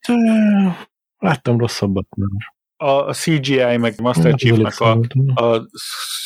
[1.23, 2.53] láttam rosszabbat már.
[2.89, 4.99] a CGI meg Master Chief-nek a,
[5.43, 5.67] a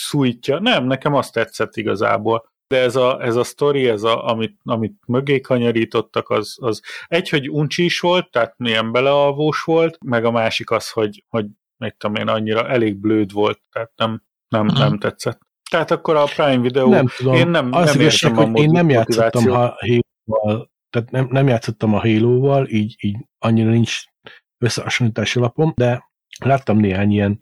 [0.08, 0.60] szújtja.
[0.60, 2.56] Nem, nekem azt tetszett igazából.
[2.68, 7.30] De ez a, ez a sztori, ez a, amit, amit mögé kanyarítottak, az, az egy,
[7.30, 11.46] hogy uncsi is volt, tehát milyen belealvós volt, meg a másik az, hogy, hogy
[11.78, 15.40] meg tudom én, annyira elég blőd volt, tehát nem, nem, nem tetszett.
[15.72, 17.34] Tehát akkor a Prime Video, Nem tudom.
[17.34, 21.28] én nem, Az nem igazság, értem a hogy én nem játszottam a Halo-val, tehát nem,
[21.30, 24.04] nem játszottam a Halo-val, így, így annyira nincs
[24.58, 26.10] összehasonlítási alapom, de
[26.44, 27.40] láttam néhány ilyen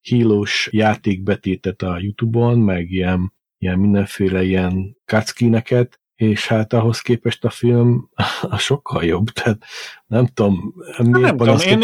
[0.00, 7.50] hílós játékbetétet a Youtube-on, meg ilyen, ilyen mindenféle ilyen cutscene-eket, és hát ahhoz képest a
[7.50, 8.10] film
[8.42, 9.64] a sokkal jobb, tehát
[10.06, 11.78] nem tudom, miért Nem tudom, én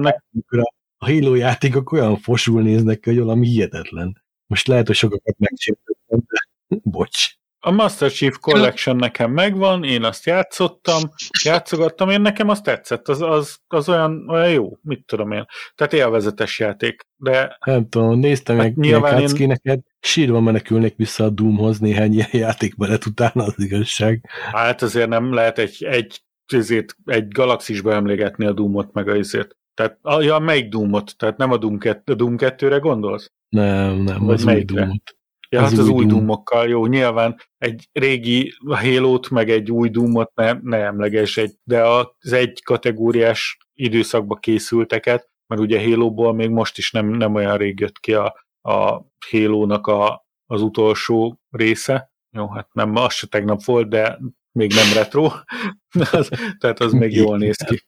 [0.00, 0.16] neki.
[0.32, 4.22] amikor a, a Halo játékok olyan fosul néznek ki, hogy valami hihetetlen.
[4.46, 7.36] Most lehet, hogy sokakat megsértettem, de bocs.
[7.66, 11.02] A Master Chief Collection nekem megvan, én azt játszottam,
[11.44, 15.46] játszogattam, én nekem azt tetszett, az, az, az olyan, olyan jó, mit tudom én.
[15.74, 21.24] Tehát élvezetes játék, de Nem tudom, néztem Hát nyilván ilyen én- cutscene-eket, sírva menekülnék vissza
[21.24, 24.28] a Doomhoz néhány ilyen játékba lett utána az igazság.
[24.52, 29.56] hát azért nem lehet egy, egy, ezért, egy galaxisba emlégetni a Doomot meg a izét.
[29.74, 31.16] Tehát, a, ja, melyik Doomot?
[31.16, 33.30] Tehát nem a Doom, 2, a Doom 2-re gondolsz?
[33.48, 34.80] Nem, nem, Vagy az új melyikre?
[34.80, 35.16] Doomot.
[35.48, 36.06] Ja, Az hát az új új.
[36.06, 41.86] Doomokkal, jó, nyilván egy régi Halo-t, meg egy új Doomot ne, ne emleges, egy, de
[41.86, 47.80] az egy kategóriás időszakba készülteket, mert ugye Halo-ból még most is nem, nem olyan rég
[47.80, 52.12] jött ki a, a Halo-nak a, az utolsó része.
[52.36, 54.18] Jó, hát nem, az se tegnap volt, de
[54.52, 55.24] még nem retro,
[56.12, 56.28] az,
[56.58, 57.82] tehát az még jól néz ki.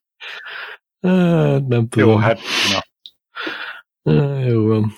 [1.00, 2.08] Hát, nem tudom.
[2.08, 2.40] Jó, hát
[2.72, 2.84] na.
[4.46, 4.92] Jó van.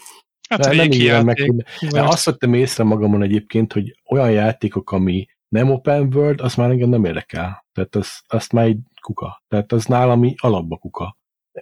[0.48, 1.46] Hát Nem, nem meg, játék.
[1.78, 6.54] hogy de azt vettem észre magamon egyébként, hogy olyan játékok, ami nem open world, az
[6.54, 7.66] már engem nem érdekel.
[7.72, 9.42] Tehát az, azt már egy kuka.
[9.48, 11.16] Tehát az nálam alapba kuka.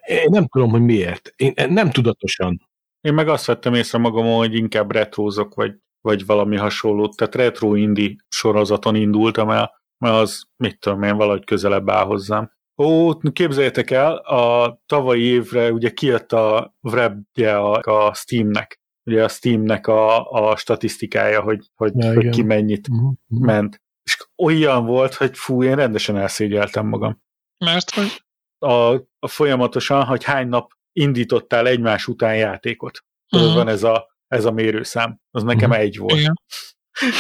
[0.07, 1.33] Én nem tudom, hogy miért.
[1.37, 2.69] Én nem tudatosan.
[3.01, 7.09] Én meg azt vettem észre magamon, hogy inkább retrózok, vagy, vagy valami hasonló.
[7.09, 12.56] Tehát retro indie sorozaton indultam el, mert az, mit tudom én, valahogy közelebb áll hozzám.
[12.79, 18.81] Ó, képzeljétek el, a tavalyi évre ugye kijött a webje a, a Steamnek.
[19.05, 22.33] Ugye a Steamnek a, a statisztikája, hogy, hogy, Ja, hogy igen.
[22.33, 23.09] ki mennyit mhm.
[23.29, 23.83] ment.
[24.03, 27.23] És olyan volt, hogy fú, én rendesen elszégyeltem magam.
[27.65, 28.23] Mert hogy
[28.59, 33.05] A, a folyamatosan, hogy hány nap indítottál egymás után játékot.
[33.29, 33.55] Mhm.
[33.55, 35.21] van ez a, ez a mérőszám.
[35.31, 35.79] Az nekem Mhm.
[35.79, 36.19] egy volt.
[36.19, 36.41] igen.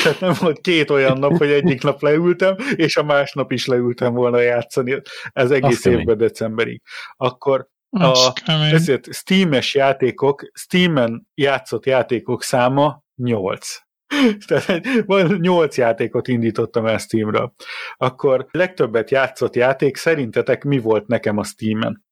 [0.03, 4.15] Tehát nem volt két olyan nap, hogy egyik nap leültem, és a másnap is leültem
[4.15, 5.01] volna játszani.
[5.33, 5.99] Ez egész Az kemény.
[6.01, 6.83] évben decemberig.
[7.17, 13.79] Akkor Az A- ezért Steam-es játékok, Steam-en játszott játékok száma 8.
[14.47, 17.55] Tehát van 8 játékot indítottam el Steamra.
[17.97, 22.05] Akkor legtöbbet játszott játék szerintetek mi volt nekem a Steam-en?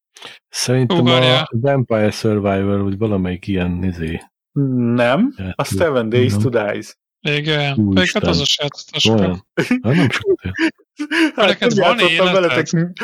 [0.49, 1.43] Szerintem Ugorjál.
[1.43, 4.21] a Vampire Survivor, vagy valamelyik ilyen izé.
[4.95, 6.41] Nem, a Seven Days Nem.
[6.41, 6.97] to Dies.
[7.25, 7.81] Igen.
[7.81, 9.09] Még hát az a sátszatás.
[9.83, 10.53] Hát nem sokat.
[11.35, 12.33] Hát neked nem van játszottam életed?
[12.33, 12.95] veletek,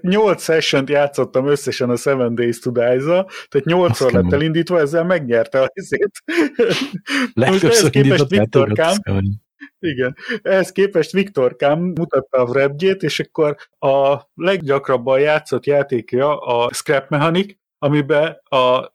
[0.00, 4.22] 8 session játszottam összesen a Seven Days to Dies-a, tehát 8-szor kemény.
[4.22, 6.22] lett elindítva, ezzel megnyerte a izét.
[7.34, 9.40] Legtöbbször képest Viktorkám, az kemény.
[9.78, 17.08] igen, ehhez képest Viktorkám mutatta a webjét, és akkor a leggyakrabban játszott játékja a Scrap
[17.08, 18.40] Mechanic, amiben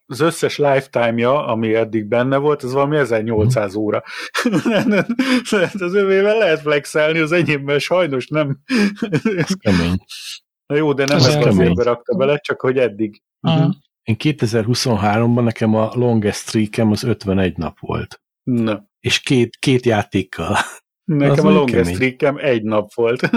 [0.07, 4.03] az összes lifetime-ja, ami eddig benne volt, az valami 1800 óra.
[5.79, 8.59] az övével lehet flexelni, az enyémben sajnos nem.
[9.37, 9.97] Az kemény.
[10.65, 11.69] Na jó, de nem Ez ez az kemény.
[11.69, 13.21] évbe rakta bele, csak hogy eddig.
[13.39, 13.75] Aha.
[14.03, 18.21] Én 2023-ban nekem a longest streakem az 51 nap volt.
[18.43, 18.89] Na.
[18.99, 20.57] És két, két játékkal.
[21.03, 23.29] Nekem a még longest streakem egy nap volt.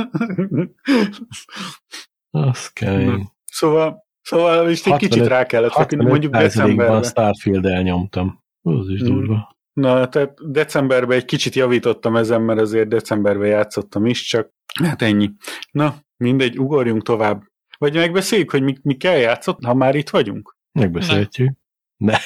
[2.31, 3.29] Az kemény.
[3.45, 7.03] szóval, szóval is egy kicsit 65 rá kellett feküdni, 65 mondjuk decemberben.
[7.03, 8.43] Starfield elnyomtam.
[8.63, 9.07] Az is Mm.
[9.07, 9.57] durva.
[9.73, 14.51] Na, tehát decemberben egy kicsit javítottam ezen, mert azért decemberben játszottam is, csak
[14.83, 15.31] hát ennyi.
[15.71, 17.43] Na, mindegy, ugorjunk tovább.
[17.79, 20.57] Vagy megbeszéljük, hogy mi, mi kell játszott, ha már itt vagyunk?
[20.73, 21.53] Megbeszélhetjük.
[21.97, 22.17] Ne.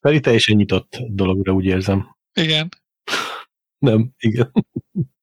[0.00, 2.16] Feri teljesen nyitott dologra, úgy érzem.
[2.32, 2.68] Igen.
[3.78, 4.52] Nem, igen.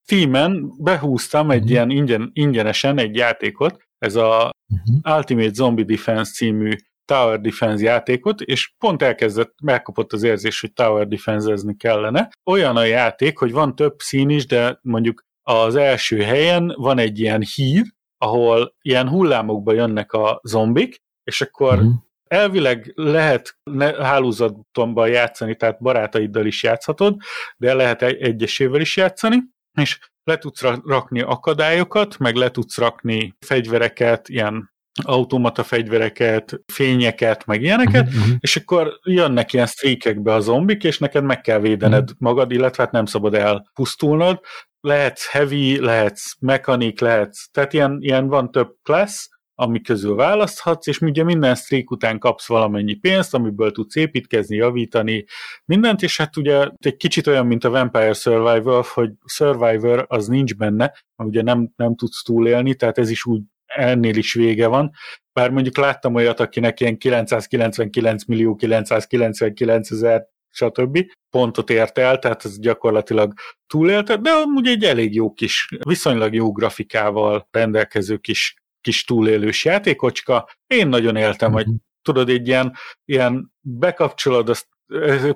[0.04, 1.70] Steam-en behúztam egy Mhm.
[1.72, 5.18] ilyen ingyen, ingyenesen egy játékot, ez a Uh-huh.
[5.18, 6.72] Ultimate Zombie Defense című
[7.06, 12.30] Tower Defense játékot, és pont elkezdett, megkapott az érzés, hogy Tower Defense-ezni kellene.
[12.44, 17.20] Olyan a játék, hogy van több szín is, de mondjuk az első helyen van egy
[17.20, 17.84] ilyen hír,
[18.18, 21.94] ahol ilyen hullámokba jönnek a zombik, és akkor Uh-huh.
[22.28, 23.58] elvileg lehet
[24.00, 27.18] hálózatomban játszani, tehát barátaiddal is játszhatod,
[27.58, 29.38] de lehet egy- egyesével is játszani,
[29.82, 34.74] és le tudsz ra- rakni akadályokat, meg le tudsz rakni fegyvereket, ilyen
[35.04, 38.36] automata fegyvereket, fényeket, meg ilyeneket, uh-huh.
[38.40, 42.18] és akkor jönnek ilyen streakekbe a zombik, és neked meg kell védened uh-huh.
[42.20, 44.40] magad, illetve hát nem szabad elpusztulnod.
[44.80, 51.00] Lehetsz heavy, lehetsz mechanic, lehetsz, tehát ilyen, ilyen van több class, ami közül választhatsz, és
[51.00, 55.26] ugye minden streak után kapsz valamennyi pénzt, amiből tudsz építkezni, javítani,
[55.66, 60.56] mindent, és hát ugye egy kicsit olyan, mint a Vampire Survivor, hogy Survivor az nincs
[60.56, 60.94] benne,
[61.24, 64.92] ugye nem, nem tudsz túlélni, tehát ez is úgy ennél is vége van.
[65.34, 71.06] Bár mondjuk láttam olyat, akinek ilyen 999 millió 999 ezer stb.
[71.30, 73.34] pontot ért el, tehát ez gyakorlatilag
[73.68, 78.56] túlélte, de amúgy egy elég jó kis, viszonylag jó grafikával rendelkező kis,
[78.86, 80.50] kis túlélős játékocska.
[80.68, 81.76] Én nagyon éltem, hogy mhm.
[82.02, 82.74] tudod, egy ilyen,
[83.06, 84.68] ilyen bekapcsolod, azt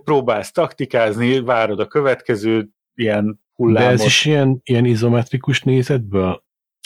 [0.04, 3.88] próbálsz taktikázni, várod a következő ilyen hullámot.
[3.88, 6.44] De ez is ilyen, ilyen izometrikus nézetből?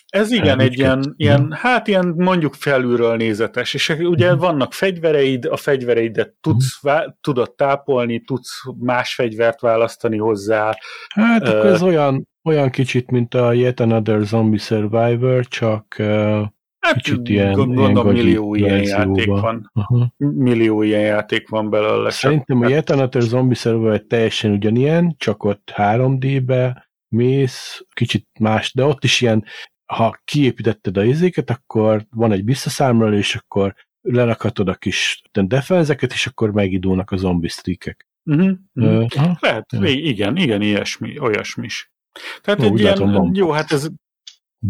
[0.08, 4.42] Ez igen, egy ilyen, ilyen, hát ilyen mondjuk felülről nézetes, és ugye uh-huh.
[4.42, 10.78] vannak fegyvereid, a fegyvereidet tudsz, vá- tudod tápolni, tudsz más fegyvert választani hozzá.
[11.10, 16.46] Hát akkor ez olyan, olyan kicsit, mint a Yet Another Zombie Survivor, csak uh,
[16.80, 19.72] Hát kicsit ilyen, gondolom ilyen millió ilyen játék van.
[19.74, 20.08] Uh-huh.
[20.18, 22.10] Millió ilyen játék van belőle.
[22.10, 28.74] Szerintem csak, a Yet Another Zombie Survivor teljesen ugyanilyen, csak ott 3D-be mész, kicsit más,
[28.74, 29.46] de ott is ilyen
[29.86, 36.28] ha kiépítetted a izéket, akkor van egy visszaszámláló, és akkor lerakhatod a kis defenzeket, és
[36.28, 38.08] akkor megidulnak a zombi streakek.
[38.24, 38.52] Uh-huh.
[38.74, 39.06] Uh,
[39.40, 40.06] Lehet, uh.
[40.06, 41.93] igen, igen, ilyesmi, olyasmi is.
[42.42, 43.90] Tehát Ó, egy ilyen, látom, jó, hát ez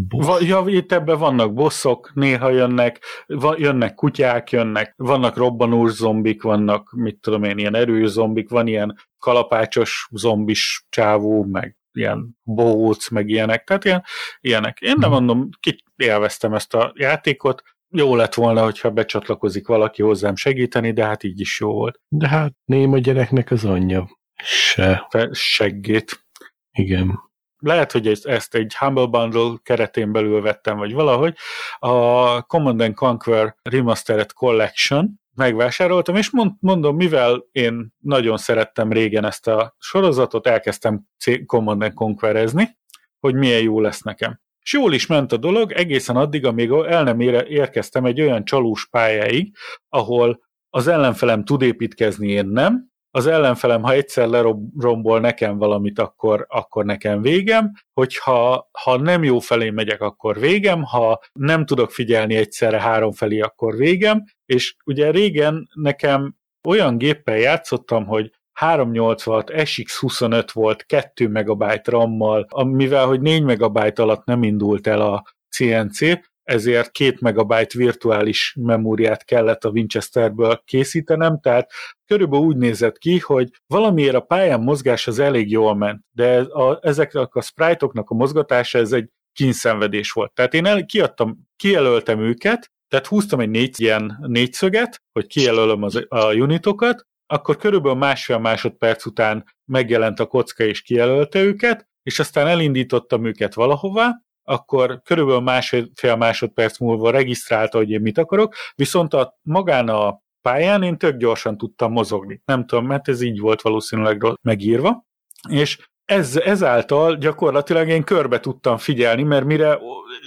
[0.09, 6.41] Va, ja, itt ebben vannak bosszok, néha jönnek, va, jönnek kutyák, jönnek, vannak robbanós zombik,
[6.41, 13.09] vannak, mit tudom én, ilyen erős zombik, van ilyen kalapácsos zombis csávó, meg ilyen bohóc,
[13.09, 14.03] meg ilyenek, tehát ilyen,
[14.39, 14.79] ilyenek.
[14.79, 15.19] Én nem mhm.
[15.19, 21.05] mondom, ki élveztem ezt a játékot, jó lett volna, hogyha becsatlakozik valaki hozzám segíteni, de
[21.05, 21.99] hát így is jó volt.
[22.07, 24.07] De hát néma gyereknek az anyja
[24.43, 25.07] se.
[25.31, 26.25] Seggét.
[26.71, 27.19] Igen.
[27.63, 31.35] Lehet, hogy ezt egy Humble Bundle keretén belül vettem, vagy valahogy.
[31.79, 39.75] A Command Conquer Remastered Collection, megvásároltam, és mondom, mivel én nagyon szerettem régen ezt a
[39.79, 41.07] sorozatot, elkezdtem
[41.45, 42.77] Command Conquerezni,
[43.19, 44.41] hogy milyen jó lesz nekem.
[44.61, 48.87] És jól is ment a dolog, egészen addig, amíg el nem érkeztem egy olyan csalós
[48.89, 49.55] pályáig,
[49.89, 56.45] ahol az ellenfelem tud építkezni, én nem, az ellenfelem, ha egyszer lerombol nekem valamit, akkor,
[56.49, 62.35] akkor nekem végem, hogyha ha nem jó felé megyek, akkor végem, ha nem tudok figyelni
[62.35, 66.35] egyszerre három felé, akkor végem, és ugye régen nekem
[66.67, 74.25] olyan géppel játszottam, hogy 386 SX25 volt 2 megabyte RAM-mal, mivel hogy 4 megabyte alatt
[74.25, 75.99] nem indult el a CNC,
[76.43, 81.71] ezért két megabyte virtuális memóriát kellett a Winchesterből készítenem, tehát
[82.05, 86.79] körülbelül úgy nézett ki, hogy valamiért a pályán mozgás az elég jól ment, de a,
[86.81, 90.33] ezeknek a sprite-oknak a mozgatása ez egy kínszenvedés volt.
[90.33, 96.05] Tehát én el, kiadtam, kijelöltem őket, tehát húztam egy négy, ilyen négyszöget, hogy kijelölöm az,
[96.07, 102.47] a unitokat, akkor körülbelül másfél másodperc után megjelent a kocka és kijelölte őket, és aztán
[102.47, 109.37] elindítottam őket valahová, akkor körülbelül másfél másodperc múlva regisztrálta, hogy én mit akarok, viszont a,
[109.41, 112.41] magán a pályán én tök gyorsan tudtam mozogni.
[112.45, 115.05] Nem tudom, mert ez így volt valószínűleg megírva,
[115.49, 119.79] és ez, ezáltal gyakorlatilag én körbe tudtam figyelni, mert mire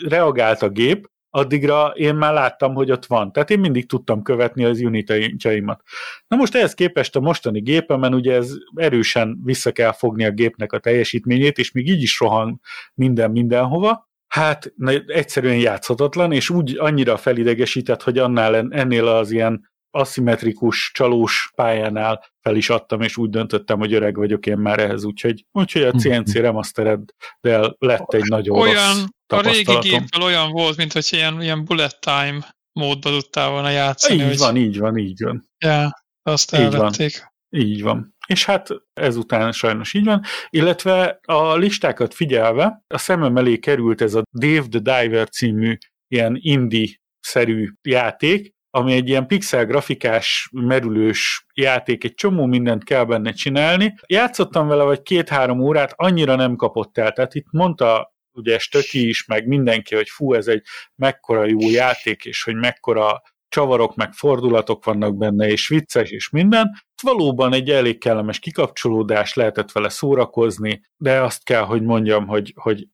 [0.08, 3.32] reagált a gép, addigra én már láttam, hogy ott van.
[3.32, 5.82] Tehát én mindig tudtam követni az unitjaimat.
[6.28, 10.72] Na most ehhez képest a mostani gépemen ugye ez erősen vissza kell fogni a gépnek
[10.72, 12.60] a teljesítményét, és még így is rohan
[12.94, 14.72] minden mindenhova, hát
[15.06, 22.56] egyszerűen játszhatatlan, és úgy annyira felidegesített, hogy annál ennél az ilyen aszimmetrikus, csalós pályánál fel
[22.56, 26.32] is adtam, és úgy döntöttem, hogy öreg vagyok én már ehhez, úgyhogy, úgyhogy a CNC
[26.32, 26.42] mhm.
[26.42, 27.00] remastered
[27.40, 32.00] de lett egy nagyon olyan, A régi géppel olyan volt, mint hogy ilyen, ilyen bullet
[32.00, 34.20] time módba tudtál volna játszani.
[34.20, 34.38] Így hogy...
[34.38, 35.48] van, így van, így van.
[35.64, 35.90] Ja,
[36.22, 37.06] azt elvették.
[37.06, 37.62] Így van.
[37.62, 38.14] Így van.
[38.26, 44.14] És hát ezután sajnos így van, illetve a listákat figyelve a szemem elé került ez
[44.14, 45.76] a Dave the Diver című
[46.08, 53.32] ilyen indie-szerű játék, ami egy ilyen pixel grafikás, merülős játék, egy csomó mindent kell benne
[53.32, 53.94] csinálni.
[54.06, 57.12] Játszottam vele vagy két-három órát, annyira nem kapott el.
[57.12, 60.62] Tehát itt mondta ugye Stöki is, meg mindenki, hogy fú, ez egy
[60.94, 66.70] mekkora jó játék, és hogy mekkora csavarok, meg fordulatok vannak benne, és vicces, és minden.
[67.02, 72.86] Valóban egy elég kellemes kikapcsolódás, lehetett vele szórakozni, de azt kell, hogy mondjam, hogy, hogy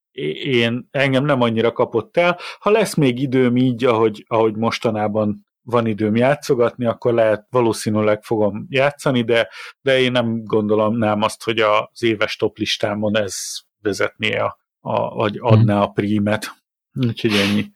[0.45, 2.39] én engem nem annyira kapott el.
[2.59, 8.67] Ha lesz még időm így, ahogy, ahogy mostanában van időm játszogatni, akkor lehet valószínűleg fogom
[8.69, 9.49] játszani, de,
[9.81, 13.37] de én nem gondolom nem azt, hogy az éves top listámon ez
[13.81, 16.55] vezetné a, a vagy adná a prímet.
[16.95, 17.71] Úgyhogy ennyi.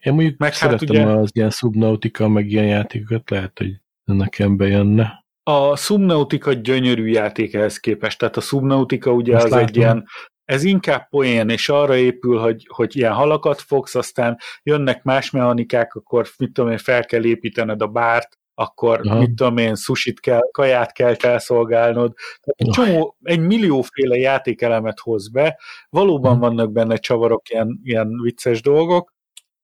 [0.00, 3.72] Én mondjuk meg hát ugye, az ilyen Subnautica, meg ilyen játékokat, lehet, hogy
[4.04, 5.24] nekem bejönne.
[5.42, 9.66] A Subnautica gyönyörű játék ehhez képest, tehát a Subnautica ugye Azt az látom.
[9.66, 10.06] egy ilyen,
[10.44, 15.94] ez inkább poén, és arra épül, hogy, hogy ilyen halakat fogsz, aztán jönnek más mechanikák,
[15.94, 19.18] akkor mit tudom én, fel kell építened a bárt, akkor Aha.
[19.18, 22.12] mit tudom én, susit kell, kaját kell felszolgálnod.
[22.40, 26.40] Egy csomó, egy millióféle játékelemet hoz be, valóban hmm.
[26.40, 29.12] vannak benne csavarok, ilyen, ilyen vicces dolgok,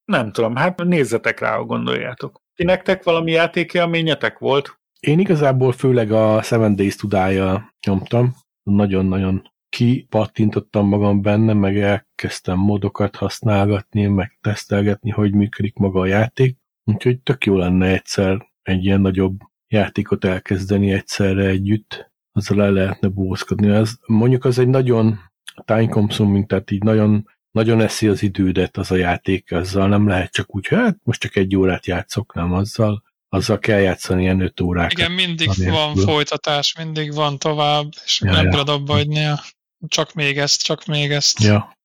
[0.05, 2.41] nem tudom, hát nézzetek rá, ha gondoljátok.
[2.55, 4.81] Ti nektek valami játékélményetek volt?
[5.01, 8.35] Én igazából főleg a Seven Days tudája nyomtam.
[8.63, 16.59] Nagyon-nagyon kipattintottam magam benne, meg elkezdtem modokat használgatni, meg tesztelgetni, hogy működik maga a játék.
[16.85, 23.09] Úgyhogy tök jó lenne egyszer egy ilyen nagyobb játékot elkezdeni egyszerre együtt, azzal el lehetne
[23.09, 23.71] bózkodni.
[23.71, 25.19] Ez, mondjuk az egy nagyon
[25.65, 30.33] time consuming, tehát így nagyon nagyon eszi az idődet az a játék, azzal nem lehet
[30.33, 34.61] csak úgy, hát most csak egy órát játszok, nem azzal, azzal kell játszani ilyen öt
[34.61, 34.93] órát.
[34.93, 38.51] Igen, mindig van folytatás, mindig van tovább, és ja, nem ja.
[38.51, 39.41] tudod abba hagynia.
[39.89, 41.43] Csak még ezt, csak még ezt.
[41.43, 41.79] Ja.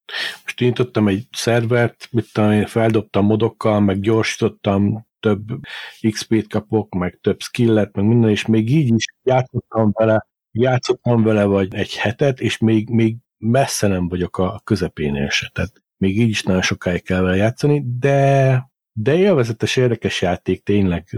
[0.43, 5.59] Most nyitottam egy szervert, mit tudom, én feldobtam modokkal, meg gyorsítottam, több
[6.09, 11.43] XP-t kapok, meg több skillet, meg minden, és még így is játszottam vele, játszottam vele
[11.43, 16.29] vagy egy hetet, és még, még messze nem vagyok a közepénél se, tehát még így
[16.29, 21.09] is nagyon sokáig kell vele játszani, de, de élvezetes, érdekes játék tényleg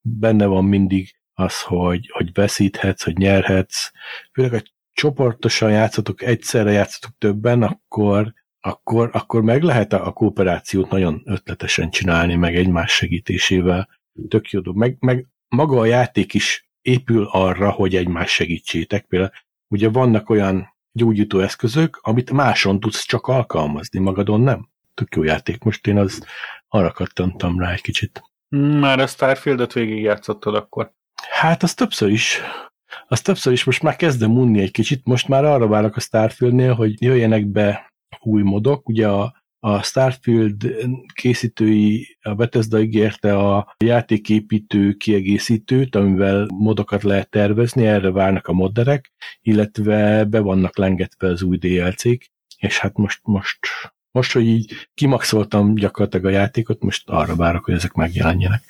[0.00, 3.90] benne van mindig az, hogy, hogy veszíthetsz, hogy nyerhetsz,
[4.32, 4.62] főleg a
[4.92, 12.34] csoportosan játszatok, egyszerre játszatok többen, akkor, akkor, akkor meg lehet a, kooperációt nagyon ötletesen csinálni,
[12.34, 13.88] meg egymás segítésével.
[14.28, 19.04] Tök jó Meg, meg maga a játék is épül arra, hogy egymás segítsétek.
[19.04, 19.32] Például
[19.68, 24.68] ugye vannak olyan gyógyító eszközök, amit máson tudsz csak alkalmazni, magadon nem.
[24.94, 25.62] Tök jó játék.
[25.62, 26.26] Most én az
[26.68, 28.22] arra kattantam rá egy kicsit.
[28.56, 30.92] Már a Starfield-et végigjátszottad akkor?
[31.30, 32.40] Hát az többször is.
[33.08, 35.00] Az többször is most már kezdem unni egy kicsit.
[35.04, 38.88] Most már arra várok a Starfieldnél, hogy jöjjenek be új modok.
[38.88, 40.74] Ugye a a Starfield
[41.14, 49.12] készítői, a Bethesda ígérte a játéképítő kiegészítőt, amivel modokat lehet tervezni, erre várnak a modderek,
[49.40, 53.58] illetve be vannak lengetve az új DLC-k, és hát most, most,
[54.12, 58.62] most, hogy így kimaxoltam gyakorlatilag a játékot, most arra várok, hogy ezek megjelenjenek.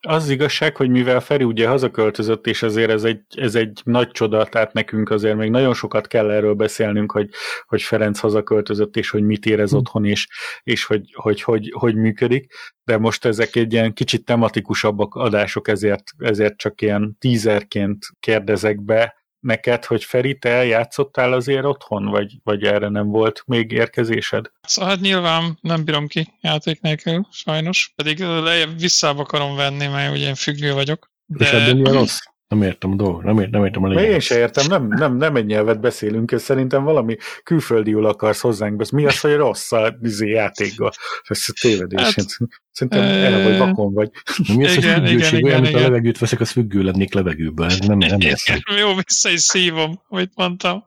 [0.00, 4.44] Az igazság, hogy mivel Feri ugye hazaköltözött, és azért ez egy, ez egy nagy csoda,
[4.44, 7.28] tehát nekünk azért még nagyon sokat kell erről beszélnünk, hogy,
[7.66, 9.76] hogy Ferenc hazaköltözött, és hogy mit érez hm.
[9.76, 10.28] otthon, és,
[10.62, 12.52] és hogy, hogy, hogy, hogy működik,
[12.84, 19.21] de most ezek egy ilyen kicsit tematikusabbak adások, ezért, ezért csak ilyen tízerként kérdezek be,
[19.42, 24.50] neked, hogy Feri, te játszottál azért otthon, vagy, vagy erre nem volt még érkezésed?
[24.62, 27.92] Szóval hát nyilván nem bírom ki játék nélkül, sajnos.
[27.96, 31.10] Pedig lejjebb vissza akarom venni, mert ugye én függő vagyok.
[31.26, 31.44] De...
[31.44, 32.18] És ebben milyen rossz?
[32.52, 34.12] Nem értem a dolgot, nem, nem értem a lényeget.
[34.12, 38.80] Én se értem, nem, nem, nem egy nyelvet beszélünk, ez szerintem valami külföldiül akarsz hozzánk,
[38.80, 40.92] ez mi az, hogy rossz a izé játékgal?
[41.22, 42.00] Ez a tévedés.
[42.00, 42.26] Hát,
[42.70, 44.10] szerintem el vagy vakon vagy.
[44.54, 47.72] Mi az, hogy függőség, olyan, mint a levegőt veszek, az függő lennék levegőben.
[47.86, 48.58] Nem, nem értem.
[48.78, 50.84] Jó, vissza is szívom, amit mondtam.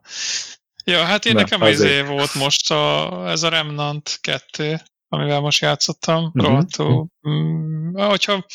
[0.83, 5.61] Ja, hát én Na, nekem izé volt most a, ez a Remnant 2, amivel most
[5.61, 6.43] játszottam, uh-huh.
[6.43, 7.07] rohadtul.
[7.29, 8.45] Mm, hogyha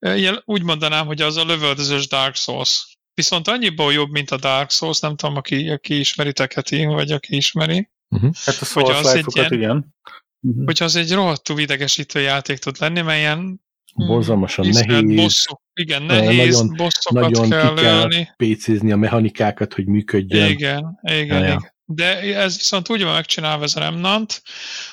[0.00, 2.96] Ilyen, úgy mondanám, hogy az a lövöldözős Dark Souls.
[3.14, 7.36] Viszont annyiból jobb, mint a Dark Souls, nem tudom, aki, aki ismeri Teketi, vagy aki
[7.36, 7.90] ismeri.
[8.08, 8.34] Uh-huh.
[8.44, 9.94] Hát a Souls az egy ilyen, igen.
[10.40, 10.64] Uh-huh.
[10.64, 15.16] Hogy az egy rohadtul idegesítő játék tud lenni, mert ilyen borzalmasan nehéz.
[15.16, 18.32] Bosszok, igen, nehéz, nagyon, bosszokat nagyon kell, ki kell ölni.
[18.36, 20.50] pécézni a mechanikákat, hogy működjön.
[20.50, 21.74] Igen, igen, ja, igen.
[21.84, 24.42] De ez viszont úgy van megcsinálva ez a Remnant,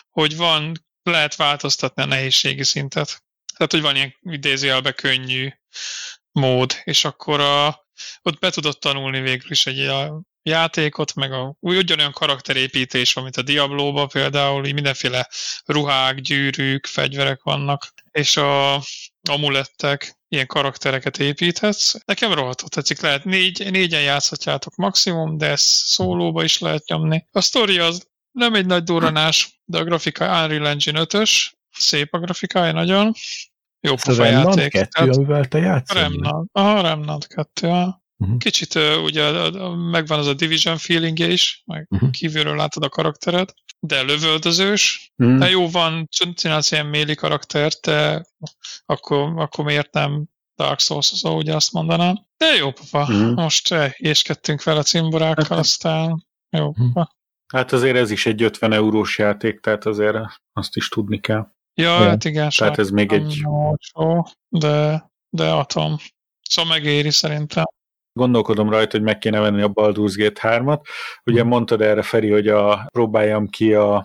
[0.09, 0.71] hogy van,
[1.03, 3.23] lehet változtatni a nehézségi szintet.
[3.57, 5.49] Tehát, hogy van ilyen idézőjelbe könnyű
[6.31, 7.87] mód, és akkor a,
[8.21, 13.23] ott be tudod tanulni végül is egy a játékot, meg a, úgy ugyanolyan karakterépítés van,
[13.23, 15.29] mint a Diablo-ba például, így mindenféle
[15.65, 18.81] ruhák, gyűrűk, fegyverek vannak, és a
[19.29, 21.93] amulettek, ilyen karaktereket építhetsz.
[22.05, 27.27] Nekem rohadtul tetszik, lehet négy, négyen játszhatjátok maximum, de ezt szólóba is lehet nyomni.
[27.31, 32.19] A sztori az nem egy nagy duranás, de a grafika Unreal Engine 5-ös, szép a
[32.19, 33.13] grafikája nagyon.
[33.79, 34.71] Jó pofa játék.
[34.71, 36.01] Kettő, Tehát, amivel te játszol?
[36.01, 38.01] Remnant, aha, Remnant 2, aha.
[38.17, 38.37] Uh-huh.
[38.37, 39.49] Kicsit uh, ugye
[39.91, 42.09] megvan az a Division feelingje is, meg uh-huh.
[42.09, 43.49] kívülről látod a karaktered.
[43.79, 45.37] de lövöldözős, Mm.
[45.39, 48.25] de jó van, csinálsz ilyen méli karaktert, de
[48.85, 52.15] akkor, akkor miért nem Dark souls szóval ugye azt mondanám.
[52.37, 53.33] De jó pofa, Mhm.
[53.33, 56.85] most éskedtünk vele cimborákkal, aztán jó Mhm.
[56.91, 57.15] pofa.
[57.53, 60.17] Hát azért ez is egy 50 eurós játék, tehát azért
[60.53, 61.47] azt is tudni kell.
[61.75, 62.07] Ja, Ja.
[62.09, 65.97] hát igen, Tehát ez még egy olcsó, de, de atom.
[66.49, 67.63] Szóval megéri szerintem.
[68.19, 70.81] Gondolkodom rajta, hogy meg kéne venni a Baldur's Gate 3-at.
[71.25, 73.95] Ugye mondtad erre, Feri, hogy a, próbáljam ki a,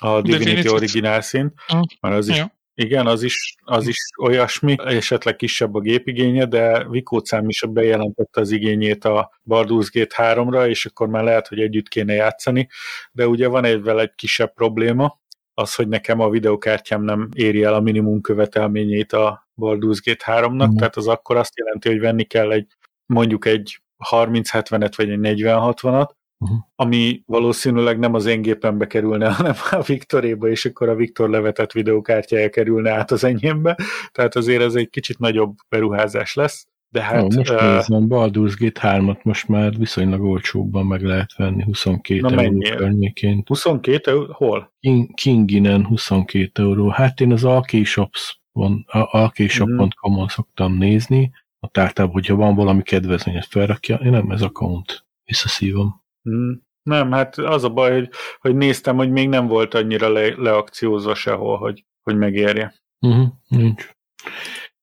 [0.00, 0.72] a Divinity Divinity-t.
[0.72, 1.80] Original szint, Mhm.
[2.00, 2.44] mert az is, Jó.
[2.74, 8.50] igen, az is, az is olyasmi, esetleg kisebb a gépigénye, de Vikócám is bejelentette az
[8.50, 12.68] igényét a Baldur's Gate 3-ra, és akkor már lehet, hogy együtt kéne játszani,
[13.12, 15.20] de ugye van egyvel egy kisebb probléma,
[15.58, 20.68] az, hogy nekem a videokártyám nem éri el a minimum követelményét a Baldur's Gate 3-nak,
[20.68, 20.76] Mhm.
[20.76, 22.66] tehát az akkor azt jelenti, hogy venni kell egy
[23.06, 23.80] mondjuk egy
[24.10, 26.52] 30-70-et vagy egy 40-60-at, Mhm.
[26.76, 31.72] ami valószínűleg nem az én gépembe kerülne, hanem a Viktoréba, és akkor a Viktor levetett
[31.72, 33.76] videokártyája kerülne át az enyémbe,
[34.12, 37.14] tehát azért ez egy kicsit nagyobb beruházás lesz, de hát...
[37.14, 42.20] Hát, most ö, nézem, Baldur's Gate 3-at most már viszonylag olcsóbban meg lehet venni, 22
[42.20, 42.76] Na, euró mennyiért?
[42.76, 43.42] környékén.
[43.46, 44.32] 22 euró?
[44.32, 44.72] Hol?
[44.80, 46.88] King, Kinginen 22 euró.
[46.88, 51.30] Hát én az alkshops.com alkshop.com-on szoktam nézni,
[51.60, 56.04] a tártában, hogyha van valami kedvezményet felrakja, én nem ez account, visszaszívom.
[56.22, 56.66] Hmm.
[56.82, 61.14] Nem, hát az a baj, hogy, hogy néztem, hogy még nem volt annyira le, leakciózva
[61.14, 62.74] sehol, hogy, hogy megérje.
[63.00, 63.90] Uh-huh, nincs.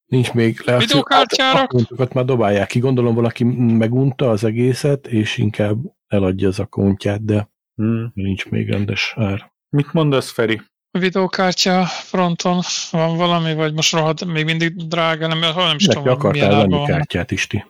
[0.05, 0.77] Nincs még le.
[0.77, 1.59] Videokártyára?
[1.61, 2.79] Akkontokat már dobálják ki.
[2.79, 5.77] Gondolom valaki megunta az egészet, és inkább
[6.07, 8.11] eladja az akkontját, de Hmm.
[8.13, 9.51] nincs még rendes ár.
[9.69, 10.61] Mit mondasz, Feri?
[10.91, 12.59] A videokártya fronton
[12.91, 16.73] van valami, vagy most rohadt még mindig drága, nem, nem is Neki tudom, akartál venni
[16.75, 16.85] van.
[16.85, 17.57] kártyát is ti.
[17.57, 17.67] Mhm.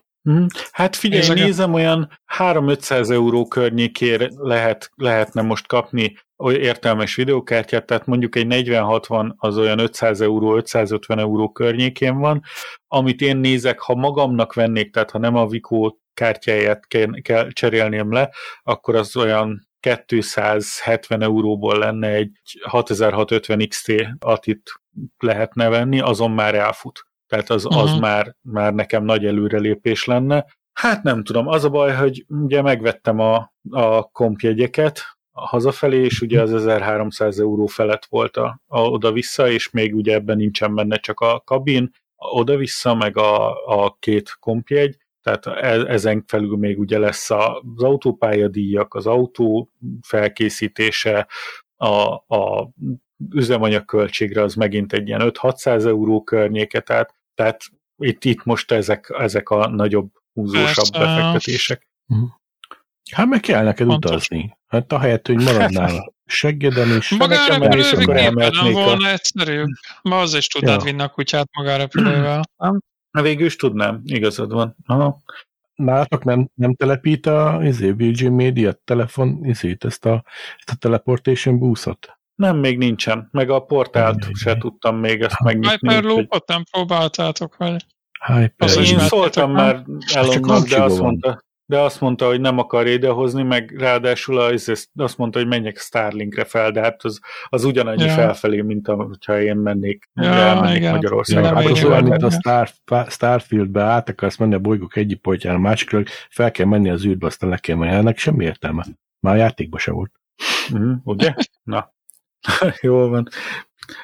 [0.72, 1.44] Hát figyelj, Nézzek.
[1.44, 9.36] nézem, olyan 3-500 euró környékére lehet, lehetne most kapni értelmes videokártyát, tehát mondjuk egy 40-60
[9.36, 12.42] az olyan 500 euró, 550 euró környékén van.
[12.88, 18.12] Amit én nézek, ha magamnak vennék, tehát ha nem a Vico kártyáját kell, kell cserélném
[18.12, 18.30] le,
[18.64, 24.72] akkor az olyan 270 euróból lenne egy 6650 XT atit
[25.18, 27.05] lehetne venni, azon már elfut.
[27.28, 28.00] Tehát az, az Mhm.
[28.00, 30.46] már, már nekem nagy előrelépés lenne.
[30.74, 35.02] Hát nem tudom, az a baj, hogy ugye megvettem a, a kompjegyeket
[35.32, 40.14] a hazafelé, és ugye az 1300 euró felett volt a, a oda-vissza, és még ugye
[40.14, 46.24] ebben nincsen benne csak a kabin, oda-vissza, meg a, a két kompjegy, tehát e- ezen
[46.28, 49.70] felül még ugye lesz az autópályadíjak, az autó
[50.02, 51.28] felkészítése,
[51.76, 52.70] a, a
[53.34, 57.62] üzemanyagköltségre az megint egy ilyen 5-600 euró környéke, tehát, tehát
[57.98, 61.00] itt, itt most ezek, ezek a nagyobb húzósabb Persze.
[61.00, 61.88] befektetések.
[63.12, 64.12] Hát meg kell neked Pontos.
[64.12, 64.58] utazni.
[64.68, 68.84] Hát ahelyett, hogy maradnál a seggeden, és Magára nekem is akkor repülővel nem elmehetnék a-
[68.84, 69.68] volna egyszerűbb.
[70.02, 70.84] Ma az is tudnád Ja.
[70.86, 72.42] vinni a kutyát magárepülővel.
[72.58, 72.80] Nem?
[73.12, 74.76] Na végül is tudnám, igazad van.
[74.86, 75.22] Aha.
[75.76, 80.24] nálatok nem, nem telepít a izé, Virgin Media telefon, izét, ezt a,
[80.58, 82.20] ezt a teleportation buszot?
[82.36, 83.28] Nem, még nincsen.
[83.32, 84.34] Meg a portált Ajaj.
[84.34, 85.78] se tudtam még ezt megnyitni.
[85.94, 87.86] Hyperloopot nem próbáltátok, vagy?
[88.26, 88.54] Hyper.
[88.58, 89.84] Az is Én szóltam már
[90.14, 95.18] Elonnak, de azt mondta, de azt mondta, hogy nem akar idehozni, meg ráadásul az, azt
[95.18, 97.20] mondta, hogy menjek Starlinkre fel, de hát az,
[97.50, 98.14] az ugyanannyi Ja.
[98.14, 100.90] felfelé, mint a, hogyha én mennék, Ja, elmennék igen.
[100.90, 101.52] Ja, Magyarországra.
[101.52, 102.70] Nem hát az olyan, mint a Star,
[103.10, 107.26] Starfieldbe át akarsz menni a bolygók egyik pontjára, a másikra, fel kell menni az űrbe,
[107.26, 107.96] aztán le kell menni.
[107.96, 108.86] Ennek semmi értelme.
[109.20, 110.12] Már a játékban se volt.
[110.72, 111.34] Uh-huh, ugye?
[111.64, 111.94] Na,
[112.82, 113.28] jól van.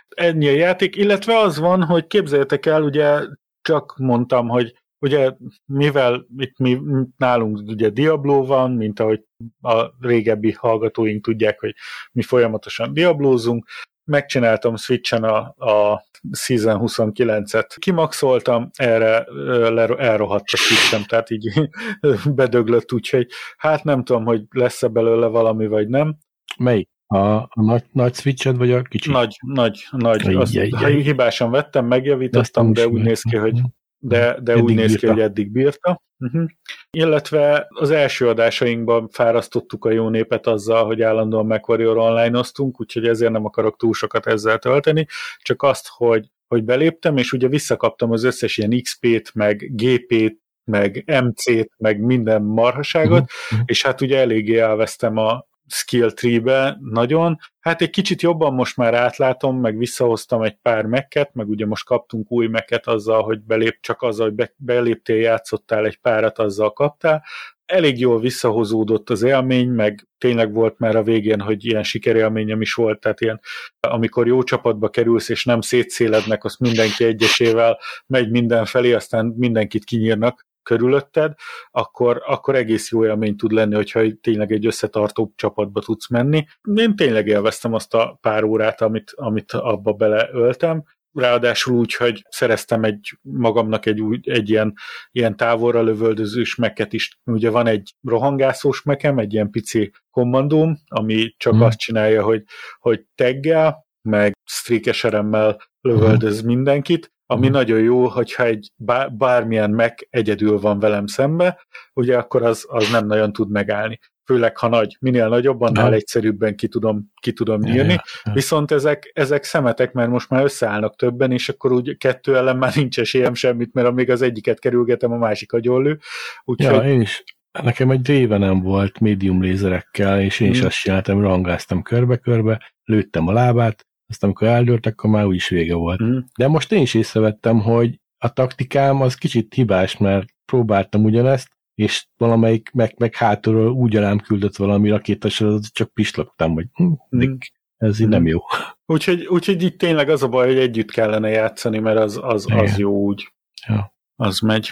[0.10, 3.20] Ennyi a játék, illetve az van, hogy képzeljétek el, ugye
[3.62, 5.32] csak mondtam, hogy ugye
[5.66, 6.80] mivel itt mi,
[7.18, 9.24] nálunk ugye Diablo van, mint ahogy
[9.62, 11.76] a régebbi hallgatóink tudják, hogy
[12.12, 13.66] mi folyamatosan diablózunk,
[14.04, 21.70] megcsináltam Switchen a, a Season 29-et, kimaxoltam, erre ö, le- elrohadt a Switchem, tehát így
[22.36, 23.28] bedöglött, úgyhogy
[23.58, 26.16] hát nem tudom, hogy lesz-e belőle valami, vagy nem.
[26.58, 26.89] Melyik?
[27.12, 29.12] A, a nagy, nagy switched, vagy a kicsi?
[29.12, 30.28] Nagy, nagy, nagy.
[30.28, 31.01] Ajj, Azt ajj.
[31.01, 33.62] hibásan vettem, De megjavítottam, nem de úgy néz ki, hogy
[34.03, 35.14] de, de Eddig úgy néz ki, bírta.
[35.14, 36.01] hogy eddig bírta.
[36.20, 36.49] Uh-huh.
[36.91, 43.32] Illetve az első adásainkban fárasztottuk a jó népet azzal, hogy állandóan MechWarrior online-oztunk, úgyhogy ezért
[43.32, 45.07] nem akarok túl sokat ezzel tölteni,
[45.38, 51.03] csak azt, hogy, hogy beléptem, és ugye visszakaptam az összes ilyen XP-t, meg GP-t, meg
[51.24, 53.62] MC-t, meg minden marhaságot, mhm.
[53.66, 57.38] és hát ugye eléggé elvesztem a skill tree-be nagyon.
[57.59, 61.86] Hát egy kicsit jobban most már átlátom, meg visszahoztam egy pár mekket, meg ugye most
[61.86, 66.74] kaptunk új meket azzal, hogy belép, csak azzal, hogy be, beléptél, játszottál egy párat, azzal
[66.74, 67.24] kaptál.
[67.65, 72.74] Elég jól visszahozódott az élmény, meg tényleg volt már a végén, hogy ilyen sikerélményem is
[72.74, 73.39] volt, tehát ilyen,
[73.80, 80.45] amikor jó csapatba kerülsz, és nem szétszélednek, azt mindenki egyesével megy mindenfelé, aztán mindenkit kinyírnak,
[80.64, 81.34] körülötted,
[81.72, 86.45] akkor, akkor egész jó élmény tud lenni, hogyha tényleg egy összetartó csapatba tudsz menni.
[86.76, 90.84] Én tényleg élveztem azt a pár órát, amit, amit abba beleöltem,
[91.14, 94.74] ráadásul úgy, hogy szereztem egy magamnak egy, új, egy ilyen,
[95.12, 97.20] ilyen távolra lövöldözős meket is.
[97.24, 101.62] Ugye van egy rohangászós mekem, egy ilyen pici kommandóm, ami csak hmm.
[101.62, 102.43] azt csinálja, hogy,
[102.80, 106.47] hogy teggel, meg streakeseremmel lövöldöz hmm.
[106.47, 107.51] mindenkit, ami mm.
[107.51, 108.71] nagyon jó, hogyha egy
[109.11, 113.99] bármilyen meg egyedül van velem szembe, ugye akkor az, az nem nagyon tud megállni.
[114.25, 115.95] Főleg, ha nagy, minél nagyobb, annál no.
[115.95, 117.93] egyszerűbben ki tudom, ki tudom nyírni.
[117.93, 118.34] Ja, ja.
[118.34, 122.75] Viszont ezek, ezek szemetek, mert most már összeállnak többen, és akkor úgy kettő ellen már
[122.75, 125.99] nincs esélyem semmit, mert amíg az egyiket kerülgetem, a másik agyonlő.
[126.43, 126.75] Úgyhogy...
[126.75, 127.23] Ja, én is.
[127.63, 130.51] Nekem egy révenem volt médium lézerekkel, és én mm.
[130.51, 135.76] is azt csináltam, rangáztam körbe-körbe, lőttem a lábát, azt amikor eldőlt, akkor már úgyis vége
[135.76, 136.03] volt.
[136.03, 136.18] Mm.
[136.38, 142.07] De most én is észrevettem, hogy a taktikám az kicsit hibás, mert próbáltam ugyanezt, és
[142.18, 147.38] valamelyik meg, meg hátulról úgy alám küldött valami rakétasor, csak pislogtam, hogy hm, mm.
[147.78, 148.09] ez így mm.
[148.09, 148.39] nem jó.
[148.86, 152.78] Úgyhogy, úgyhogy itt tényleg az a baj, hogy együtt kellene játszani, mert az, az, az
[152.78, 153.34] jó úgy.
[153.68, 153.93] Ja.
[154.16, 154.72] Az megy.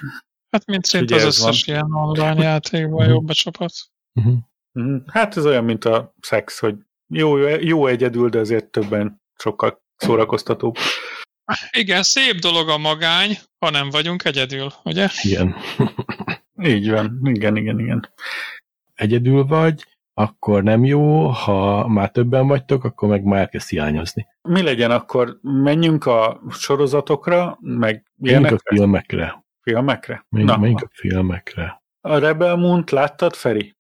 [0.50, 1.76] Hát mint szinte az összes van.
[1.76, 3.14] ilyen online játékban mhm.
[3.14, 3.72] jobb a csapat.
[4.14, 4.38] Uh-huh.
[5.06, 6.76] Hát ez olyan, mint a szex, hogy
[7.08, 10.76] jó, jó egyedül, de azért többen sokkal szórakoztatóbb.
[11.72, 15.08] Igen, szép dolog a magány, ha nem vagyunk egyedül, ugye?
[15.22, 15.56] Igen.
[16.62, 18.14] Így van, igen, igen, igen.
[18.94, 24.28] Egyedül vagy, akkor nem jó, ha már többen vagytok, akkor meg már elkezd hiányozni.
[24.42, 25.38] Mi legyen akkor?
[25.42, 28.56] Menjünk a sorozatokra, meg ilyenekre?
[28.56, 29.44] a filmekre.
[29.62, 30.26] Filmekre?
[30.30, 30.60] Menjünk, Na.
[30.60, 31.82] menjünk a filmekre.
[32.02, 33.76] A Rebel Moon-t láttad, Feri?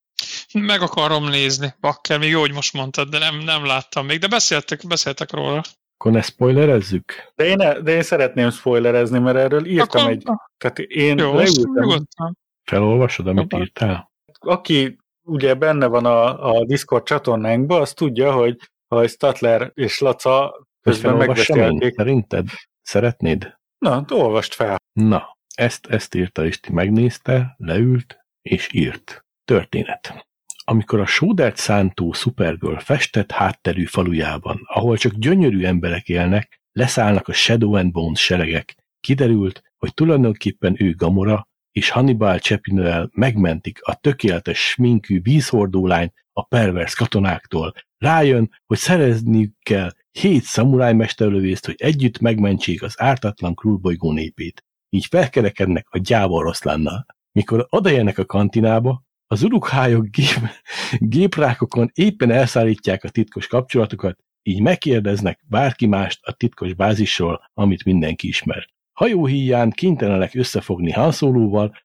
[0.54, 4.28] Meg akarom nézni, Bakker, még jó, hogy most mondtad, de nem, nem láttam még, de
[4.28, 5.64] beszéltek, beszéltek róla.
[5.98, 7.32] Akkor ne spoilerezzük?
[7.36, 10.24] De én, de én szeretném spoilerezni, mert erről írtam Akkor, egy...
[10.58, 12.36] Tehát én jó, leültem...
[12.64, 13.60] Felolvasod, amit Akkor.
[13.60, 14.12] írtál?
[14.40, 18.58] Aki ugye benne van a, a Discord csatornánkban, az tudja, hogy
[18.88, 21.96] ha Statler és Laca közben megbeszélték...
[21.96, 22.48] Szerinted?
[22.82, 23.58] Szeretnéd?
[23.78, 24.78] Na, olvast fel.
[24.94, 29.26] Na, ezt, ezt írta Isti, megnézte, leült, és írt.
[29.50, 30.28] Történet.
[30.64, 37.34] Amikor a sódert szántó Supergirl festett hátterű falujában, ahol csak gyönyörű emberek élnek, leszállnak a
[37.34, 44.60] Shadow and Bones seregek, kiderült, hogy tulajdonképpen ő Gamora, és Hannibal Chapinel megmentik a tökéletes
[44.60, 47.74] sminkű vízhordó lányt a pervers katonáktól.
[47.98, 54.64] Rájön, hogy szerezniük kell hét szamuráj mesterlövészt, hogy együtt megmentsék az ártatlan krúlbolygó népét.
[54.90, 57.06] Így felkerekednek a gyáva oroszlánnal.
[57.32, 60.50] Mikor odaérnek a kantinába, az urukhályok gép,
[60.98, 68.28] géprákokon éppen elszállítják a titkos kapcsolatokat, így megkérdeznek bárki mást a titkos bázisról, amit mindenki
[68.28, 68.68] ismer.
[68.94, 71.78] Hajóhíján kénytelenek összefogni Hanszólóval,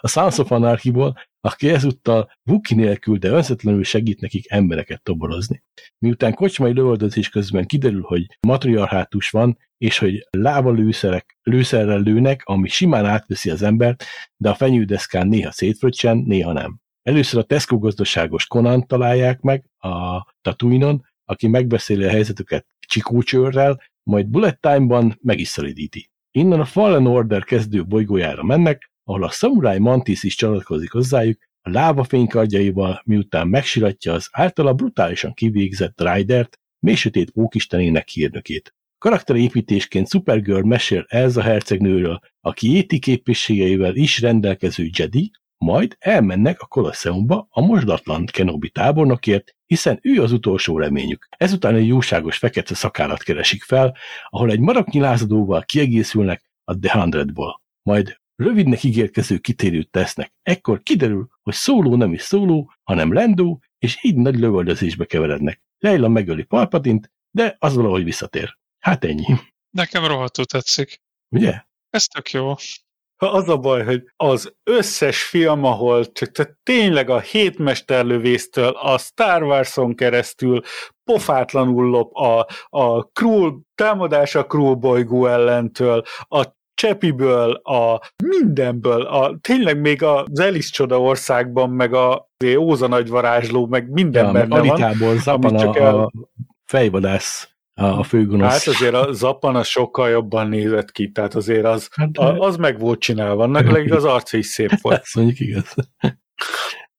[0.00, 5.62] a Sons of Anarchy-ból, aki ezúttal Vuki nélkül, de önzetlenül segít nekik embereket toborozni.
[5.98, 13.06] Miután kocsmai lövöldözés közben kiderül, hogy matriarhátus van, és hogy lávalőszerek lőszerrel lőnek, ami simán
[13.06, 14.04] átveszi az embert,
[14.36, 16.81] de a fenyődeszkán néha szétfröccsen, néha nem.
[17.02, 24.26] Először a Tesco gazdaságos Conan találják meg a Tatooine-on, aki megbeszéli a helyzetüket csikócsőrrel, majd
[24.26, 26.10] Bullet Time-ban meg is szolidíti.
[26.30, 31.70] Innen a Fallen Order kezdő bolygójára mennek, ahol a Samurai Mantis is csatlakozik hozzájuk, a
[31.70, 38.74] láva fénykardjaival, miután megsiratja az általa brutálisan kivégzett Ridert, mély sötét pókistenének hírnökét.
[38.98, 45.30] Karakterépítésként Supergirl mesél Elza hercegnőről, aki éti képességeivel is rendelkező Jedi,
[45.62, 51.28] majd elmennek a Kolosseumba a mosdatlan Kenobi tábornokért, hiszen ő az utolsó reményük.
[51.36, 53.96] Ezután egy jóságos fekete szakállat keresik fel,
[54.28, 57.62] ahol egy maraknyi lázadóval kiegészülnek a The Hundredból.
[57.82, 60.32] Majd rövidnek ígérkező kitérőt tesznek.
[60.42, 65.62] Ekkor kiderül, hogy szóló nem is szóló, hanem lendó, és így nagy lövöldözésbe keverednek.
[65.78, 68.58] Leila megöli Palpatint, de az valahogy visszatér.
[68.78, 69.26] Hát ennyi.
[69.70, 71.00] Nekem rohadtul tetszik.
[71.28, 71.62] Ugye?
[71.90, 72.54] Ez tök jó.
[73.16, 79.42] Az a baj, hogy az összes film, ahol csak tehát tényleg a hétmesterlövésztől a Star
[79.42, 80.60] Wars-on keresztül
[81.04, 89.38] pofátlanul lop a, a Krull, támadás a Krull bolygó ellentől, a Csepiből, a mindenből, a,
[89.40, 92.28] tényleg még az Elis csoda országban, meg a
[92.58, 94.70] Óza nagy varázsló, meg minden Ja, benne meg van.
[94.70, 96.10] Alitából Zapan a, el- a
[96.64, 97.51] fejvadász,
[97.82, 98.50] a, a főgonosz.
[98.50, 102.56] Hát azért a Zappan az sokkal jobban nézett ki, tehát azért az, Hát, a, az
[102.56, 105.00] meg volt csinálva, annak legig az arca is szép volt.
[105.00, 105.74] Ezt mondjuk igaz.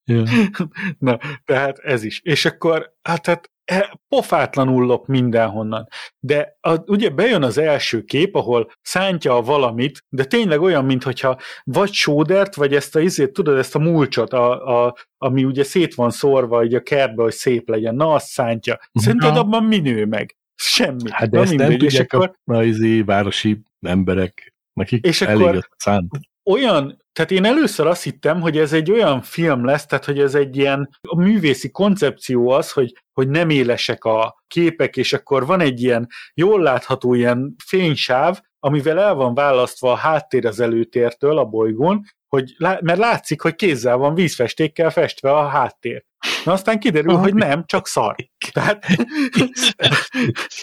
[0.03, 0.23] ja.
[0.97, 2.21] Na, tehát ez is.
[2.23, 5.87] És akkor, hát, tehát e, pofátlanul lop mindenhonnan.
[6.19, 11.39] De a, ugye bejön az első kép, ahol szántja a valamit, de tényleg olyan, mintha
[11.63, 15.95] vagy sódert, vagy ezt a izét, tudod, ezt a mulcsot, a, a, ami ugye szét
[15.95, 17.95] van szórva így a kertbe, hogy szép legyen.
[17.95, 18.79] Na, azt szántja.
[18.93, 19.39] Szerinted Aha.
[19.39, 20.35] abban mi nő meg?
[20.55, 21.09] Semmi.
[21.11, 21.83] Hát de Na, ezt nem mindegy.
[21.87, 24.53] És tudják akkor, a, izé, városi emberek.
[24.73, 26.11] Nekik És elég akkor- szánt.
[26.43, 30.35] olyan, tehát én először azt hittem, hogy ez egy olyan film lesz, tehát hogy ez
[30.35, 35.59] egy ilyen a művészi koncepció az, hogy, hogy nem élesek a képek, és akkor van
[35.59, 41.45] egy ilyen jól látható ilyen fénysáv, amivel el van választva a háttér az előtértől a
[41.45, 42.03] bolygón,
[42.33, 46.03] hogy, mert látszik, hogy kézzel van vízfestékkel festve a háttér.
[46.45, 48.15] Na aztán kiderül, hogy nem, csak szar.
[48.51, 48.85] Tehát,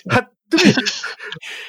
[0.09, 0.33] hát?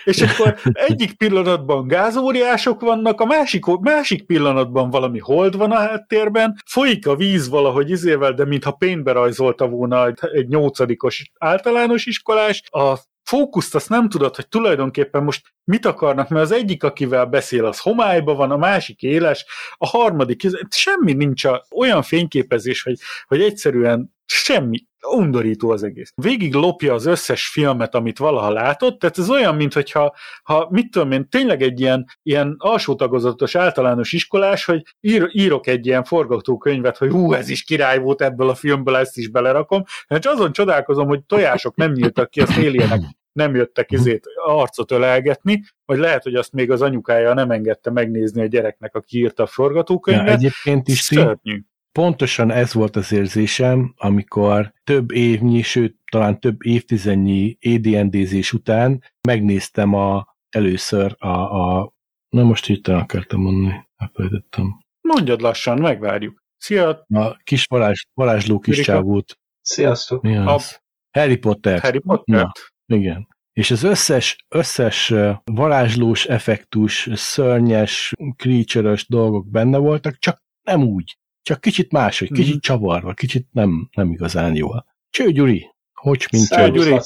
[0.04, 6.56] És akkor egyik pillanatban gázóriások vannak, a másik, másik pillanatban valami hold van a háttérben,
[6.66, 12.64] folyik a víz valahogy izével, de mintha pénzbe rajzolta volna egy- egy nyolcadikos általános iskolás,
[12.70, 17.66] a fókuszt azt nem tudod, hogy tulajdonképpen most mit akarnak, mert az egyik, akivel beszél,
[17.66, 19.46] az homályban van, a másik éles,
[19.78, 26.12] a harmadik, semmi nincs a, olyan fényképezés, hogy, hogy egyszerűen semmi, undorító az egész.
[26.16, 31.12] Végig lopja az összes filmet, amit valaha látott, tehát ez olyan, mintha ha, mit tudom
[31.12, 36.98] én, tényleg egy ilyen, ilyen alsó tagozatos általános iskolás, hogy ír, írok egy ilyen forgatókönyvet,
[36.98, 41.08] hogy hú, ez is király volt ebből a filmből, ezt is belerakom, és azon csodálkozom,
[41.08, 43.02] hogy tojások nem nyíltak ki, azt éljenek
[43.32, 48.42] nem jöttek izét arcot ölelgetni, vagy lehet, hogy azt még az anyukája nem engedte megnézni
[48.42, 50.28] a gyereknek, aki írta a Ja, forgatókönyvet.
[50.28, 51.62] egyébként is Szörnyű.
[51.92, 59.94] Pontosan ez volt az érzésem, amikor több évnyi, sőt, talán több évtizednyi AD&D-zés után megnéztem
[59.94, 61.94] a, először a, a
[62.30, 64.80] na most hirtelen akartam mondani, elfelejtettem.
[65.02, 66.44] Mondjad lassan, megvárjuk.
[66.58, 68.92] Szia, A kis varázs, varázsló kis Erika?
[68.92, 69.40] csávót.
[69.62, 70.22] Sziasztok!
[70.22, 70.82] Mi az?
[71.12, 71.80] Harry Potter.
[71.80, 72.42] Harry Potter.
[72.42, 72.52] Na.
[72.98, 73.28] Igen.
[73.54, 75.14] És az összes, összes
[75.44, 81.18] varázslós effektus, szörnyes, creature dolgok benne voltak, csak nem úgy.
[81.42, 82.60] Csak kicsit máshogy, kicsit Mhm.
[82.62, 84.86] csavarva, kicsit nem, nem igazán jól.
[85.10, 85.66] Cső Gyuri.
[85.94, 87.00] Hogy, mint Cső, Gyuri.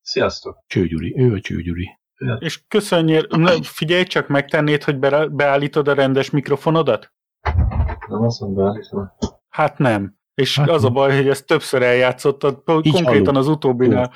[0.00, 0.58] Sziasztok!
[0.66, 1.14] Cső Gyuri.
[1.18, 1.88] Ő a Cső Gyuri.
[2.38, 3.26] És köszönjél,
[3.62, 7.12] figyelj csak, megtennéd, hogy be, beállítod a rendes mikrofonodat?
[8.08, 9.12] Nem azt mondom, beállítom.
[9.48, 10.16] Hát nem.
[10.34, 10.92] És Hát az a nem.
[10.92, 13.34] baj, hogy ezt többször eljátszottad, konkrétan hallom.
[13.36, 14.12] az utóbbinál.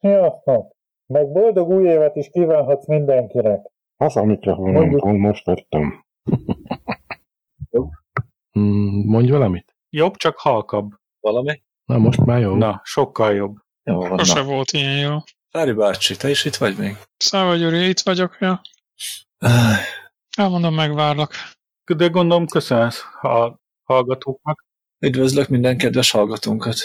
[0.00, 0.74] Sziasztok!
[1.06, 3.60] Meg boldog új évet is kívánhatsz mindenkinek.
[3.96, 6.04] Az a mikrofonom, pont most vettem.
[8.58, 9.76] Mm, mondj valamit?
[9.90, 10.90] Jobb, csak halkabb.
[11.20, 11.62] Valami?
[11.84, 12.54] Na, most már jó.
[12.56, 13.56] Na, sokkal jobb.
[13.82, 14.44] Jó van, Sose na.
[14.44, 15.18] volt ilyen jó.
[15.50, 16.96] Fári bácsi, te is itt vagy még?
[17.16, 18.60] Száva Gyuri, itt vagyok, ja.
[20.36, 21.32] Elmondom, megvárlak.
[21.96, 24.64] De gondolom köszönsz a hallgatóknak,
[24.98, 26.76] Üdvözlök minden kedves hallgatónkat.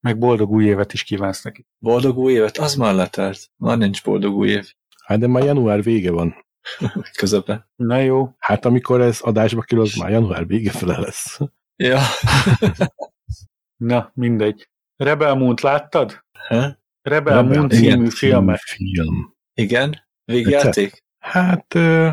[0.00, 1.66] meg boldog új évet is kívánsz neki.
[1.78, 2.58] Boldog új évet?
[2.58, 3.50] Az már letelt.
[3.56, 4.72] Már nincs boldog új év.
[5.04, 6.46] Hát de már január vége van.
[7.18, 7.68] Közben.
[7.76, 11.38] Na jó, Hát amikor ez adásba kerül, az már január vége fele lesz.
[11.76, 12.00] Ja.
[13.76, 14.68] na mindegy.
[14.96, 16.24] Rebel Moon-t láttad?
[16.48, 16.78] Ha?
[17.02, 18.60] Rebel Moon Rebel című igen, filmet.
[18.60, 19.34] Film.
[19.54, 20.06] Igen?
[20.24, 21.04] Végjáték?
[21.18, 22.10] Hát, uh,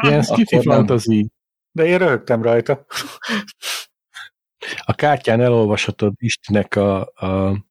[0.00, 1.30] ilyen skifi fantasy.
[1.72, 2.86] De én röhögtem rajta.
[4.84, 7.64] A kártyán elolvashatod Istinek a, a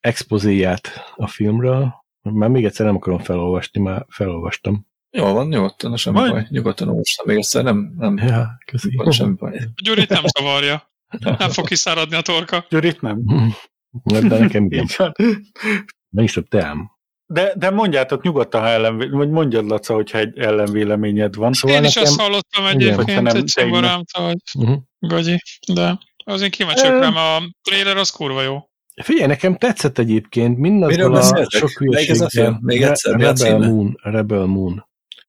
[0.00, 1.94] expozéját a filmről.
[2.22, 4.86] Már még egyszer nem akarom felolvasni, már felolvastam.
[5.16, 6.32] Jó van, nyugodtan, no, semmi Majd.
[6.32, 6.46] baj.
[6.50, 7.26] Nyugodtan olvastam.
[7.26, 8.96] Még egyszer nem, nem Ja, köszi.
[8.96, 9.60] van semmi baj.
[9.82, 10.90] Gyurit nem zavarja.
[11.38, 12.66] Nem fog kiszáradni a torka.
[12.70, 13.22] Gyurit nem.
[14.04, 14.86] De nekem igen.
[16.08, 16.90] Nem is több teám.
[17.26, 19.08] De, de mondjátok nyugodtan, ha ellenvé...
[19.08, 21.52] vagy mondjad, Laca, hogyha egy ellenvéleményed van.
[21.52, 22.10] Szóval Én is nekem...
[22.10, 23.74] ezt hallottam egyébként nem egy tényleg.
[23.74, 24.76] szobarámtól, hogy Uh-huh.
[24.98, 25.38] gagyi,
[25.72, 27.00] de az én kíváncsi vagyok Ö.
[27.00, 28.58] rá, mert a trailer az kurva jó.
[29.02, 32.28] Figyelj, nekem tetszett egyébként mindazzal a sok a hülyeséggel.
[32.28, 32.58] film?
[32.60, 33.58] Még egyszer, a Rebel?
[33.58, 34.86] Moon, Rebel Moon.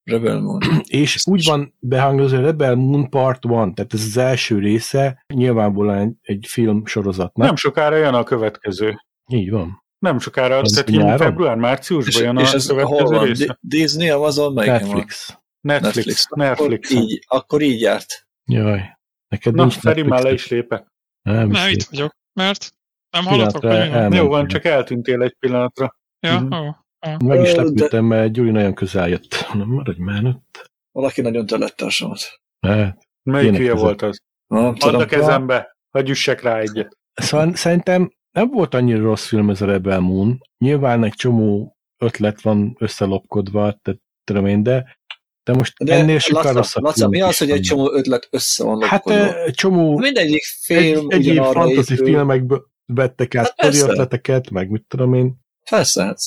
[0.08, 0.60] Rebel Moon.
[0.88, 5.98] És úgy van behangozva, hogy Rebel Moon Part 1, tehát ez az első része, nyilvánvalóan
[5.98, 7.46] egy, egy film sorozatnak.
[7.48, 8.96] Nem sokára jön a következő.
[9.28, 9.84] Így van.
[10.00, 11.18] Nem sokára, Az tehát nyáron?
[11.18, 13.26] február-márciusban És, jön a és ez hol következő van?
[13.26, 13.46] része.
[13.62, 14.88] Di- Disney, Amazon, melyiken van?
[14.88, 15.38] Netflix.
[15.62, 16.28] Netflix.
[16.36, 16.92] Netflix.
[16.92, 18.28] Akkor így, akkor így járt.
[18.46, 18.98] Jaj.
[19.28, 20.88] Neked Na, Feri már le is lépett.
[21.22, 22.12] Nem, Nem, is itt vagyok.
[22.34, 22.72] Mert
[23.10, 24.12] nem elmentem.
[24.12, 25.96] Jó van, csak eltűntél egy pillanatra.
[26.20, 26.54] Ja, Mhm.
[26.54, 26.76] ó.
[27.24, 29.48] Meg is Ö, de- lepődtem, mert Gyuri nagyon közel jött.
[29.53, 30.72] Nem maradj már ott.
[30.91, 31.45] Valaki nagyon
[31.78, 32.19] a somat.
[32.60, 34.19] Hát, Melyik hülye volt az?
[34.48, 35.02] Nem Add tudom.
[35.02, 35.76] a kezembe.
[35.91, 36.98] Vagy üssek rá egyet.
[37.14, 40.38] Szóval szerintem nem volt annyira rossz film ez a Rebel Moon.
[40.57, 44.95] Nyilván egy csomó ötlet van összelopkodva, tehát tudom én, de
[45.44, 48.82] de most De ennél sokkal rosszabb Laca, mi az, hogy egy csomó ötlet össze van
[48.82, 49.36] Hát lopkodva?
[49.44, 52.06] eh, csomó Mindegyik egy, film egyéb ugyanarra fantasy épül.
[52.06, 55.36] filmekből vettek át Hát ötleteket, meg mit tudom én.
[55.69, 56.18] Persze, hát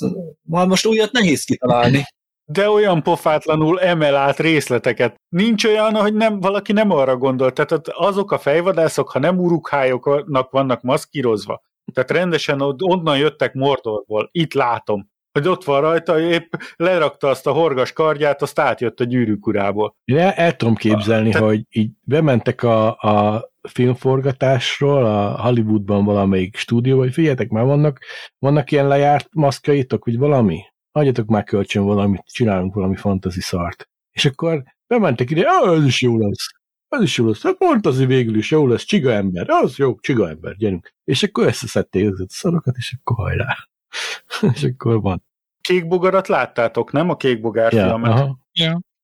[0.43, 2.03] már most újat nehéz kitalálni.
[2.45, 5.15] De olyan pofátlanul emel át részleteket.
[5.29, 7.53] Nincs olyan, hogy nem, valaki nem arra gondol.
[7.53, 11.63] Tehát azok a fejvadászok, ha nem urukhályoknak vannak maszkírozva,
[11.93, 17.53] tehát rendesen onnan jöttek Mordorból, itt látom, hogy ott van rajta, épp lerakta azt a
[17.53, 19.97] horgas kardját, azt átjött a gyűrűk urából.
[20.05, 26.57] Én el, el tudom képzelni, Te- hogy így bementek a, a filmforgatásról a Hollywoodban valamelyik
[26.57, 27.99] stúdióba, hogy figyeljetek, már vannak,
[28.39, 30.61] vannak ilyen lejárt maszkaitok, vagy valami?
[30.93, 33.89] Adjatok már kölcsön valamit, csinálunk valami fantasy szart.
[34.11, 36.47] És akkor bementek ide, ah, ez is jó lesz.
[36.89, 37.43] Ez is jó lesz.
[37.43, 39.47] Hát fantasy végül is jó lesz, csiga ember.
[39.49, 40.95] Az jó, csiga ember, gyerünk.
[41.05, 43.57] És akkor összeszedték ezeket a szarokat, és akkor hajrá.
[44.55, 45.25] és akkor van.
[45.61, 47.11] Kék bogarat láttátok, nem?
[47.11, 48.11] A kék bogár Ja, filmet.
[48.11, 48.39] aha.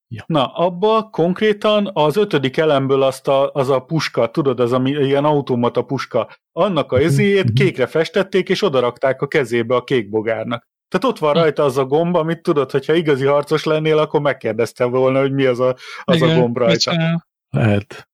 [0.09, 0.25] Ja.
[0.27, 5.25] Na, abba konkrétan az ötödik elemből azt a, az a puska, tudod, az ami ilyen
[5.25, 10.69] automata puska, annak a ezéjét kékre festették, és odarakták a kezébe a kék bogárnak.
[10.89, 14.91] Tehát ott van rajta az a gomb, amit tudod, hogyha igazi harcos lennél, akkor megkérdeztem
[14.91, 17.27] volna, hogy mi az a, az a Igen, gomb mit rajta.
[17.51, 18.09] Lehet.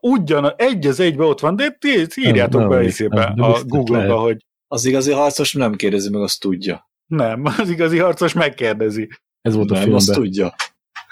[0.00, 1.78] Ugyan, egy az egybe ott van, de
[2.16, 2.76] írjátok Nem, be
[3.10, 6.88] nem de a Google-ba, hogy Az igazi harcos nem kérdezi meg, azt tudja.
[7.06, 9.08] nem, az igazi harcos megkérdezi.
[9.42, 10.24] Ez volt a Nem, azt filmben.
[10.24, 10.54] tudja.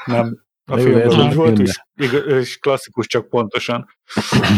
[0.07, 1.81] Nem, a jó, ez úgy volt, és,
[2.27, 3.89] és klasszikus, csak pontosan.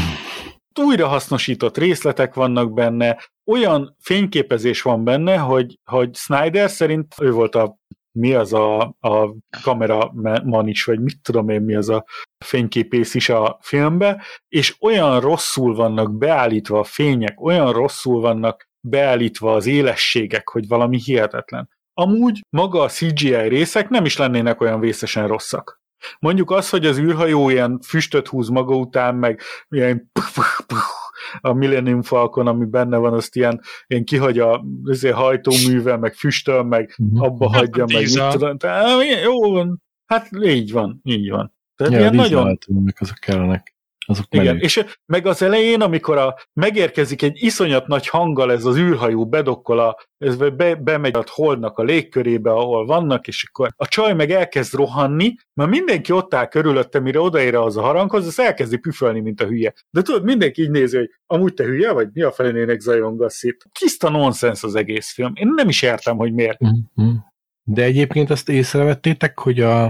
[0.80, 7.76] Újrahasznosított részletek vannak benne, olyan fényképezés van benne, hogy, hogy Snyder szerint ő volt a
[8.16, 12.04] mi az a, a kameraman is, vagy mit tudom én, mi az a
[12.44, 19.54] fényképész is a filmbe, és olyan rosszul vannak beállítva a fények, olyan rosszul vannak beállítva
[19.54, 21.68] az élességek, hogy valami hihetetlen.
[21.98, 25.80] Amúgy maga a CGI részek nem is lennének olyan vészesen rosszak.
[26.18, 30.10] Mondjuk az, hogy az űrhajó ilyen füstöt húz maga után, meg ilyen
[31.40, 34.64] a Millennium Falcon, ami benne van, azt ilyen, ilyen kihagy a
[35.12, 37.20] hajtóművel, meg füstöl, meg Mhm.
[37.22, 38.58] abba hagyja, meg mit tudom.
[38.58, 39.62] Tehát, jó.
[40.06, 41.54] Hát így van, így van.
[41.76, 42.58] Tehát Ja, ilyen nagyon,
[42.98, 43.75] azok kellenek.
[44.06, 48.76] Azok igen, és meg az elején, amikor a, megérkezik egy iszonyat nagy hanggal ez az
[48.76, 53.86] űrhajó, bedokkol a, ez be, bemegy a holdnak a légkörébe, ahol vannak, és akkor a
[53.86, 58.40] csaj meg elkezd rohanni, mert mindenki ott áll körülötte, mire odaér az a haranghoz, az
[58.40, 59.74] elkezdi püfölni, mint a hülye.
[59.90, 62.08] De tudod, mindenki így nézi, hogy amúgy te hülye vagy?
[62.12, 63.60] Mi a felénének zajongasz itt?
[63.78, 65.32] Tiszta nonsens az egész film.
[65.34, 66.60] Én nem is értem, hogy miért.
[66.60, 67.08] Mhm.
[67.62, 69.84] De egyébként azt észrevettétek, hogy a,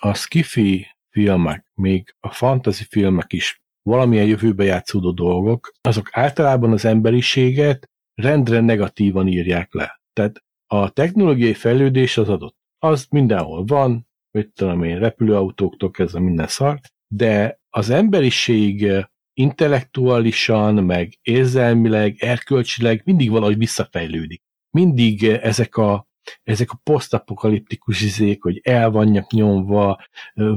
[0.00, 6.84] a skifi filmek, még a fantasy filmek is valamilyen jövőbe játszódó dolgok, azok általában az
[6.84, 10.00] emberiséget rendre negatívan írják le.
[10.12, 12.56] Tehát a technológiai fejlődés az adott.
[12.78, 16.80] Az mindenhol van, mit tudom én, repülőautóktól kezdve minden szar,
[17.14, 18.92] de az emberiség
[19.34, 24.42] intellektuálisan, meg érzelmileg, erkölcsileg mindig valahogy visszafejlődik.
[24.70, 26.06] Mindig ezek a
[26.42, 30.04] ezek a posztapokaliptikus izék, hogy el vannak nyomva,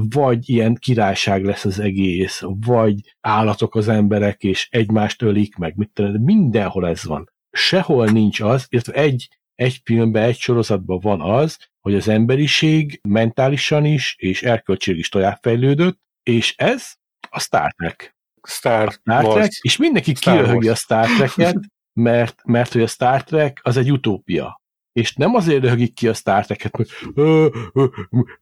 [0.08, 5.90] vagy ilyen királyság lesz az egész, vagy állatok az emberek, és egymást ölik meg, mit
[5.92, 7.30] tudom, de mindenhol ez van.
[7.50, 13.84] Sehol nincs az, illetve egy, egy filmben, egy sorozatban van az, hogy az emberiség mentálisan
[13.84, 16.92] is, és erkölcsileg is továbbfejlődött, és ez
[17.30, 18.16] a Star Trek.
[18.48, 20.74] Star, Star Trek, és mindenki kiröhögi a.
[20.74, 21.58] Star Trek-et,
[21.92, 24.60] mert, mert hogy a Star Trek az egy utópia.
[24.96, 27.86] És nem azért röhögik ki a Star Trek-et, hogy "Ö, ö,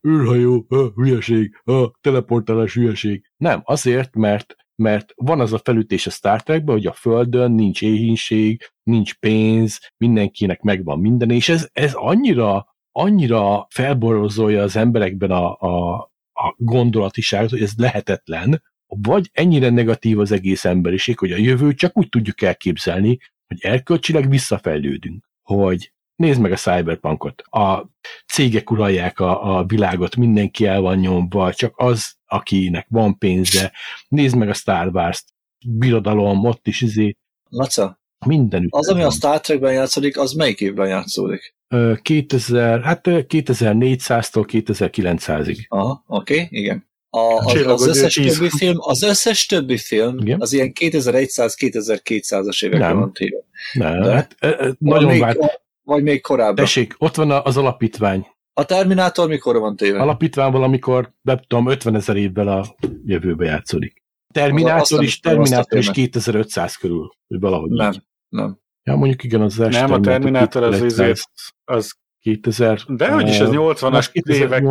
[0.09, 1.63] űrhajó, hülyeség,
[2.01, 3.31] teleportálás hülyeség.
[3.37, 7.83] Nem, azért, mert mert van az a felütés a Star Trekben, hogy a Földön nincs
[7.83, 15.57] éhínség, nincs pénz, mindenkinek megvan minden, és ez, ez annyira, annyira felborozolja az emberekben a,
[15.59, 15.95] a,
[16.33, 21.97] a gondolatiságot, hogy ez lehetetlen, vagy ennyire negatív az egész emberiség, hogy a jövőt csak
[21.99, 27.87] úgy tudjuk elképzelni, hogy erkölcsileg visszafejlődünk, hogy nézd meg a cyberpunkot, a
[28.27, 33.73] cégek uralják a, a világot, mindenki el van nyomva, csak az, akinek van pénze,
[34.09, 35.25] nézd meg a Star Wars-t,
[35.67, 37.17] birodalom, ott is izé,
[37.49, 38.73] Laca, mindenütt.
[38.73, 39.09] az, ami van.
[39.09, 41.55] a Star Trekben játszódik, az melyik évben játszódik?
[41.69, 45.69] Ö, 2000, hát ö, 2400-tól 2900-ig.
[45.69, 46.87] Aha, oké, okay, igen.
[47.11, 50.41] A, az, Csillagos az összes többi film, az összes többi film, Igen.
[50.41, 53.37] az ilyen 2100-2200-as években van téve.
[53.73, 54.13] Ne, De?
[54.13, 54.37] hát,
[54.79, 55.63] nagyon még, vált.
[55.85, 56.55] Vagy még korábban.
[56.55, 58.27] Tessék, ott van az alapítvány.
[58.53, 60.01] A Terminátor mikor van téve?
[60.01, 62.75] Alapítványból, amikor, nem tudom, 50 ezer évvel a
[63.05, 64.03] jövőbe játszódik.
[64.35, 65.95] Terminátor is, Terminátor is filmet.
[65.95, 68.03] 2500 körül, vagy valahogy Nem, így.
[68.29, 68.59] nem.
[68.83, 71.21] Ja, mondjuk igen, az első Nem, a Terminátor az azért-
[71.65, 72.79] az 2000...
[72.87, 74.65] De hogy is, ez 80-as évek.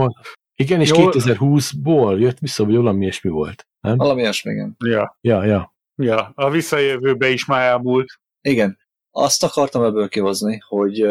[0.56, 3.68] Igen, és Nyol- 2020-ból jött vissza, vagy valami ilyesmi volt.
[3.80, 3.98] Nem?
[3.98, 4.76] Valami ilyesmi, igen.
[4.86, 5.74] Ja, Ja, ja.
[5.96, 6.32] ja.
[6.36, 8.08] A visszajövőbe is már elmúlt.
[8.42, 8.78] Igen.
[9.16, 11.06] Azt akartam ebből kihozni, hogy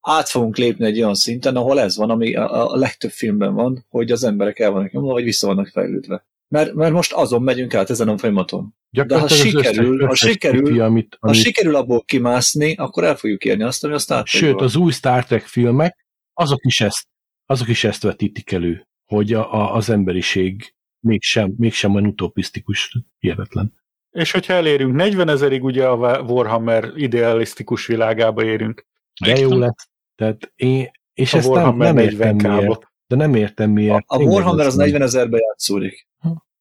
[0.00, 3.84] át fogunk lépni egy olyan szinten, ahol ez van, ami a, a legtöbb filmben van,
[3.88, 6.26] hogy az emberek el vannak nyomva, vagy vissza vannak fejlődve.
[6.48, 8.74] Mert, mert most azon megyünk át ezen a folyamaton.
[8.90, 13.16] Gyakorlatilag az sikerül- összes- ha sikerül- sci-fi, amit, Ha amit, sikerül abból kimászni, akkor el
[13.16, 16.80] fogjuk érni azt, ami a Star Trek Sőt, az új Star Trek filmek, azok is
[16.80, 17.06] ezt,
[17.46, 23.74] azok is ezt vetítik elő, hogy a, a, az emberiség mégsem, mégsem olyan utopisztikus, hihetetlen.
[24.16, 28.86] És hogyha elérünk 40 ezerig, ugye a Warhammer idealisztikus világába érünk.
[29.24, 29.88] De jó lesz.
[30.14, 32.56] Tehát én, és A ezt nem, Warhammer nem értem 40K-ba.
[32.58, 32.92] miért.
[33.06, 34.04] De nem értem miért.
[34.06, 34.84] A Tényleg Warhammer az nem.
[34.86, 36.08] 40 ezerbe játszódik.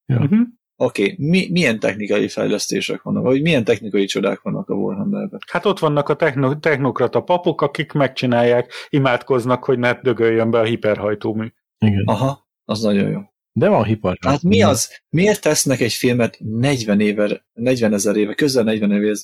[0.06, 0.20] Ja.
[0.20, 0.40] Uh-huh.
[0.78, 1.16] Oké, okay.
[1.30, 5.40] Mi, milyen technikai fejlesztések vannak, vagy milyen technikai csodák vannak a Warhammerben?
[5.52, 10.64] Hát ott vannak a techno- technokrata papok, akik megcsinálják, imádkoznak, hogy ne dögöljön be a
[10.64, 11.48] hiperhajtómű.
[11.78, 12.04] Igen.
[12.06, 13.20] Aha, az nagyon jó.
[13.58, 14.18] De van hipar.
[14.18, 19.16] Tehát mi az, miért tesznek egy filmet 40 éve, 40 ezer éve, közel 40 éve,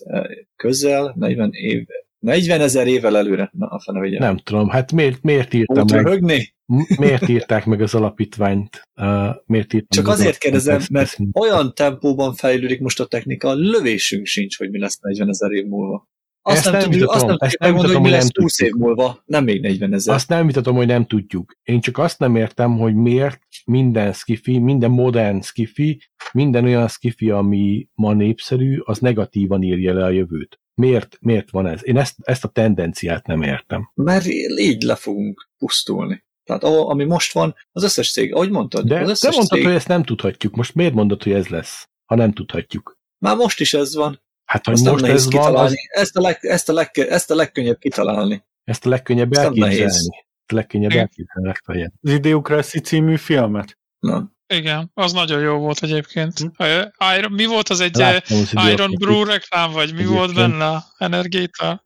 [0.55, 3.49] közel 40 éve, 40 ezer évvel előre?
[3.53, 4.19] Na, a fene vigye.
[4.19, 6.53] Nem tudom, hát miért, miért írta Volt meg, röhögni?
[6.97, 8.81] miért írták meg az alapítványt?
[8.95, 14.57] Uh, miért írtam Csak azért kérdezem, mert olyan tempóban fejlődik most a technika, lövésünk sincs,
[14.57, 16.09] hogy mi lesz 40 ezer év múlva.
[16.41, 18.67] Azt Ezt nem, nem tudjuk, azt nem tudjuk megmondani, hogy mi lesz hogy 20 nem
[18.67, 20.15] év múlva, nem még 40 ezer.
[20.15, 21.57] Azt nem vitatom, hogy nem tudjuk.
[21.63, 26.01] Én csak azt nem értem, hogy miért minden skifi, minden modern skifi,
[26.31, 30.59] minden olyan skifi, ami ma népszerű, az negatívan írja le a jövőt.
[30.73, 31.79] Miért, miért van ez?
[31.83, 33.91] Én ezt, ezt a tendenciát nem értem.
[33.93, 34.25] Mert
[34.57, 36.23] így le fogunk pusztulni.
[36.43, 39.65] Tehát ahol, ami most van, az összes cég, ahogy mondtad, De az te mondtad, cég,
[39.65, 40.55] hogy ezt nem tudhatjuk.
[40.55, 42.99] Most miért mondod, hogy ez lesz, ha nem tudhatjuk?
[43.21, 44.21] már most is ez van.
[44.51, 45.69] Hát, hogy most ez van, kitalálni.
[45.69, 48.43] az, Ezt, a leg, ezt, a leg, ezt a legkönnyebb kitalálni.
[48.63, 49.79] ezt a legkönnyebb Ez nem nehéz.
[49.79, 50.15] elképzelni.
[50.41, 51.91] Ezt a legkönnyebb elképzelni legfeljebb.
[52.01, 53.77] Az Idiocracy című filmet.
[53.99, 54.31] Na.
[54.53, 56.33] Igen, az nagyon jó volt egyébként.
[56.57, 56.81] Ö,
[57.17, 58.91] Iron, mi volt az egy Láttam az Iron.
[58.99, 60.51] Brew reklám, vagy mi volt Egyébként.
[60.57, 60.83] benne?
[60.97, 61.85] Energita?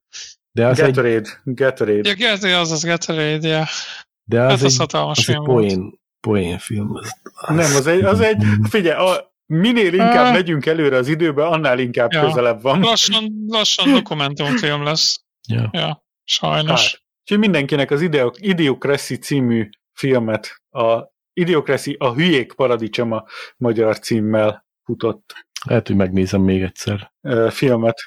[0.51, 1.29] De az egy, Gatorade.
[1.43, 2.09] Gatorade.
[2.09, 3.65] Ja, Gatorade, az az Gatorade, ja.
[4.23, 5.65] de Hát az az egy, hatalmas az egy film volt.
[5.67, 6.91] poén, poén film.
[6.95, 7.09] Az,
[7.47, 12.11] Nem, az egy, az egy figyelj, a, minél inkább megyünk előre az időbe, annál inkább
[12.11, 12.21] Ja.
[12.21, 12.79] közelebb van.
[12.79, 15.23] Lassan, lassan dokumentumfilm lesz.
[15.47, 15.69] Ja.
[15.73, 16.91] Ja, sajnos.
[16.91, 17.01] Hát.
[17.21, 18.01] Úgyhogy mindenkinek az
[18.35, 23.23] Idiocracy című filmet, a Idiocracy a hülyék paradicsoma
[23.57, 25.33] magyar címmel futott
[25.67, 27.11] Lehet, hogy megnézem még egyszer.
[27.49, 27.97] filmet.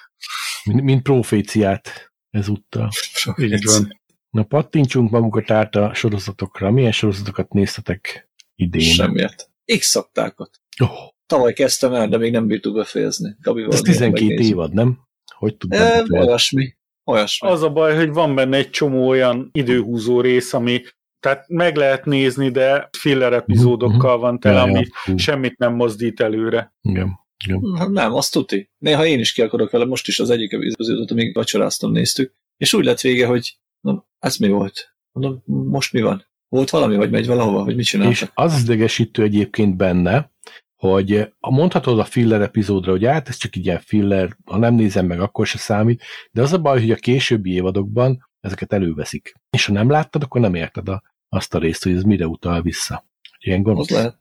[0.65, 2.89] Mint, mint proféciát ezúttal.
[3.37, 4.01] Így van.
[4.31, 6.71] Na, pattintsunk magukat át a sorozatokra.
[6.71, 8.81] Milyen sorozatokat néztetek idén?
[8.81, 9.51] Semmiért.
[9.79, 10.51] X szaktákat.
[10.83, 13.37] Oh, Tavaly kezdtem el, de még nem bírtuk befejezni.
[13.43, 14.53] Gabival ez 12 megnézzük.
[14.53, 14.99] évad, nem?
[15.35, 15.57] Hogy E,
[16.03, 16.19] tudtam?
[16.21, 16.77] olyasmi.
[17.05, 17.49] Olyasmi.
[17.49, 20.83] Az a baj, hogy van benne egy csomó olyan időhúzó rész, ami
[21.21, 24.87] tehát meg lehet nézni, de filler epizódokkal van tele, ami
[25.17, 26.75] semmit nem mozdít előre.
[26.83, 27.19] Igen.
[27.45, 27.91] Igen.
[27.93, 28.71] Nem, azt tuti.
[28.79, 32.35] Néha én is ki akarok vele, most is az egyik epizódot, amíg vacsoráztam, néztük.
[32.57, 34.95] És úgy lett vége, hogy mondom, ez mi volt?
[35.13, 36.25] Mondom, most mi van?
[36.49, 38.31] Volt valami, vagy megy valahova, vagy mit És csináltak?
[38.35, 40.33] az az idegesítő egyébként benne,
[40.79, 45.07] hogy mondhatod a filler epizódra, hogy hát ez csak egy ilyen filler, ha nem nézem
[45.07, 49.35] meg, akkor se számít, de az a baj, hogy a későbbi évadokban ezeket előveszik.
[49.51, 52.63] És ha nem láttad, akkor nem érted a, azt a részt, hogy ez mire utal
[52.63, 53.07] vissza.
[53.39, 53.91] Ilyen Az gonosz.
[53.91, 54.19] lehet.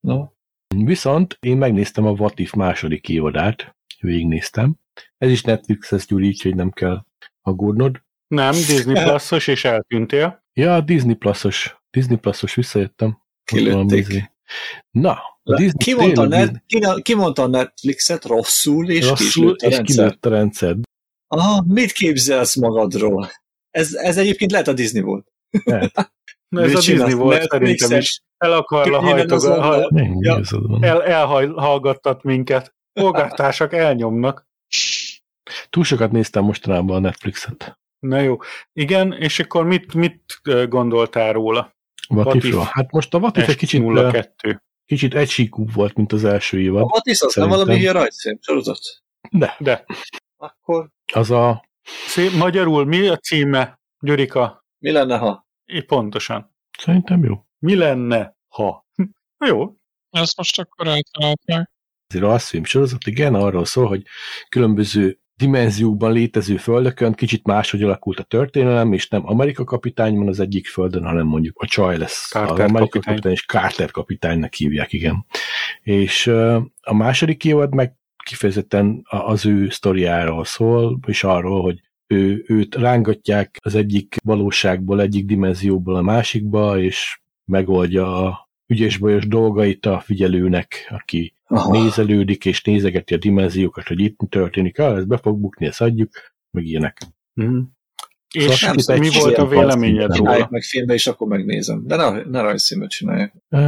[0.00, 0.26] No.
[0.76, 4.76] Viszont én megnéztem a What If második évadát, végignéztem.
[5.18, 7.04] Ez is Netflixes gyúr így, hogy nem kell
[7.42, 8.02] aggódnod.
[8.26, 10.44] Nem, Disney Plus-os, és eltűntél.
[10.52, 11.76] Ja, Disney Plus-os.
[11.90, 13.18] Disney Plus-os visszajöttem.
[13.44, 14.32] Kilőtték.
[14.90, 15.10] Na,
[15.42, 19.82] a Disney Ki mondta, a net, ki, ki mondta a Netflixet rosszul, és rosszul, a
[19.82, 20.76] kilőtt a rendszer.
[21.28, 23.30] Aha, mit képzelsz magadról?
[23.70, 25.26] Ez, ez egyébként lehet a Disney volt.
[25.64, 25.92] Lehet.
[26.48, 26.80] Na, ez Mit a?
[26.80, 27.78] Disney volt Netflixes?
[27.78, 28.20] szerintem is.
[28.38, 29.80] El akarla Innen hajtogat, azonnal.
[29.82, 30.32] ha, Nem, Ja.
[30.34, 30.84] igazad van.
[30.84, 32.74] el, elhallgattat minket.
[32.92, 34.46] Polgártársak elnyomnak.
[35.70, 37.78] Túl sokat néztem mostanában a Netflixet.
[37.98, 38.36] Na jó.
[38.72, 41.73] Igen, és akkor mit, mit gondoltál róla?
[42.08, 42.54] If?
[42.70, 44.62] Hát most a What If egy kicsit, ö, 02.
[44.84, 46.82] kicsit egysíkú volt, mint az első A évad.
[46.82, 48.78] What is az nem valami ilyen rajzfilm sorozat?
[49.30, 49.84] De, De
[50.36, 51.64] Akkor az a
[52.06, 54.64] szép, magyarul mi a címe, Gyurika?
[54.78, 55.46] mi lenne, ha?
[55.64, 56.54] É, pontosan.
[56.78, 57.44] szerintem jó.
[57.58, 58.86] Mi lenne, ha?
[59.36, 59.74] Na jó.
[60.10, 61.70] Ezt most akkor eltalálták.
[62.06, 64.02] Ez egy rajzfilm sorozat, igen, arról szól, hogy
[64.48, 70.40] különböző dimenziókban létező földökön kicsit máshogy alakult a történelem, és nem Amerika kapitány van az
[70.40, 73.00] egyik földön, hanem mondjuk a csaj lesz Carter az Amerika kapitány.
[73.00, 75.26] kapitány, és Carter kapitánynak hívják, igen.
[75.80, 76.26] És
[76.80, 77.94] a második évad meg
[78.24, 85.24] kifejezetten az ő sztoriáról szól, és arról, hogy ő, őt rángatják az egyik valóságból, egyik
[85.24, 88.43] dimenzióból a másikba, és megoldja a
[88.74, 91.82] ügyes-bajos dolgait a figyelőnek, aki Aha.
[91.82, 95.80] nézelődik, és nézegeti a dimenziókat, hogy itt mi történik, ah, ez be fog bukni, ezt
[95.80, 96.10] adjuk,
[96.50, 96.98] meg ilyenek.
[97.34, 100.46] Szóval És nem mi volt a véleményed róla?
[100.50, 101.82] Meg filmbe, és akkor megnézem.
[101.86, 103.34] De ne, ne rajzszínmet csinálják.
[103.48, 103.58] Ö,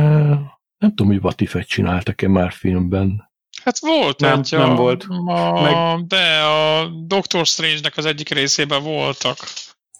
[0.78, 3.30] nem tudom, hogy Vatifet csináltak-e már filmben.
[3.64, 5.04] Hát volt Nem, egy, nem a, volt.
[5.08, 9.36] A, Meg- De a Doctor Strange-nek az egyik részében voltak.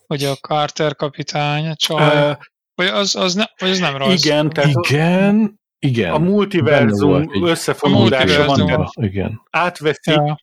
[0.07, 2.17] Hogy a Carter kapitány, a csaj.
[2.17, 2.33] Ö,
[2.77, 4.25] vagy, az, az, ne, vagy az nem rajz.
[4.25, 6.13] igen, tehát Igen, igen.
[6.13, 9.43] a multiverzum összefonódása van, tehát Igen.
[9.51, 10.37] átveszik, Ja.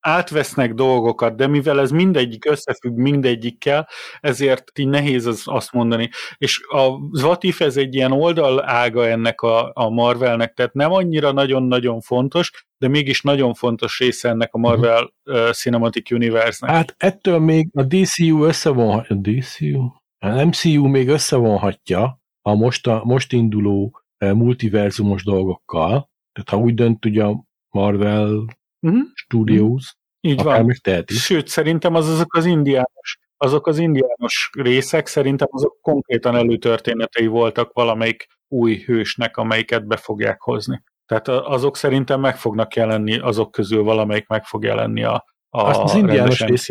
[0.00, 3.88] átvesznek dolgokat, de mivel ez mindegyik összefügg mindegyikkel,
[4.20, 6.10] ezért így nehéz az, azt mondani.
[6.36, 6.80] És a
[7.22, 12.50] What If ez egy ilyen oldalága ennek a, a Marvelnek, tehát nem annyira nagyon-nagyon fontos,
[12.78, 16.74] de mégis nagyon fontos része ennek a Marvel uh, Cinematic Universe-nek.
[16.74, 19.88] Hát ettől még a DCU összevonhatja, a DCU?
[20.18, 26.74] A MCU még összevonhatja a most, a most induló eh, multiverzumos dolgokkal, tehát ha úgy
[26.74, 28.44] dönt ugye a Marvel
[28.80, 28.96] Mhm.
[29.14, 30.66] Studios, Így akár van.
[30.66, 31.14] megteheti.
[31.14, 37.72] Sőt, szerintem az azok az indiános, azok az indiános részek szerintem azok konkrétan előtörténetei voltak
[37.72, 40.82] valamelyik új hősnek, amelyiket be fogják hozni.
[41.06, 45.80] Tehát azok szerintem meg fognak jelenni, azok közül valamelyik meg fog jelenni a, a Azt
[45.80, 46.68] az indiános rendes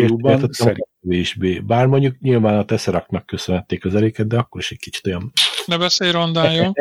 [1.08, 1.60] kevésbé.
[1.60, 5.32] Bár mondjuk nyilván a Tesseraknak köszönhették az eléket, de akkor is egy kicsit olyan
[5.66, 6.72] Ne beszélj rondán, jó?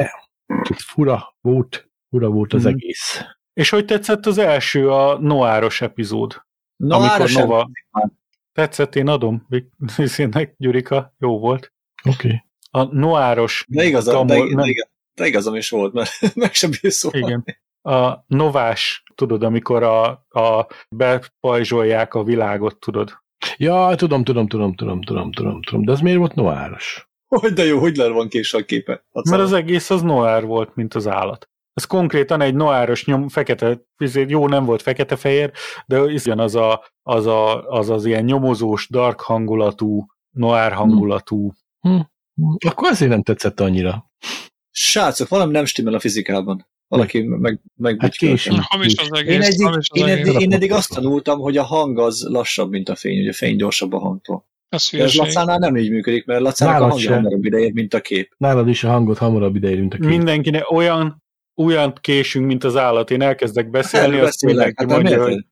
[0.62, 2.72] kicsit fura volt, fura volt az Mhm.
[2.74, 3.20] egész.
[3.52, 6.44] És hogy tetszett az első, a Noáros epizód?
[6.76, 7.30] Na, amikor.
[7.30, 7.70] Nova...
[8.52, 9.46] Tetszett, én adom.
[9.86, 11.72] Színnek, Gyurika, jó volt.
[12.04, 12.26] Oké.
[12.26, 12.42] Okay.
[12.70, 16.70] A Noáros De igazam, de, Gamol- de, igaz, de igazam is volt, mert meg sem
[16.80, 17.04] bírsz.
[17.10, 17.44] Igen.
[17.82, 23.24] A novás, tudod, amikor a, a bepajzsolják a világot, tudod.
[23.56, 25.84] Ja, tudom, tudom, tudom, tudom, tudom, tudom, tudom.
[25.84, 27.08] De az miért volt noáros?
[27.26, 29.04] Hogy de jó, hogy le van késve a képe.
[29.30, 31.50] Mert az egész az noár volt, mint az állat.
[31.72, 35.52] Ez konkrétan egy noáros nyom, fekete, jó, nem volt fekete-fehér,
[35.86, 41.52] de igen, az, a, az, a, az az ilyen nyomozós, dark hangulatú, noár hangulatú.
[41.80, 42.00] Hm.
[42.66, 44.10] Akkor azért nem tetszett annyira.
[44.70, 46.66] Srácok, valami nem stimmel a fizikában.
[46.88, 48.58] Valaki meg, meg Hát késünk.
[48.62, 49.34] Hamis az egész.
[49.34, 50.26] Én eddig, hamis az én, egész.
[50.26, 53.32] eddig, én eddig azt tanultam, hogy a hang az lassabb, mint a fény, hogy a
[53.32, 54.46] fény gyorsabb a hangtól.
[54.68, 55.14] Ez ez.
[55.14, 57.14] Lacánál nem így működik, mert Lacának a hangja se.
[57.14, 58.32] hamarabb ideér, mint a kép.
[58.36, 60.08] Nálad is a hangot hamarabb ideér, mint a kép.
[60.08, 61.22] Mindenkinek olyan,
[61.56, 63.10] olyan késünk, mint az állat.
[63.10, 65.44] Én elkezdek beszélni, Erről azt mindenki hát mondja, hogy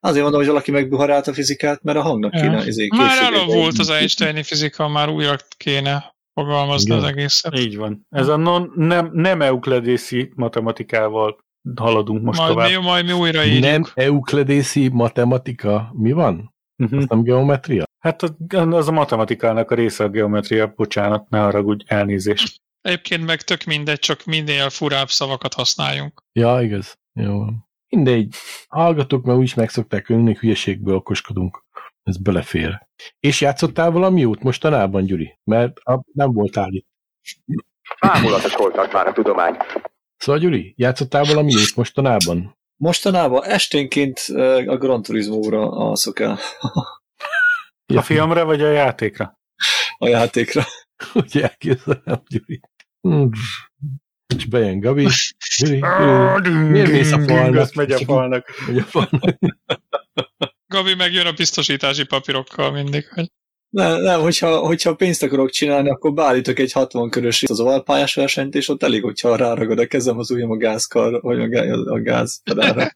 [0.00, 2.40] Azért mondom, hogy valaki megbuharált a fizikát, mert a hangnak Ja.
[2.40, 2.52] kéne.
[2.54, 3.56] Már később előbb ideér.
[3.62, 6.14] volt az Einsteini fizika, már újra kéne
[6.44, 7.04] fogalmazni Igen.
[7.04, 7.58] az egészet.
[7.58, 8.06] így van.
[8.10, 11.38] Ez a non, nem, nem eukledészi matematikával
[11.76, 12.68] haladunk most Majd tovább.
[12.68, 13.62] mi, majd mi újraírjuk.
[13.64, 15.90] Nem eukledészi matematika.
[15.92, 16.54] Mi van?
[16.76, 16.96] Mhm.
[16.96, 17.84] Az nem geometria?
[17.98, 18.32] Hát az,
[18.70, 22.60] az a matematikának a része a geometria, bocsánat, ne haragudj, elnézést.
[22.80, 26.22] Egyébként meg tök mindegy, csak minél furább szavakat használjunk.
[26.32, 26.94] Ja, igaz.
[27.12, 27.38] Jó.
[27.38, 27.68] van.
[27.88, 28.34] Mindegy.
[28.68, 31.64] Hallgatók, mert úgyis megszokták, hogy mindig hülyeségből okoskodunk.
[32.10, 32.86] Ez belefér.
[33.20, 35.38] És játszottál valami jót mostanában, Gyuri?
[35.44, 36.86] Mert a, nem voltál itt.
[38.00, 39.56] Bámulatos hol tart már a tudomány.
[40.16, 42.58] Szóval, Gyuri, játszottál valami jót mostanában?
[42.76, 46.38] Mostanában esténként ö, a Gran Turismo-ra alszok el
[47.96, 49.40] A filmre vagy a játékra?
[49.98, 50.64] a játékra.
[51.12, 52.60] Hogy elképzelem, Gyuri.
[53.00, 53.28] Hm.
[54.36, 55.06] És bejön Gabi.
[55.58, 55.78] Gyuri,
[56.42, 57.60] Gyuri, miért mész a falnak?
[57.60, 58.46] Azt megy a falnak.
[58.66, 59.38] Megy a falnak.
[60.82, 63.30] Gabi megjön a biztosítási papírokkal mindig, hogy
[63.68, 68.54] Nem, nem hogyha, hogyha pénzt akarok csinálni, akkor beállítok egy 60 körös az ovalpályás versenyt,
[68.54, 72.90] és ott elég, hogyha ráragad a kezem az ujjam a gázkar, vagy a, a gázpedára.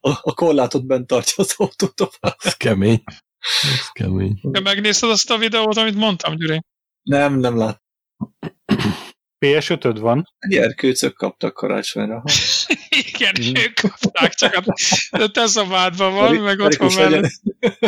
[0.00, 2.18] A, a korlátot bent tartja az autót.
[2.38, 3.02] Ez kemény.
[3.62, 4.40] Ez kemény.
[4.52, 6.60] Te megnézted azt a videót, amit mondtam, Gyuri?
[7.02, 7.82] Nem, nem lát.
[9.46, 10.28] PS5-öd van?
[10.48, 12.22] Gyerkőcök kaptak karácsonyra.
[13.14, 14.72] Igen, ők kapták, csak a
[15.10, 17.30] a te szobádban van, meg ott van mellett.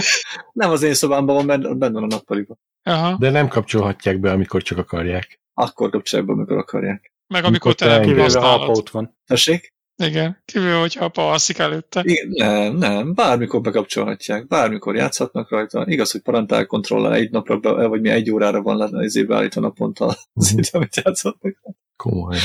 [0.52, 2.58] Nem az én szobámban van, mert benne van a nappaliban.
[2.82, 3.16] Aha.
[3.18, 5.40] De nem kapcsolhatják be, amikor csak akarják.
[5.54, 7.12] Akkor kapcsolják be, amikor akarják.
[7.26, 8.76] Meg amikor te Amikor nem te apa használod.
[8.76, 9.16] ott van.
[9.26, 9.73] Tessék?
[9.96, 12.02] Igen, kivéve, hogyha apa alszik előtte.
[12.04, 15.84] Igen, nem, nem, bármikor bekapcsolhatják, bármikor játszhatnak rajta.
[15.88, 19.60] Igaz, hogy parentál kontrollál egy napra, be, vagy mi egy órára van le, izé beállítva
[19.60, 20.52] naponta az Mhm.
[20.58, 21.56] időt, amit játszhatnak.
[21.96, 22.36] Komoly.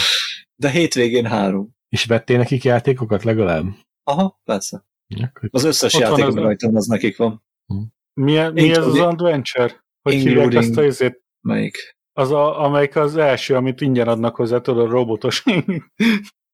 [0.56, 1.70] De hétvégén három.
[1.90, 3.66] És vettél nekik játékokat legalább?
[4.04, 4.86] Aha, persze.
[5.50, 7.44] Az összes játék, ami a- rajtam, az nekik van.
[8.14, 9.86] Mi, mi ez az adventure?
[10.02, 11.24] Hogy hívják Including- azt a izét?
[11.42, 11.98] Melyik?
[12.14, 15.44] Az, a, amelyik az első, amit ingyen adnak hozzá, tudod, a robotos.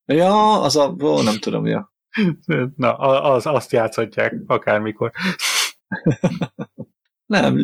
[0.05, 0.95] Ja, az a...
[1.03, 1.93] Ó, nem tudom, ja.
[2.75, 5.11] Na, az, azt játszhatják akármikor.
[7.25, 7.55] Nem,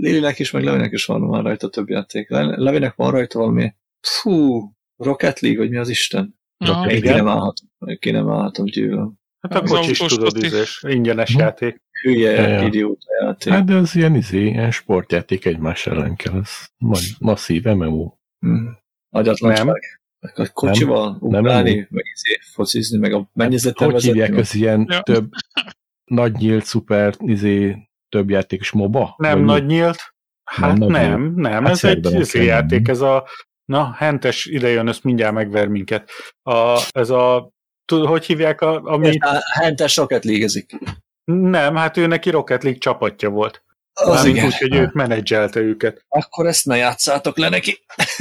[0.00, 2.30] Lilinek is, meg Levinek is van már rajta több játék.
[2.30, 3.74] Le- Levinek van rajta valami...
[4.00, 4.60] Fú,
[4.96, 6.38] Rocket League, vagy mi az Isten?
[6.58, 6.90] Aha.
[6.90, 7.68] Én ki nem állhatom,
[7.98, 9.12] ki nem állhatom gyűlöm.
[9.40, 11.38] Hát a kocsis tudod, izés, ingyenes Hm.
[11.38, 11.82] játék.
[12.02, 12.62] Hülye, Ja, ja.
[12.66, 13.52] idióta játék.
[13.52, 18.14] Hát de az ilyen, izé, ilyen sportjáték egymás ellen kell, az ma- masszív MMO.
[18.38, 18.66] Hm.
[19.10, 19.99] Agyatlanság.
[20.20, 21.86] A kocsival Nem, ugrálni, nem.
[21.90, 24.20] meg izé, focizni, meg a mennyezetten Hogy vezetni.
[24.20, 25.00] hívják az ilyen Ja.
[25.00, 25.30] több
[26.04, 27.76] nagy nyílt, szuper, izé,
[28.08, 29.14] több játékos moba?
[29.16, 30.14] Nem Vagy nagy nyílt?
[30.44, 33.28] Hát Nem nem, nem, nem Hát ez egy izé játék, ez a
[33.64, 36.10] na, hentes idejön, ezt mindjárt megver minket.
[36.42, 37.50] A, ez a,
[37.84, 39.16] tud, hogy hívják, a, ami,
[39.52, 40.78] Hentes Rocket League-ezik.
[41.24, 43.64] nem, hát ő neki Rocket League csapatja volt.
[43.92, 44.46] Az igen.
[44.46, 46.04] úgy, hogy őt menedzselte őket.
[46.08, 47.78] Akkor ezt ne játszátok le neki.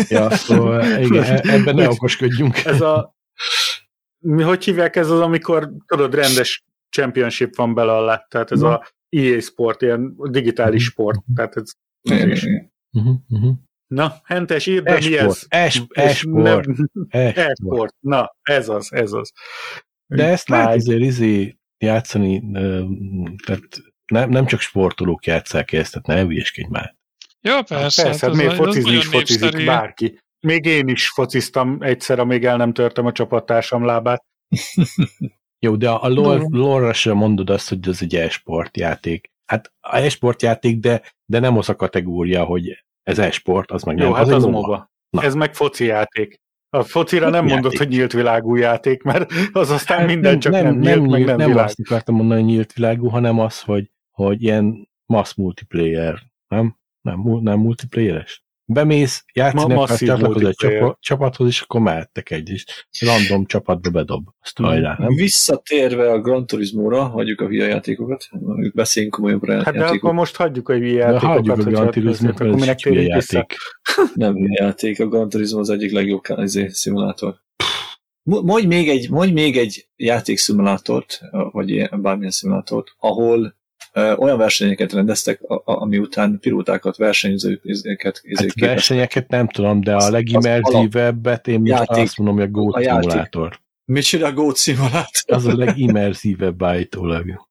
[0.10, 2.58] Ja, szóval igen, e- ebben ne okoskodjunk.
[2.66, 3.16] Ez a,
[4.20, 8.78] mi, hogy hívják ez az, amikor tudod, rendes championship van bele alá, tehát ez Na.
[8.78, 11.72] a EA sport, ilyen digitális sport, tehát ez.
[12.10, 13.56] Uh-huh, uh-huh.
[13.88, 15.46] Na, Hentes, írd be, mi ez?
[15.48, 16.68] E-sport, e-sport,
[17.10, 17.38] e-sport.
[17.38, 17.96] E-sport.
[18.00, 19.32] Na, ez az, ez az.
[20.08, 20.78] De ezt lehet Vágy.
[20.78, 22.52] azért izé játszani,
[23.46, 23.68] tehát
[24.10, 26.95] nem, nem csak sportolók játszák ezt, tehát ne hülyeskedj már.
[27.41, 28.03] Ja, persze.
[28.03, 29.65] Persze, hát hát miért az- az focizni is focizik népszerű.
[29.65, 30.19] bárki.
[30.40, 34.23] Még én is fociztam egyszer, amíg el nem törtem a csapattársam lábát.
[35.65, 39.27] Jó, de a LOL, LOL-ra sem mondod azt, hogy ez egy e-sport játék.
[39.45, 43.98] Hát a e-sport játék, de, de nem az a kategória, hogy ez e-sport, az meg
[43.98, 44.14] Jó, nem.
[44.14, 44.91] hát egy az MOBA.
[45.10, 45.22] Na.
[45.23, 46.36] Ez meg foci játék.
[46.69, 47.52] A focira nem Játék.
[47.52, 51.10] mondod, hogy nyílt világú játék, mert az aztán Hát minden csak nem, nem nyílt, meg
[51.10, 51.65] nyílt, nem, nem világ.
[51.65, 53.90] azt akartam mondani, hogy nyílt világú, hanem az, hogy,
[54.26, 56.78] hogy ilyen mass multiplayer, nem?
[57.02, 58.44] Nem, nem multiplayeres.
[58.66, 62.66] Bemész, játszani Ma- akarsz, csatlakozol egy csapathoz, és akkor mehettek egy is.
[63.00, 64.28] Random csapatba bedob.
[64.41, 65.14] Azt hajrá, nem?
[65.16, 68.30] Visszatérve a Gran Turismo-ra, hagyjuk a hülye játékokat,
[68.74, 70.16] beszéljünk komolyabbra Hát de akkor játékokat.
[70.16, 71.36] most hagyjuk a hülye De játékokat.
[71.36, 73.56] hagyjuk a Gran Turismo, akkor minek hülye játék.
[74.14, 77.36] Nem hülye játék, a Gran Turismo az egyik legjobb izé, szimulátor.
[78.24, 81.20] Mo- Mondj még egy, mondj még egy játékszimulátort,
[81.52, 83.58] vagy ilyen, bármilyen szimulátort, ahol
[83.94, 91.60] olyan versenyeket rendeztek, ami után pilótákat, versenyzőket Hát versenyeket nem tudom, de a legimmerzívebbet én
[91.60, 92.03] most Játék.
[92.03, 92.82] azt mondom, hogy a Goat A.
[92.82, 93.60] Simulator.
[93.86, 95.24] Micsoda a Goat Simulator?
[95.26, 97.48] Az a legimmerzívebb állítólag.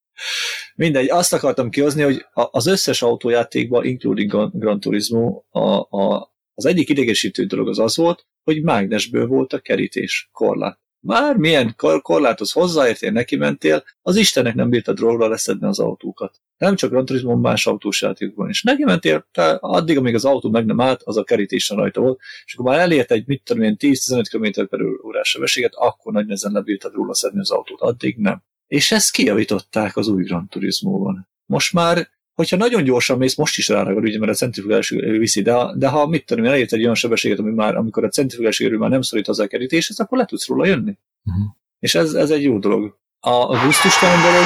[0.75, 6.89] Mindegy, azt akartam kihozni, hogy az összes autójátékban, including Gran Turismo, a, a, az egyik
[6.89, 10.81] idegesítő dolog az az volt, hogy mágnesből volt a kerítés, korlát.
[11.01, 16.41] Már milyen kor- korláthoz hozzáértél, neki mentél, az Istenek nem bírta drógra leszedni az autókat.
[16.59, 18.63] Nem csak Gran Turismo, más autós játékokban is.
[18.63, 22.21] Neki mentél, te addig, amíg az autó meg nem állt, az a kerítésen rajta volt,
[22.45, 26.25] és akkor már elért egy, mit tudom én, 10-15 km per órás sebességet, akkor nagy
[26.25, 28.43] nehezen lebírtad róla szedni az autót, addig nem.
[28.67, 31.29] És ezt kijavították az új Gran Turismo-ban.
[31.47, 32.09] Most már,
[32.39, 36.07] hogyha nagyon gyorsan mész, most is ráragad, ugye, mert a centrifugás viszi, de, de ha
[36.07, 39.27] mit tudom, elért egy olyan sebességet, ami már, amikor a centrifugás erő már nem szorít
[39.27, 40.99] hozzá a kerítéshez, akkor le tudsz róla jönni.
[41.25, 41.45] Uh-huh.
[41.79, 42.99] És ez, ez egy jó dolog.
[43.21, 44.45] A, a gusztustalan dolog,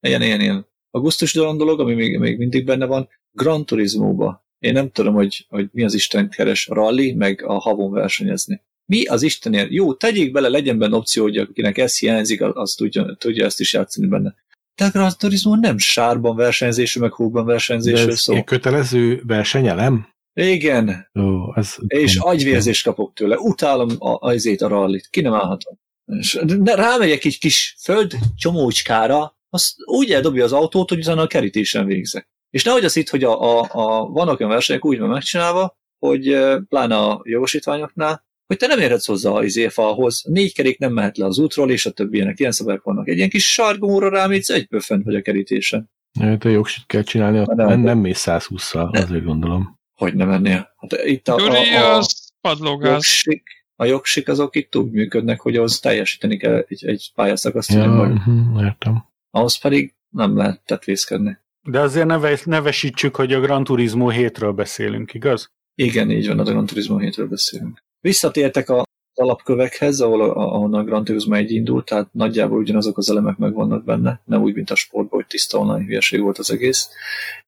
[0.00, 0.66] ilyen, ilyen, ilyen.
[0.90, 4.46] A gusztustalan dolog, ami még, még mindig benne van, Gran Turismo-ba.
[4.58, 8.62] Én nem tudom, hogy, hogy mi az Isten keres rally, meg a havon versenyezni.
[8.86, 9.70] Mi az Istenért?
[9.70, 13.60] Jó, tegyék bele, legyen benne opció, hogy akinek ez hiányzik, az, az tudja, tudja ezt
[13.60, 14.34] is játszani benne.
[14.76, 18.34] De a Gran Turismo nem sárban versenyzésről, meg hóban versenyzésről ez szól.
[18.34, 20.08] ilyen kötelező versenyelem?
[20.32, 23.36] Igen, Ó, ez, és agyvérzést kapok tőle.
[23.38, 25.08] Utálom a, azért a rallit.
[25.10, 25.78] Ki nem állhatom.
[26.04, 31.86] És rámegyek egy kis föld csomócskára, azt úgy eldobja az autót, hogy utána a kerítésen
[31.86, 32.28] végzek.
[32.50, 36.38] És nehogy az itt, hogy a, a, a, vannak olyan versenyek úgy van megcsinálva, hogy
[36.68, 41.16] pláne a jogosítványoknál, hogy te nem érhetsz hozzá a izé falhoz, négy kerék nem mehet
[41.18, 43.08] le az útról, és a többi ilyenek, ilyen szabályok vannak.
[43.08, 45.90] Egy ilyen kis sargóra rámész, egyből fönt vagy a kerítésen.
[46.38, 47.68] De jogsit kell csinálni, Nem.
[47.68, 49.78] nem, nem mész 120-szal, azért gondolom.
[49.94, 50.74] Hogy nem ennél?
[50.76, 52.92] Hát itt a, a, a, az padlógáz.
[52.92, 53.42] jogsik,
[53.76, 58.06] a jogsik azok itt úgy működnek, hogy ahhoz teljesíteni kell egy, egy pályaszakaszt, Ja, ja,
[58.06, 59.04] uh-huh, értem.
[59.30, 61.38] ahhoz pedig nem lehet tetvészkedni.
[61.62, 65.50] De azért neve, nevesítsük, hogy a Gran Turismo 7-ről beszélünk, igaz?
[65.74, 67.84] Igen, így van, a Gran Turismo 7-ről beszélünk.
[68.06, 68.84] Visszatértek a
[69.14, 74.42] alapkövekhez, ahol ahonnan Gran Turismo 1 indult, tehát nagyjából ugyanazok az elemek megvannak benne, nem
[74.42, 76.88] úgy, mint a sportban, hogy tiszta online hülyeség volt az egész,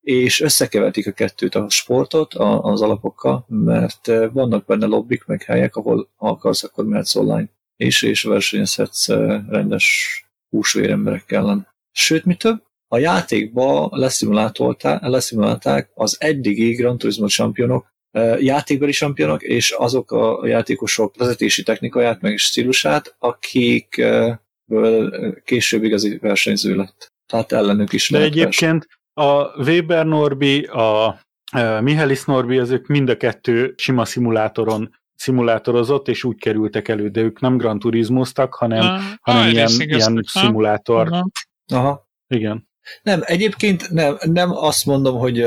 [0.00, 5.42] és összekevertik a kettőt, a sportot a, az alapokkal, mert eh, vannak benne lobbik, meg
[5.42, 11.66] helyek, ahol ha akarsz, akkor mehetsz online, és, és versenyezhetsz eh, rendes húsvéremberek ellen.
[11.90, 13.88] Sőt, mi több, a játékba
[15.00, 17.96] leszimulálták az eddigi Gran Turismo championok,
[18.38, 24.40] játékbeli championok, és azok a játékosok vezetési technikáját, meg is stílusát, akikből
[25.44, 27.12] később igazi versenyző lett.
[27.26, 31.20] Tehát ellenük is De egyébként a Weber Norbi, a
[31.80, 37.40] Mihelis Norbi, ezek mind a kettő sima szimulátoron szimulátorozott, és úgy kerültek elő, de ők
[37.40, 41.12] nem Gran Turismoztak, hanem, ah, hanem ilyen, ilyen szimulátor.
[41.12, 41.28] Aha.
[41.72, 42.08] Aha.
[42.26, 42.68] Igen.
[43.02, 45.46] Nem, egyébként nem, nem azt mondom, hogy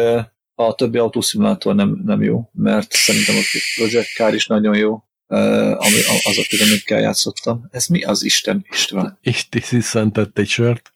[0.67, 3.41] a többi autószimulátor nem, nem jó, mert szerintem a
[3.75, 7.67] Project Car is nagyon jó, ami, azok, amikkel játszottam.
[7.71, 9.17] Ez mi az Isten István?
[9.21, 10.93] Isten szentett egy sört.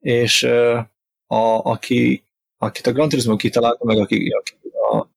[0.00, 0.42] És
[1.26, 2.24] a, aki,
[2.56, 4.54] akit a Gran Turismo kitalálta, meg aki, aki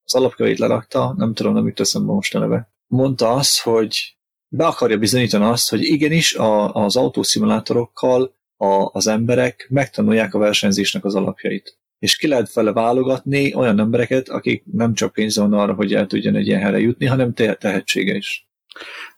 [0.04, 4.16] az alapkövét lerakta, nem tudom, nem jut eszembe most a neve, mondta azt, hogy
[4.48, 11.04] be akarja bizonyítani azt, hogy igenis a, az autószimulátorokkal a, az emberek megtanulják a versenyzésnek
[11.04, 11.78] az alapjait.
[12.00, 16.06] És ki lehet fele válogatni olyan embereket, akik nem csak pénz van arra, hogy el
[16.06, 18.48] tudjon egy ilyen helyre jutni, hanem te- tehetsége is.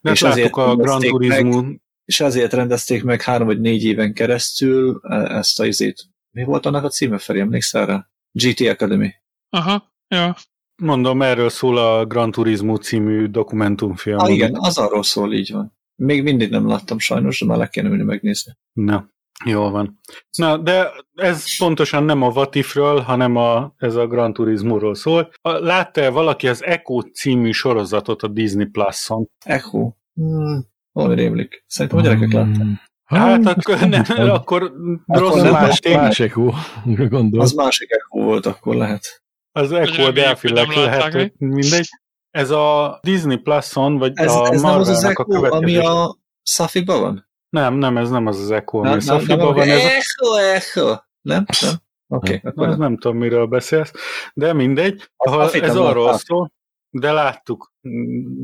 [0.01, 1.61] De és azért a Gran Turismo...
[1.61, 6.03] Meg, és azért rendezték meg három vagy négy éven keresztül e, ezt a izét.
[6.31, 8.09] Mi volt annak a címe, Feri, emlékszel rá?
[8.31, 9.13] GT Academy.
[9.49, 10.35] Aha, ja.
[10.75, 14.17] Mondom, erről szól a Gran Turismo című dokumentumfilm.
[14.17, 15.77] Ah, igen, az arról szól, így van.
[15.95, 18.53] Még mindig nem láttam sajnos, de már le kéne ülni megnézni.
[18.73, 19.09] Na,
[19.45, 19.99] jól van.
[20.37, 25.31] Na, de ez pontosan nem a Vatifről, hanem a, ez a Gran Turismo-ról szól.
[25.41, 29.29] Látta-e valaki az Echo című sorozatot a Disney Plus-on?
[29.45, 29.91] Echo?
[30.13, 31.63] Hmm, valami rémlik.
[31.67, 32.39] Szerintem a gyerekek hmm.
[32.39, 32.91] látták.
[33.03, 34.73] Hát akkor nem, akkor
[35.05, 36.51] rossz nem más, más Echo,
[36.83, 37.39] gondolom.
[37.39, 39.23] Az másik Echo volt, akkor lehet.
[39.51, 41.87] Az Echo Delphi-lek lehet, mindegy.
[42.29, 46.17] Ez a Disney Plus-on, vagy ez, a ez nem az az Echo, a ami a
[46.43, 47.27] Safiba van?
[47.53, 49.69] Nem, nem, ez nem az az Echo, ami a Safiba van.
[49.69, 50.95] Ez Echo, Echo.
[51.21, 51.45] Nem?
[51.61, 51.73] Nem?
[52.07, 52.77] Oké, okay, akkor nem.
[52.77, 53.91] nem tudom, miről beszélsz,
[54.33, 55.09] de mindegy.
[55.15, 56.51] A ez arról szól,
[56.89, 57.73] de láttuk.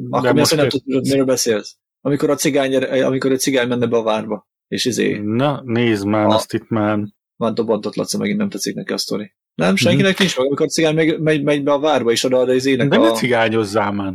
[0.09, 1.77] Akkor mi azt nem tudod, miről beszélsz?
[2.01, 5.17] Amikor a cigány, amikor a cigány menne be a várba, és izé...
[5.17, 6.29] Na, nézd már, a...
[6.29, 6.99] azt itt már...
[7.35, 9.33] Van dobadott Laca, megint nem tetszik neki a sztori.
[9.55, 12.37] Nem, senkinek nincs meg, amikor a cigány megy, megy, megy be a várba, és oda
[12.37, 12.99] az ének De a...
[12.99, 14.13] ne cigányozzál már.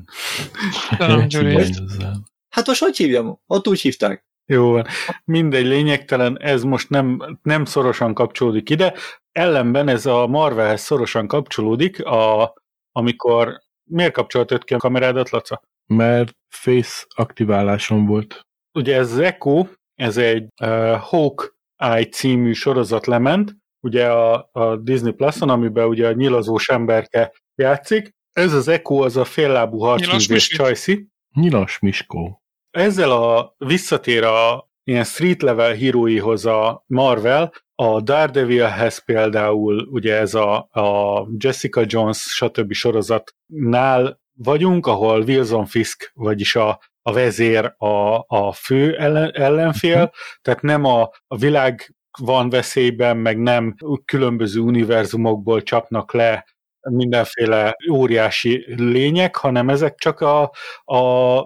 [2.49, 3.41] Hát most hogy hívjam?
[3.47, 4.27] Ott úgy hívták.
[4.47, 4.87] Jó van.
[5.25, 8.95] Mindegy, lényegtelen, ez most nem, nem szorosan kapcsolódik ide.
[9.33, 12.55] Ellenben ez a Marvelhez szorosan kapcsolódik, a,
[12.93, 13.62] amikor...
[13.91, 15.62] Miért kapcsoltad ki a kamerádat, Laca?
[15.87, 18.47] Mert face aktiválásom volt.
[18.73, 25.12] Ugye ez Echo, ez egy uh, Hawk Eye című sorozat lement, ugye a, a Disney
[25.12, 28.11] Plus-on, amiben ugye a nyilazós emberke játszik.
[28.33, 31.09] Ez az Echo, az a féllábú harcművész Csajci.
[31.35, 32.44] Nyilas Miskó.
[32.75, 40.35] Ezzel a visszatér a ilyen street level híróihoz a Marvel, a Daredevilhez például ugye ez
[40.35, 42.73] a, a Jessica Jones stb.
[42.73, 50.11] sorozatnál vagyunk, ahol Wilson Fisk, vagyis a, a vezér a, a fő ellen, ellenfél, hm.
[50.43, 53.75] tehát nem a, a világ van veszélyben, meg nem
[54.05, 56.47] különböző univerzumokból csapnak le
[56.90, 60.43] mindenféle óriási lények, hanem ezek csak a,
[60.85, 61.01] a,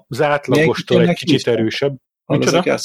[0.08, 1.96] az átlagostól egy kicsit erősebb.
[2.26, 2.78] Micsoda?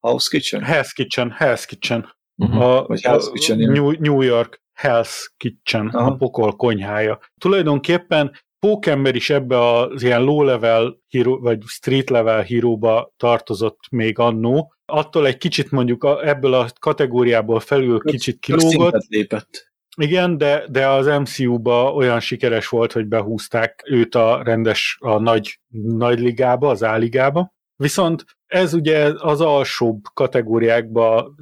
[0.00, 0.64] House Kitchen?
[0.66, 2.14] Hell's Kitchen, Hell's Kitchen.
[2.36, 2.62] Uh-huh.
[2.62, 6.10] A, Vagy Hell's Kitchen, New, New York Hell's Kitchen, Aha.
[6.10, 7.18] a pokol konyhája.
[7.40, 8.32] Tulajdonképpen
[8.66, 14.74] Pókember is ebbe az ilyen low-level hero, vagy street-level híróba tartozott még annó.
[14.84, 19.04] Attól egy kicsit mondjuk ebből a kategóriából felül kicsit kilógott.
[19.08, 19.69] lépett.
[19.96, 25.60] Igen, de, de az MCU-ba olyan sikeres volt, hogy behúzták őt a rendes, a nagy,
[25.82, 27.52] nagy ligába, az A-ligába.
[27.76, 31.34] Viszont ez ugye az alsóbb kategóriákba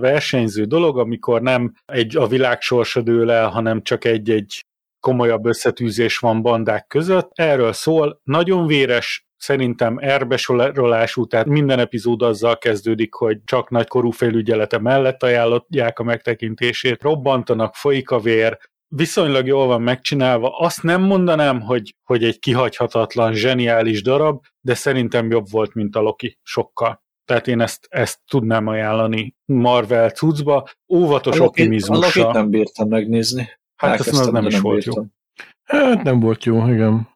[0.00, 4.64] versenyző dolog, amikor nem egy a világ sorsa dől el, hanem csak egy-egy
[5.00, 7.30] komolyabb összetűzés van bandák között.
[7.34, 14.78] Erről szól, nagyon véres, szerintem erbesorolású, tehát minden epizód azzal kezdődik, hogy csak nagykorú felügyelete
[14.78, 18.58] mellett ajánlotják a megtekintését, robbantanak, folyik a vér,
[18.88, 20.58] viszonylag jól van megcsinálva.
[20.58, 26.00] Azt nem mondanám, hogy, hogy egy kihagyhatatlan, zseniális darab, de szerintem jobb volt, mint a
[26.00, 27.02] Loki, sokkal.
[27.24, 32.22] Tehát én ezt, ezt tudnám ajánlani Marvel cuccba, óvatos a optimizmussal.
[32.22, 33.48] A Lokit nem bírtam megnézni.
[33.76, 34.94] Hát ez nem, nem is volt jó.
[35.64, 37.13] Hát nem volt jó, igen.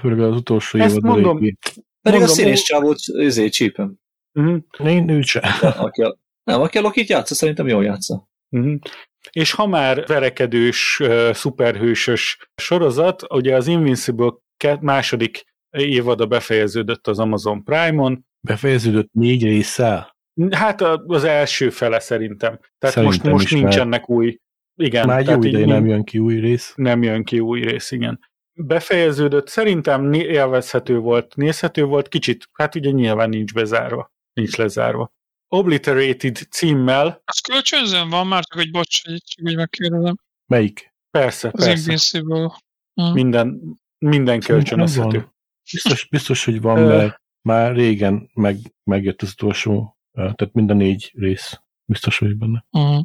[0.00, 1.38] Főleg az utolsó Ezt mondom.
[1.38, 1.56] Régi.
[2.02, 3.94] Pedig mondom, a színész csávót ezért csípem.
[4.32, 4.90] Uh-huh.
[4.90, 5.42] Én őt sem.
[5.60, 8.28] Aki a, nem, aki a Lokit játsza, szerintem jól játsza.
[8.48, 8.78] Uh-huh.
[9.30, 14.32] És ha már verekedős, uh, szuperhősös sorozat, ugye az Invincible
[14.80, 18.26] második évada befejeződött az Amazon Prime-on.
[18.40, 20.16] Befejeződött négy résszel?
[20.50, 22.58] Hát az első fele szerintem.
[22.78, 24.38] Tehát Szerintem most, most nincsenek új.
[24.74, 26.72] Igen, Már egy jó ideje nem jön ki új rész.
[26.76, 28.20] nem jön ki új rész, igen.
[28.60, 35.12] Befejeződött, szerintem élvezhető volt, nézhető volt, kicsit, hát ugye nyilván nincs bezárva, nincs lezárva.
[35.48, 40.14] Obliterated címmel, Az kölcsönzőn van már, csak hogy bocs, hogy csak úgy megkérdezem.
[40.46, 40.92] Melyik?
[41.10, 42.60] persze, Az persze, Invincible.
[42.94, 43.12] Hm.
[43.12, 43.60] minden,
[43.98, 45.18] minden kölcsönözhető.
[45.18, 45.34] van.
[45.72, 51.12] Biztos, biztos, hogy van, mert már régen meg, megjött az utolsó, tehát mind a négy
[51.14, 51.60] rész.
[51.84, 52.64] Biztos vagyok benne.
[52.70, 53.00] Hm.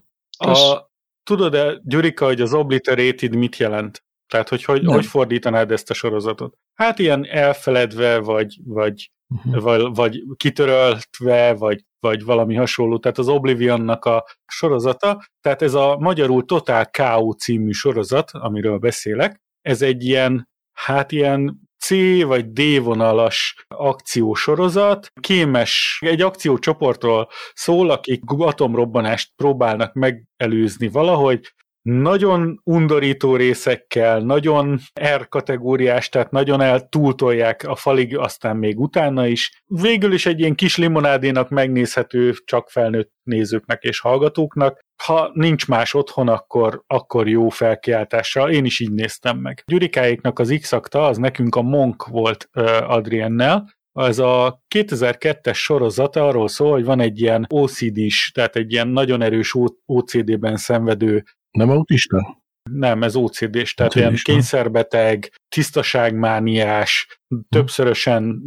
[0.50, 0.90] A,
[1.24, 4.04] tudod-e, Gyurika, hogy az Obliterated mit jelent?
[4.28, 4.94] Tehát, hogy hogy, Nem.
[4.94, 6.58] hogy fordítanád ezt a sorozatot?
[6.74, 9.62] Hát ilyen elfeledve, vagy, vagy, Uh-huh.
[9.62, 12.98] vagy, vagy kitöröltve, vagy, vagy valami hasonló.
[12.98, 17.32] Tehát az Oblivionnak a sorozata, tehát ez a magyarul Total K.O.
[17.32, 21.90] című sorozat, amiről beszélek, ez egy ilyen, hát ilyen C
[22.24, 31.54] vagy D vonalas akciósorozat, kémes, egy akciócsoportról szól, akik atomrobbanást próbálnak megelőzni valahogy,
[31.84, 34.80] nagyon undorító részekkel, nagyon
[35.18, 39.64] R kategóriás, tehát nagyon eltúltolják a falig, aztán még utána is.
[39.66, 44.80] Végül is egy ilyen kis limonádénak megnézhető csak felnőtt nézőknek és hallgatóknak.
[45.04, 48.52] Ha nincs más otthon, akkor, akkor jó felkiáltással.
[48.52, 49.64] Én is így néztem meg.
[49.66, 56.48] Gyurikáéknak az x az nekünk a Monk volt uh, Adriennel, ez a 2002-es sorozata arról
[56.48, 59.56] szól, hogy van egy ilyen OCD-s, tehát egy ilyen nagyon erős
[59.86, 61.24] OCD-ben szenvedő
[61.58, 62.44] Nem autista?
[62.72, 64.36] nem, ez OCD-s, tehát ilyen OCD-s, nem?
[64.36, 67.20] kényszerbeteg, tisztaságmániás,
[67.50, 68.42] többszörösen,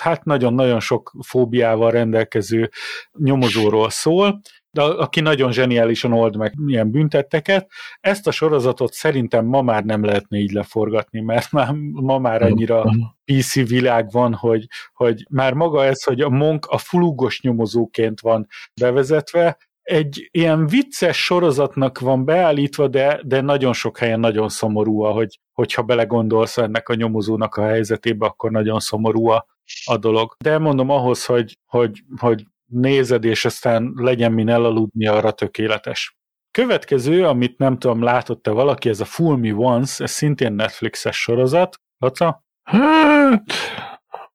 [0.00, 2.70] hát nagyon-nagyon sok fóbiával rendelkező
[3.18, 7.70] nyomozóról szól, de aki nagyon zseniálisan old meg ilyen büntetteket.
[8.00, 12.84] Ezt a sorozatot szerintem ma már nem lehetne így leforgatni, mert már, ma már annyira
[13.24, 18.46] PC világ van, hogy, hogy már maga ez, hogy a Monk a flugos nyomozóként van
[18.80, 25.40] bevezetve, egy ilyen vicces sorozatnak van beállítva, de, de nagyon sok helyen nagyon szomorú, hogy,
[25.52, 29.46] hogyha belegondolsz ennek a nyomozónak a helyzetébe, akkor nagyon szomorú a,
[29.84, 30.34] a dolog.
[30.38, 36.16] De mondom ahhoz, hogy, hogy, hogy nézed, és aztán legyen min elaludni, arra tökéletes.
[36.50, 41.80] Következő, amit nem tudom, látott-e valaki, ez a Fool Me Once, ez szintén Netflixes sorozat.
[41.98, 42.44] Laca?
[42.62, 43.42] Hát,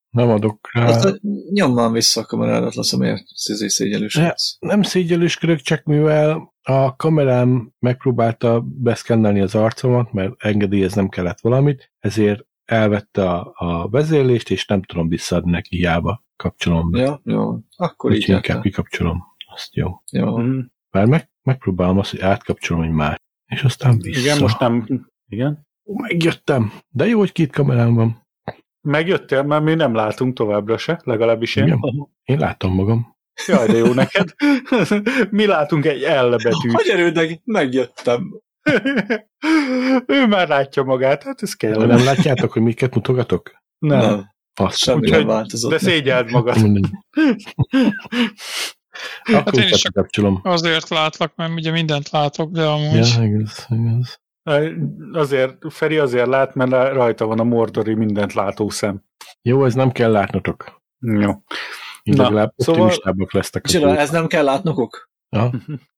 [0.09, 0.91] nem adok rá.
[0.91, 1.19] Hát,
[1.51, 7.73] nyomban vissza a kamerádat, lesz, amiért szizé szégyelős Ne, nem szégyelősködök, csak mivel a kamerám
[7.79, 14.83] megpróbálta beszkennelni az arcomat, mert engedélyeznem kellett valamit, ezért elvette a, a vezérlést, és nem
[14.83, 16.99] tudom visszaadni neki, hiába kapcsolom be.
[16.99, 17.57] Ja, jó.
[17.75, 18.61] Akkor így Úgyhogy inkább jártál.
[18.61, 19.23] kikapcsolom.
[19.53, 20.01] Azt jó.
[20.11, 20.39] Jó.
[20.39, 20.59] Mm.
[20.91, 23.17] Bár meg, megpróbálom azt, hogy átkapcsolom egy más.
[23.45, 24.19] És aztán vissza.
[24.19, 25.07] Igen, most nem.
[25.27, 25.67] Igen.
[25.83, 26.71] Megjöttem.
[26.89, 28.27] De jó, hogy két kamerám van.
[28.89, 31.63] Megjöttél, mert mi nem látunk továbbra se, legalábbis én.
[31.63, 31.79] Igen.
[32.23, 33.17] Én látom magam.
[33.47, 34.33] Jaj, de jó neked.
[35.29, 36.71] mi látunk egy L betűt.
[36.71, 37.41] Hogy erődnek?
[37.43, 38.41] Megjöttem.
[40.07, 41.71] ő már látja magát, hát ez kell.
[41.71, 43.51] De nem látjátok, hogy miket mutogatok?
[43.77, 43.99] Nem.
[43.99, 44.31] Nem.
[44.53, 45.71] Azt Semmi Úgyhogy- nem változott.
[45.71, 46.55] De szégyeld magad.
[49.21, 50.39] Hát én is csak kapcsolom.
[50.43, 53.07] azért látlak, mert ugye mindent látok, de amúgy...
[53.07, 54.19] Ja, igaz, igaz.
[55.13, 59.03] Azért, Feri azért lát, mert rajta van a mordori mindent látó szem.
[59.41, 60.81] Jó, ez nem kell látnotok.
[60.99, 61.31] Jó.
[62.03, 63.65] Így Na, legalább szóval- optimistábbak lesztek.
[63.65, 63.97] dolgok.
[63.97, 65.09] ez nem kell látnokok?
[65.29, 65.49] Ja.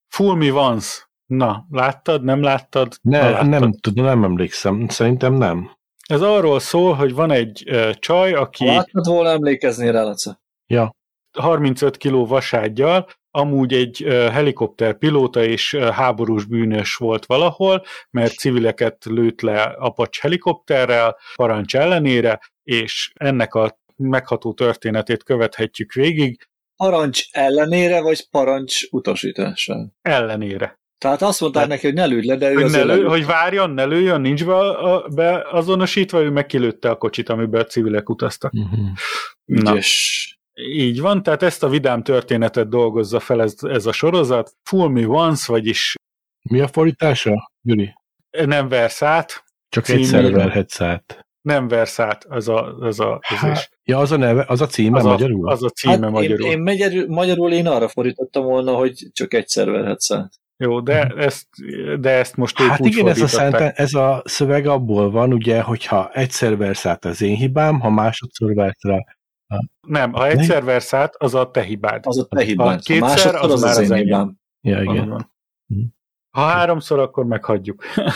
[0.08, 1.10] Fool me once.
[1.26, 2.96] Na, láttad, nem láttad?
[3.02, 3.48] Na, Ne, láttad.
[3.50, 4.88] nem tudom, nem emlékszem.
[4.88, 5.72] Szerintem nem.
[6.08, 10.42] Ez arról szól, hogy van egy uh, csaj, aki Ha láttad volna emlékezni rá, Laca.
[10.68, 10.96] Ja,
[11.40, 19.42] 35 kiló vasággyal, amúgy egy helikopter pilóta és háborús bűnös volt valahol, mert civileket lőtt
[19.42, 28.30] le Apache helikopterrel parancs ellenére, és ennek a megható történetét követhetjük végig Parancs ellenére, vagy
[28.30, 29.94] parancs utasítással?
[30.02, 30.80] ellenére.
[30.98, 33.26] Tehát azt mondták Tehát- neki, hogy ne lőd le, de ő Hogy, ne lő, hogy
[33.26, 38.10] várjon, ne lőjön, nincs be, a, beazonosítva, ő meg kilőtte a kocsit, amiben a civilek
[38.10, 38.54] utaztak.
[38.54, 38.80] uh-huh.
[39.46, 40.40] Na, Ügyes.
[40.54, 44.54] Így van, tehát ezt a vidám történetet dolgozza fel ez, ez a sorozat.
[44.64, 45.96] Fool me once, vagyis
[46.50, 47.94] Mi a fordítása, Gyuri?
[48.46, 50.00] nem versz át, Csak Című.
[50.00, 51.26] egyszer verhetsz át.
[51.42, 53.38] nem versz át, az a, az a, az, is.
[53.40, 55.50] Hát, ja, az a neve, az a címe az, a, magyarul?
[55.50, 56.46] az a címe Hát magyarul.
[56.46, 60.34] Én, én magyarul, magyarul én arra fordítottam volna, hogy csak egyszer verhetsz át.
[60.58, 61.48] Jó, de ezt,
[62.00, 65.34] de ezt most ők Hát úgy igen, ez a, szenten, ez a szöveg abból van,
[65.34, 68.98] ugye, hogyha egyszer versz át az én hibám, ha másodszor versz rá.
[69.88, 72.06] Nem, ha egyszer versz át, az a te hibád.
[72.06, 72.68] Az a te hibád.
[72.68, 74.38] Ha kétszer, másodszor, az az, már az az én hibám.
[74.62, 75.10] Ja, igen.
[75.10, 75.34] van.
[75.68, 75.82] Hm.
[76.30, 77.84] Ha háromszor, akkor meghagyjuk.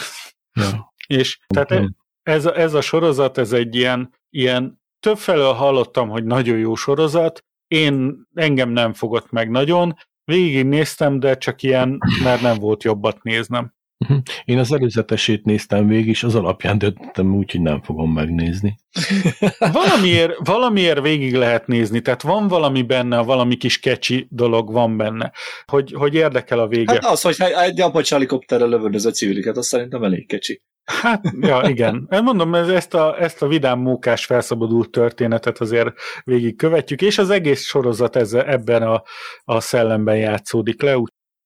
[0.58, 0.94] Ja.
[1.08, 1.92] És tehát
[2.24, 7.46] ez a, ez a sorozat, ez egy ilyen, ilyen többfelől hallottam, hogy nagyon jó sorozat,
[7.68, 13.75] én engem nem fogott meg nagyon, végignéztem, de csak ilyen, mert nem volt jobbat néznem.
[13.98, 14.18] Mhm.
[14.46, 18.76] Én az előzetesét néztem végig, és az alapján döntöttem úgy, hogy nem fogom megnézni.
[19.74, 25.32] Valamiért, valamiért végig lehet nézni, tehát van valami benne, valami kis kecsi dolog van benne,
[25.66, 26.94] hogy, hogy érdekel a vége.
[26.94, 30.62] Hát az, hogy egy apacs helikopterrel lövöldöz a civiliket, az szerintem elég kecsi.
[30.86, 32.08] Hát, ja, igen.
[32.24, 35.94] Mondom, ezt a, ezt a vidám mókás felszabadult történetet azért
[36.24, 39.04] végig követjük, és az egész sorozat ezzel, ebben a,
[39.44, 40.96] a szellemben játszódik le,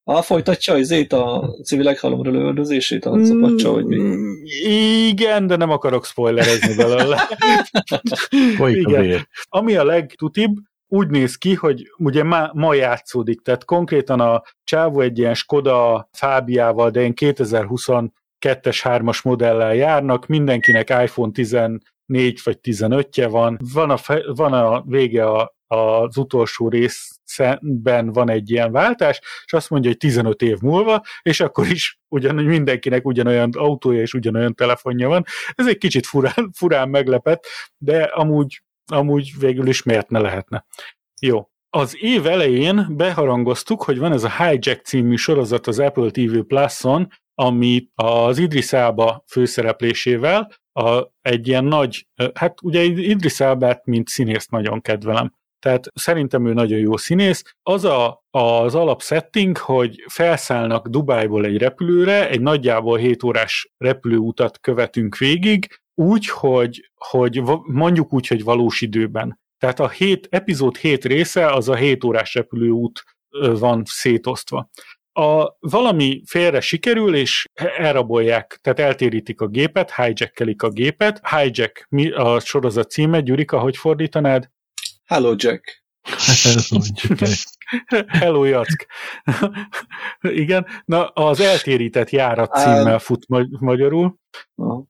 [0.03, 4.17] a folytatja azért a civilek halomra lövöldözését, a szapatsa, vagy mi?
[5.07, 7.27] Igen, de nem akarok spoilerezni belőle.
[8.79, 9.27] Igen.
[9.49, 10.57] Ami a legtutibb,
[10.91, 16.09] úgy néz ki, hogy ugye ma, ma játszódik, tehát konkrétan a csávó egy ilyen Skoda
[16.11, 18.09] Fábiával, de én 2022-es
[18.39, 21.79] 3-as modellel járnak, mindenkinek iPhone 14
[22.43, 26.67] vagy 15-je van, van a, fe, van a vége a, az utolsó
[27.37, 31.99] részben van egy ilyen váltás, és azt mondja, hogy 15 év múlva, és akkor is
[32.07, 35.23] ugyanúgy mindenkinek ugyanolyan autója és ugyanolyan telefonja van.
[35.55, 37.45] Ez egy kicsit furán, furán meglepett,
[37.77, 40.65] de amúgy, amúgy végül is miért ne lehetne.
[41.21, 41.49] Jó.
[41.71, 47.07] Az év elején beharangoztuk, hogy van ez a Hijack című sorozat az Apple TV Plus-on,
[47.35, 54.51] ami az Idris Elba főszereplésével a, egy ilyen nagy, hát ugye Idris Elbát, mint színészt
[54.51, 55.33] nagyon kedvelem.
[55.59, 57.43] Tehát szerintem ő nagyon jó színész.
[57.63, 65.17] Az a, az alapsetting, hogy felszállnak Dubájból egy repülőre, egy nagyjából 7 órás repülőutat követünk
[65.17, 69.39] végig, úgy, hogy, hogy mondjuk úgy, hogy valós időben.
[69.57, 73.03] Tehát a hét, epizód 7 része az a 7 órás repülőút
[73.59, 74.69] van szétosztva.
[75.11, 77.45] A, valami félre sikerül, és
[77.77, 81.21] elrabolják, tehát eltérítik a gépet, hijackkelik a gépet.
[81.27, 84.49] Hijack mi a sorozat címe, Gyurika, hogy fordítanád?
[85.09, 85.83] Hello Jack.
[86.01, 87.47] Hello Jack.
[88.21, 88.87] Hello Jack.
[90.43, 94.15] Igen, na az eltérített járat címmel fut ma- magyarul.
[94.55, 94.85] Uh,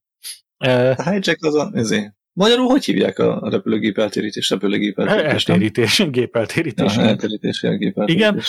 [0.96, 2.14] a hijack az a, ezért.
[2.34, 5.46] Magyarul hogy hívják a repülőgép eltérítés, repülőgép eltérítés?
[5.48, 6.96] Eltérítés, gépeltérítés.
[6.96, 8.16] Ja, eltérítés, gépeltérítés.
[8.16, 8.42] Igen,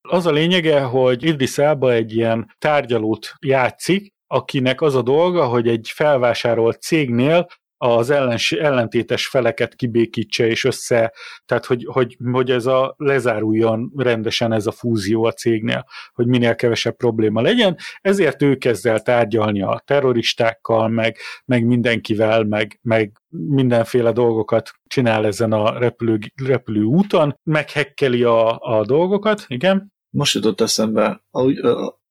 [0.00, 5.68] az a lényege, hogy Idris Elba egy ilyen tárgyalót játszik, akinek az a dolga, hogy
[5.68, 7.46] egy felvásárolt cégnél
[7.78, 11.12] az ellens, ellentétes feleket kibékítse és össze,
[11.44, 16.54] tehát hogy, hogy, hogy ez a lezáruljon rendesen ez a fúzió a cégnél, hogy minél
[16.54, 23.12] kevesebb probléma legyen, ezért ő kezd el tárgyalni a terroristákkal, meg, meg mindenkivel, meg, meg
[23.28, 29.94] mindenféle dolgokat csinál ezen a repülő, repülő úton, meghekkeli a, a dolgokat, igen?
[30.10, 31.60] Most jutott eszembe, ahogy,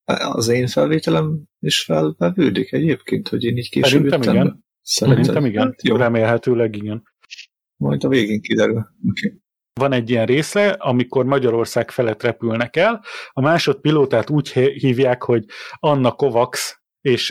[0.06, 4.66] az én felvételem is felvevődik egyébként, hogy én így később Szerintem jöttem igen.
[4.86, 5.64] Szerintem igen.
[5.64, 5.95] Hát, jó.
[5.95, 7.03] Remélhetőleg igen.
[7.78, 8.88] Majd a végén kiderül.
[9.10, 9.40] Okay.
[9.80, 16.12] Van egy ilyen része, amikor Magyarország felett repülnek el, a másodpilótát úgy hívják, hogy Anna
[16.12, 16.60] Kovacs,
[17.02, 17.30] és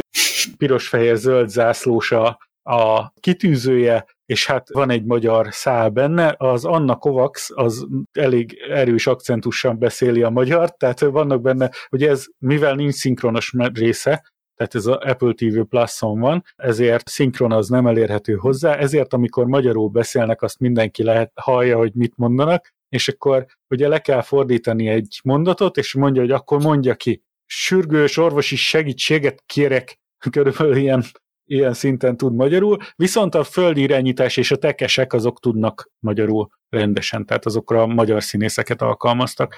[0.56, 7.46] piros-fehér-zöld zászlós a, a kitűzője, és hát van egy magyar szál benne, az Anna Kovacs
[7.48, 13.52] az elég erős akcentussal beszéli a magyar, tehát vannak benne, hogy ez, mivel nincs szinkronos
[13.72, 19.12] része, tehát ez a Apple TV Plus-on van, ezért szinkron az nem elérhető hozzá, ezért
[19.12, 24.22] amikor magyarul beszélnek, azt mindenki lehet hallja, hogy mit mondanak, és akkor ugye le kell
[24.22, 27.22] fordítani egy mondatot, és mondja, hogy akkor mondja ki.
[27.46, 30.00] Sürgős orvosi segítséget kérek,
[30.30, 31.04] körülbelül ilyen,
[31.44, 37.26] ilyen szinten tud magyarul, viszont a földi irányítás és a tekesek azok tudnak magyarul rendesen,
[37.26, 39.54] tehát azokra a magyar színészeket alkalmaztak.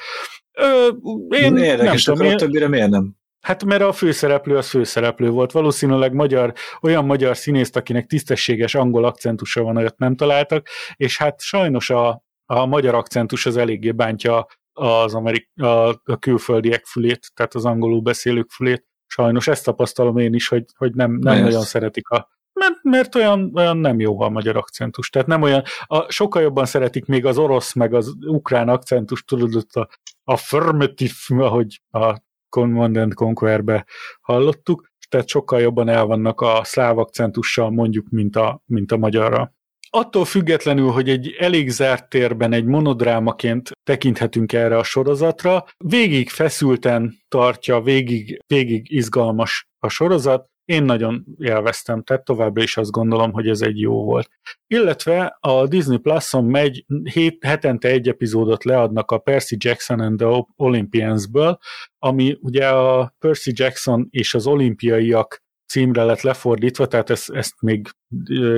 [0.53, 0.89] Ö,
[1.29, 3.17] én Érdekes, nem tudom, a többire miért nem?
[3.47, 5.53] Hát mert a főszereplő az főszereplő volt.
[5.53, 11.41] Valószínűleg magyar, olyan magyar színészt, akinek tisztességes angol akcentusa van, olyat nem találtak, és hát
[11.41, 17.55] sajnos a, a magyar akcentus az eléggé bántja az amerik, a, a külföldiek fülét, tehát
[17.55, 18.87] az angolul beszélők fülét.
[19.07, 23.53] Sajnos ezt tapasztalom én is, hogy, hogy nem, nem nagyon szeretik a, mert, mert olyan,
[23.55, 25.11] olyan nem jó a magyar akcentus.
[25.11, 29.67] Tehát nem olyan, a, sokkal jobban szeretik még az orosz, meg az ukrán akcentus, tudod,
[29.73, 29.89] a
[30.25, 32.25] affirmative, ahogy a
[32.57, 33.87] Command Conquer-be
[34.21, 39.55] hallottuk, tehát sokkal jobban el vannak a szláv akcentussal mondjuk, mint a, mint a magyarra.
[39.91, 47.15] Attól függetlenül, hogy egy elég zárt térben egy monodrámaként tekinthetünk erre a sorozatra, végig feszülten
[47.29, 53.49] tartja, végig, végig izgalmas a sorozat, én nagyon élveztem, tehát továbbra is azt gondolom, hogy
[53.49, 54.29] ez egy jó volt.
[54.67, 60.47] Illetve a Disney Plus-on megy, hét, hetente egy epizódot leadnak a Percy Jackson and the
[60.57, 61.59] Olympians-ből,
[61.99, 67.89] ami ugye a Percy Jackson és az olimpiaiak címre lett lefordítva, tehát ezt, ezt még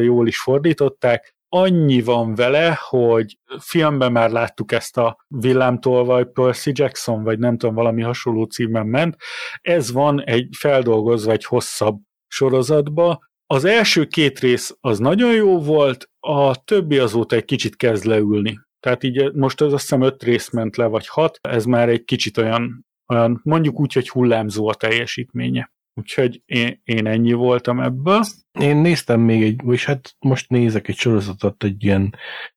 [0.02, 1.36] jól is fordították.
[1.48, 7.74] Annyi van vele, hogy filmben már láttuk ezt a villámtolvaj Percy Jackson, vagy nem tudom,
[7.74, 9.16] valami hasonló címen ment.
[9.60, 13.26] Ez van egy feldolgozva egy hosszabb sorozatba.
[13.46, 18.60] Az első két rész az nagyon jó volt, a többi azóta egy kicsit kezd leülni.
[18.80, 22.04] Tehát így most az azt hiszem öt rész ment le, vagy hat, ez már egy
[22.04, 25.72] kicsit olyan, olyan mondjuk úgy, hogy hullámzó a teljesítménye.
[25.98, 28.24] Úgyhogy én, én ennyi voltam ebből.
[28.60, 32.14] Én néztem még egy, vagy hát most nézek egy sorozatot, egy ilyen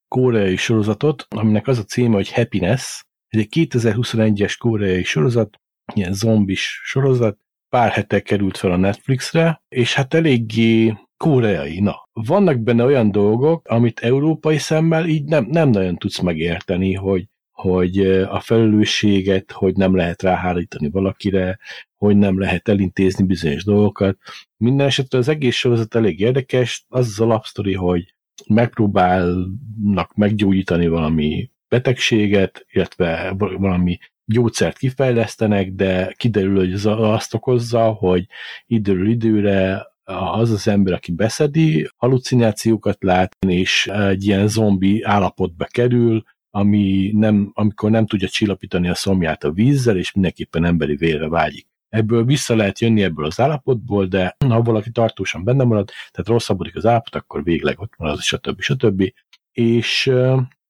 [0.08, 3.06] koreai sorozatot, aminek az a címe, hogy Happiness.
[3.28, 5.60] Ez egy 2021-es koreai sorozat,
[5.94, 7.38] ilyen zombis sorozat,
[7.70, 11.80] pár hete került fel a Netflixre, és hát eléggé koreai.
[11.80, 17.28] Na, vannak benne olyan dolgok, amit európai szemmel így nem, nem nagyon tudsz megérteni, hogy
[17.62, 21.60] hogy a felelősséget, hogy nem lehet ráhárítani valakire,
[21.98, 24.18] hogy nem lehet elintézni bizonyos dolgokat.
[24.58, 28.14] Minden esetre az egész sorozat elég érdekes, az az alapsztori, hogy
[28.48, 38.26] megpróbálnak meggyógyítani valami betegséget, illetve valami gyógyszert kifejlesztenek, de kiderül, hogy az azt okozza, hogy
[38.66, 46.24] időről időre az az ember, aki beszedi, halucinációkat lát, és egy ilyen zombi állapotba kerül,
[46.52, 51.68] ami nem, amikor nem tudja csillapítani a szomját a vízzel, és mindenképpen emberi vérre vágyik.
[51.90, 56.76] Ebből vissza lehet jönni ebből az állapotból, de ha valaki tartósan benne marad, tehát rosszabbodik
[56.76, 58.62] az állapot, akkor végleg ott marad, stb.
[58.62, 59.14] stb.
[59.52, 60.12] És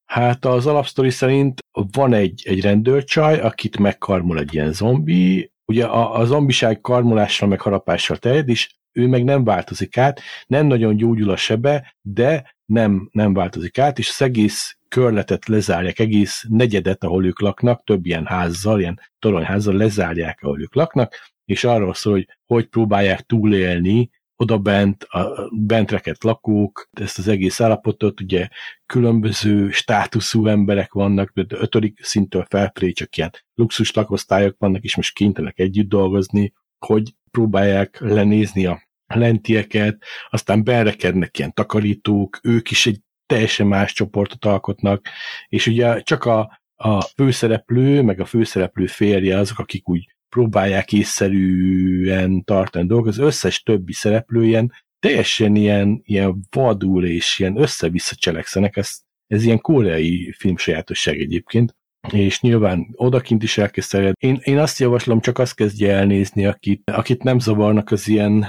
[0.05, 1.59] hát az alapsztori szerint
[1.91, 7.61] van egy, egy rendőrcsaj, akit megkarmol egy ilyen zombi, ugye a, a zombiság karmolással meg
[7.61, 13.09] harapással terjed, és ő meg nem változik át, nem nagyon gyógyul a sebe, de nem,
[13.11, 18.25] nem változik át, és az egész körletet lezárják, egész negyedet, ahol ők laknak, több ilyen
[18.25, 24.57] házzal, ilyen toronyházzal lezárják, ahol ők laknak, és arról szól, hogy hogy próbálják túlélni oda
[24.57, 28.47] bent, a bentreket lakók, ezt az egész állapotot, ugye
[28.85, 35.15] különböző státuszú emberek vannak, például ötödik szintől felfelé csak ilyen luxus lakosztályok vannak, és most
[35.15, 36.53] kénytelenek együtt dolgozni,
[36.85, 38.81] hogy próbálják lenézni a
[39.15, 45.07] lentieket, aztán berekednek ilyen takarítók, ők is egy teljesen más csoportot alkotnak,
[45.47, 52.43] és ugye csak a, a főszereplő, meg a főszereplő férje azok, akik úgy próbálják észszerűen
[52.43, 58.77] tartani dolgokat, az összes többi szereplő ilyen teljesen ilyen, ilyen vadul és ilyen össze-vissza cselekszenek,
[58.77, 61.75] ez, ez ilyen koreai film sajátosság egyébként,
[62.11, 67.23] és nyilván odakint is elkezd Én, én azt javaslom, csak azt kezdje elnézni, akit, akit
[67.23, 68.45] nem zavarnak az ilyen,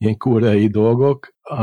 [0.00, 1.62] ilyen koreai dolgok, a,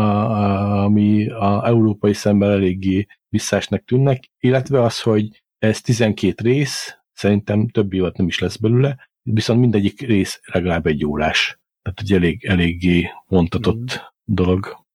[0.83, 7.93] ami a európai szemben eléggé visszásnak tűnnek, illetve az, hogy ez 12 rész, szerintem több
[7.93, 11.59] évad nem is lesz belőle, viszont mindegyik rész legalább egy órás.
[11.81, 14.05] Tehát egy elég, eléggé vontatott mm.
[14.23, 14.85] dolog.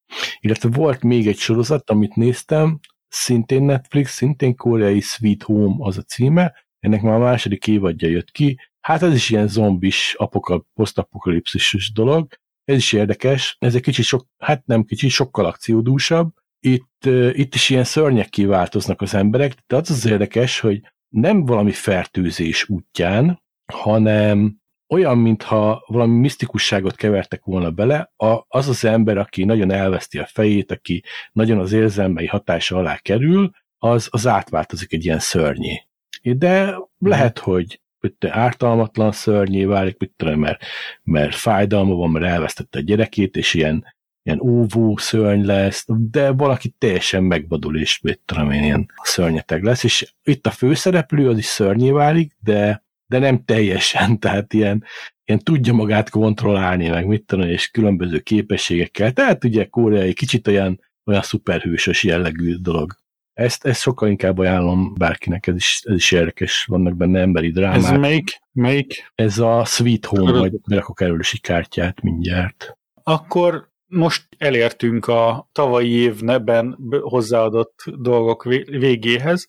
[0.40, 2.78] Illetve volt még egy sorozat, amit néztem,
[3.08, 8.30] szintén Netflix, szintén koreai Sweet Home az a címe, ennek már a második évadja jött
[8.30, 14.04] ki, hát ez is ilyen zombis, apokal, posztapokalipszisos dolog, ez is érdekes, ez egy kicsit
[14.04, 19.76] sok, hát nem kicsit, sokkal akciódúsabb, itt, itt is ilyen szörnyek kiváltoznak az emberek, de
[19.76, 27.70] az az érdekes, hogy nem valami fertőzés útján, hanem olyan, mintha valami misztikusságot kevertek volna
[27.70, 31.02] bele, a, az az ember, aki nagyon elveszti a fejét, aki
[31.32, 35.86] nagyon az érzelmei hatása alá kerül, az, az átváltozik egy ilyen szörnyé.
[36.22, 37.80] De lehet, hogy
[38.10, 40.64] te ártalmatlan szörnyé válik, mit tudom, mert,
[41.02, 43.84] mert fájdalma van, mert elvesztette a gyerekét, és ilyen,
[44.22, 49.84] ilyen óvó szörny lesz, de valaki teljesen megvadul, és mit tudom én, ilyen szörnyeteg lesz,
[49.84, 54.84] és itt a főszereplő az is szörnyé válik, de de nem teljesen, tehát ilyen,
[55.24, 59.12] ilyen tudja magát kontrollálni, meg mit tudom, és különböző képességekkel.
[59.12, 62.96] Tehát ugye Korea kicsit olyan, olyan szuperhősös jellegű dolog.
[63.32, 67.76] Ezt, ezt sokkal inkább ajánlom bárkinek, ez is, ez is érdekes, vannak benne emberi drámák.
[67.76, 68.40] Ez melyik?
[68.52, 69.12] melyik?
[69.14, 72.76] Ez a Sweet Home, majd berakok erről is egy kártyát mindjárt.
[73.02, 79.46] Akkor most elértünk a tavalyi évben hozzáadott dolgok végéhez,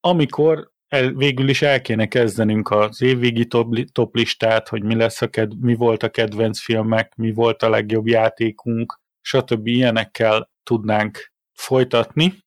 [0.00, 5.22] amikor el, végül is el kéne kezdenünk az évvégi top, top listát, hogy mi, lesz
[5.22, 9.66] a ked, mi volt a kedvenc filmek, mi volt a legjobb játékunk, stb.
[9.66, 12.44] ilyenekkel tudnánk folytatni,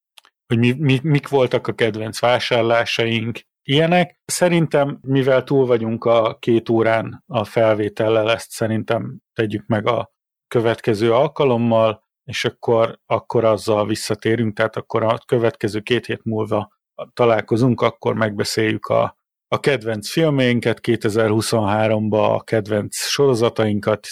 [0.49, 4.21] hogy mi, mi, mik voltak a kedvenc vásárlásaink, ilyenek.
[4.25, 10.11] Szerintem, mivel túl vagyunk a két órán a felvétellel, ezt szerintem tegyük meg a
[10.47, 16.69] következő alkalommal, és akkor, akkor azzal visszatérünk, tehát akkor a következő két hét múlva
[17.13, 19.17] találkozunk, akkor megbeszéljük a,
[19.47, 24.07] a kedvenc filménket 2023-ba, a kedvenc sorozatainkat,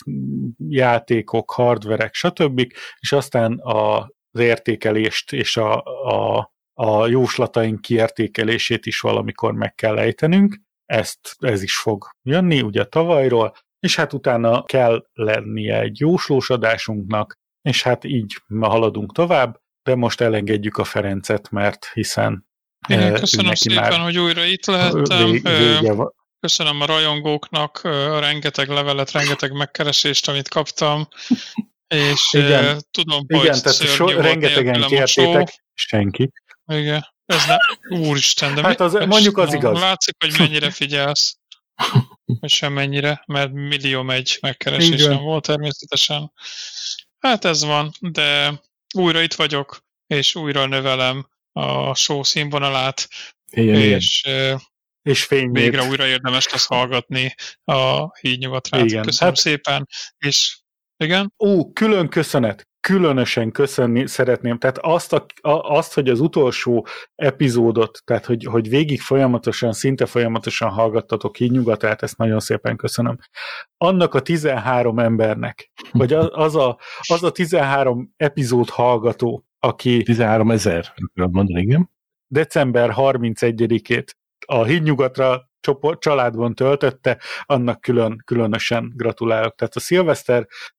[0.67, 2.67] játékok, hardverek, stb.
[2.99, 4.09] És aztán a
[4.39, 10.61] értékelést és a, a, a jóslataink kiértékelését is valamikor meg kell ejtenünk.
[10.85, 17.33] Ezt, ez is fog jönni, ugye tavalyról, és hát utána kell lennie egy jóslós adásunknak,
[17.61, 22.47] és hát így ma haladunk tovább, de most elengedjük a Ferencet, mert hiszen
[22.87, 25.31] Én eh, köszönöm szépen, már hogy újra itt lehettem.
[25.31, 26.13] Vége van.
[26.39, 31.07] Köszönöm a rajongóknak a rengeteg levelet, rengeteg megkeresést, amit kaptam,
[31.87, 36.31] és igen, tudom, igen, hogy tehát so, rengetegen kértétek, senki.
[36.65, 37.55] Igen, ez ne,
[37.97, 39.79] úristen, de hát az, mondjuk az igaz.
[39.79, 41.37] Látszik, hogy mennyire figyelsz.
[42.25, 46.31] Vagy sem mennyire, mert millió megy megkeresés nem volt természetesen.
[47.19, 48.59] Hát ez van, de
[48.95, 53.07] újra itt vagyok, és újra növelem a show színvonalát,
[53.51, 54.61] igen, és, igen.
[55.01, 55.63] és fényét.
[55.63, 58.85] végre újra érdemes lesz hallgatni a hídnyugatrát.
[58.85, 59.03] Igen.
[59.03, 59.87] Köszönöm hát, szépen,
[60.17, 60.57] és
[60.97, 61.33] igen?
[61.39, 68.25] Ó, külön köszönet, különösen köszönni szeretném, tehát azt, a, azt hogy az utolsó epizódot, tehát
[68.25, 73.17] hogy, hogy végig folyamatosan, szinte folyamatosan hallgattatok hídnyugatát, ezt nagyon szépen köszönöm.
[73.77, 80.03] Annak a 13 embernek, vagy az, az, a, az a 13 epizód hallgató, aki...
[80.03, 81.89] 13 ezer, mondani, igen.
[82.27, 84.07] December 31-ét
[84.45, 89.55] a hídnyugatra csoport, családban töltötte, annak külön, különösen gratulálok.
[89.55, 89.79] Tehát a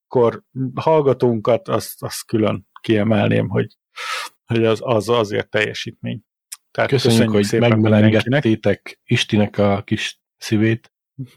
[0.09, 0.43] szilveszterkor
[0.75, 3.77] hallgatónkat, azt, azt külön kiemelném, hogy,
[4.45, 6.23] hogy az, az azért teljesítmény.
[6.71, 10.93] Tehát köszönjük, köszönjük hogy megmelengedtétek Istinek a kis szívét.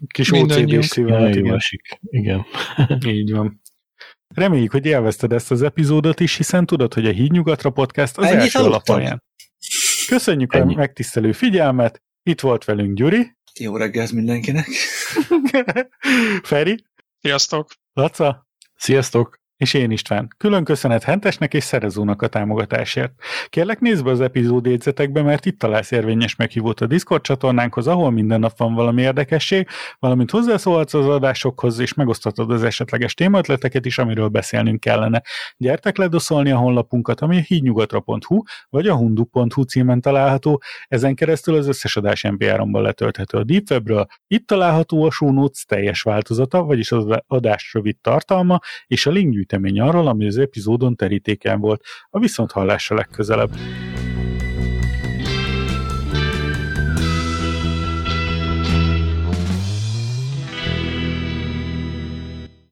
[0.08, 1.56] Kis OCD-s szívemet, igen.
[1.56, 2.00] Esik.
[2.20, 2.46] igen.
[3.06, 3.62] Így van.
[4.36, 8.40] Reméljük, hogy élvezted ezt az epizódot is, hiszen tudod, hogy a Hídnyugatra podcast az Ennyit
[8.40, 9.24] első alapján.
[10.08, 10.74] Köszönjük Ennyi.
[10.74, 13.36] a megtisztelő figyelmet, itt volt velünk Gyuri.
[13.60, 14.68] Jó reggelt mindenkinek.
[16.44, 16.86] Feri.
[17.20, 17.70] Sziasztok.
[17.94, 18.51] Laca.
[18.82, 20.28] Sziasztok és én István.
[20.38, 23.12] Külön köszönet Hentesnek és Szerezónak a támogatásért.
[23.50, 28.12] Kérlek nézd be az epizód jegyzetekbe, mert itt találsz érvényes meghívót a Discord csatornánkhoz, ahol
[28.12, 29.68] minden nap van valami érdekesség,
[30.00, 35.22] valamint hozzászólhatsz az adásokhoz, és megosztatod az esetleges témaötleteket is, amiről beszélnünk kellene.
[35.58, 41.68] Gyertek ledoszolni a honlapunkat, ami a hídnyugatra.hu vagy a hundu.hu címen található, ezen keresztül az
[41.68, 44.06] összes adás MP3-ban letölthető a Deep Webről.
[44.28, 49.34] Itt található a show notes teljes változata, vagyis az adás rövid tartalma, és a link
[49.52, 51.84] gyűjtemény arról, ami az epizódon terítéken volt.
[52.10, 53.52] A viszont hallásra legközelebb.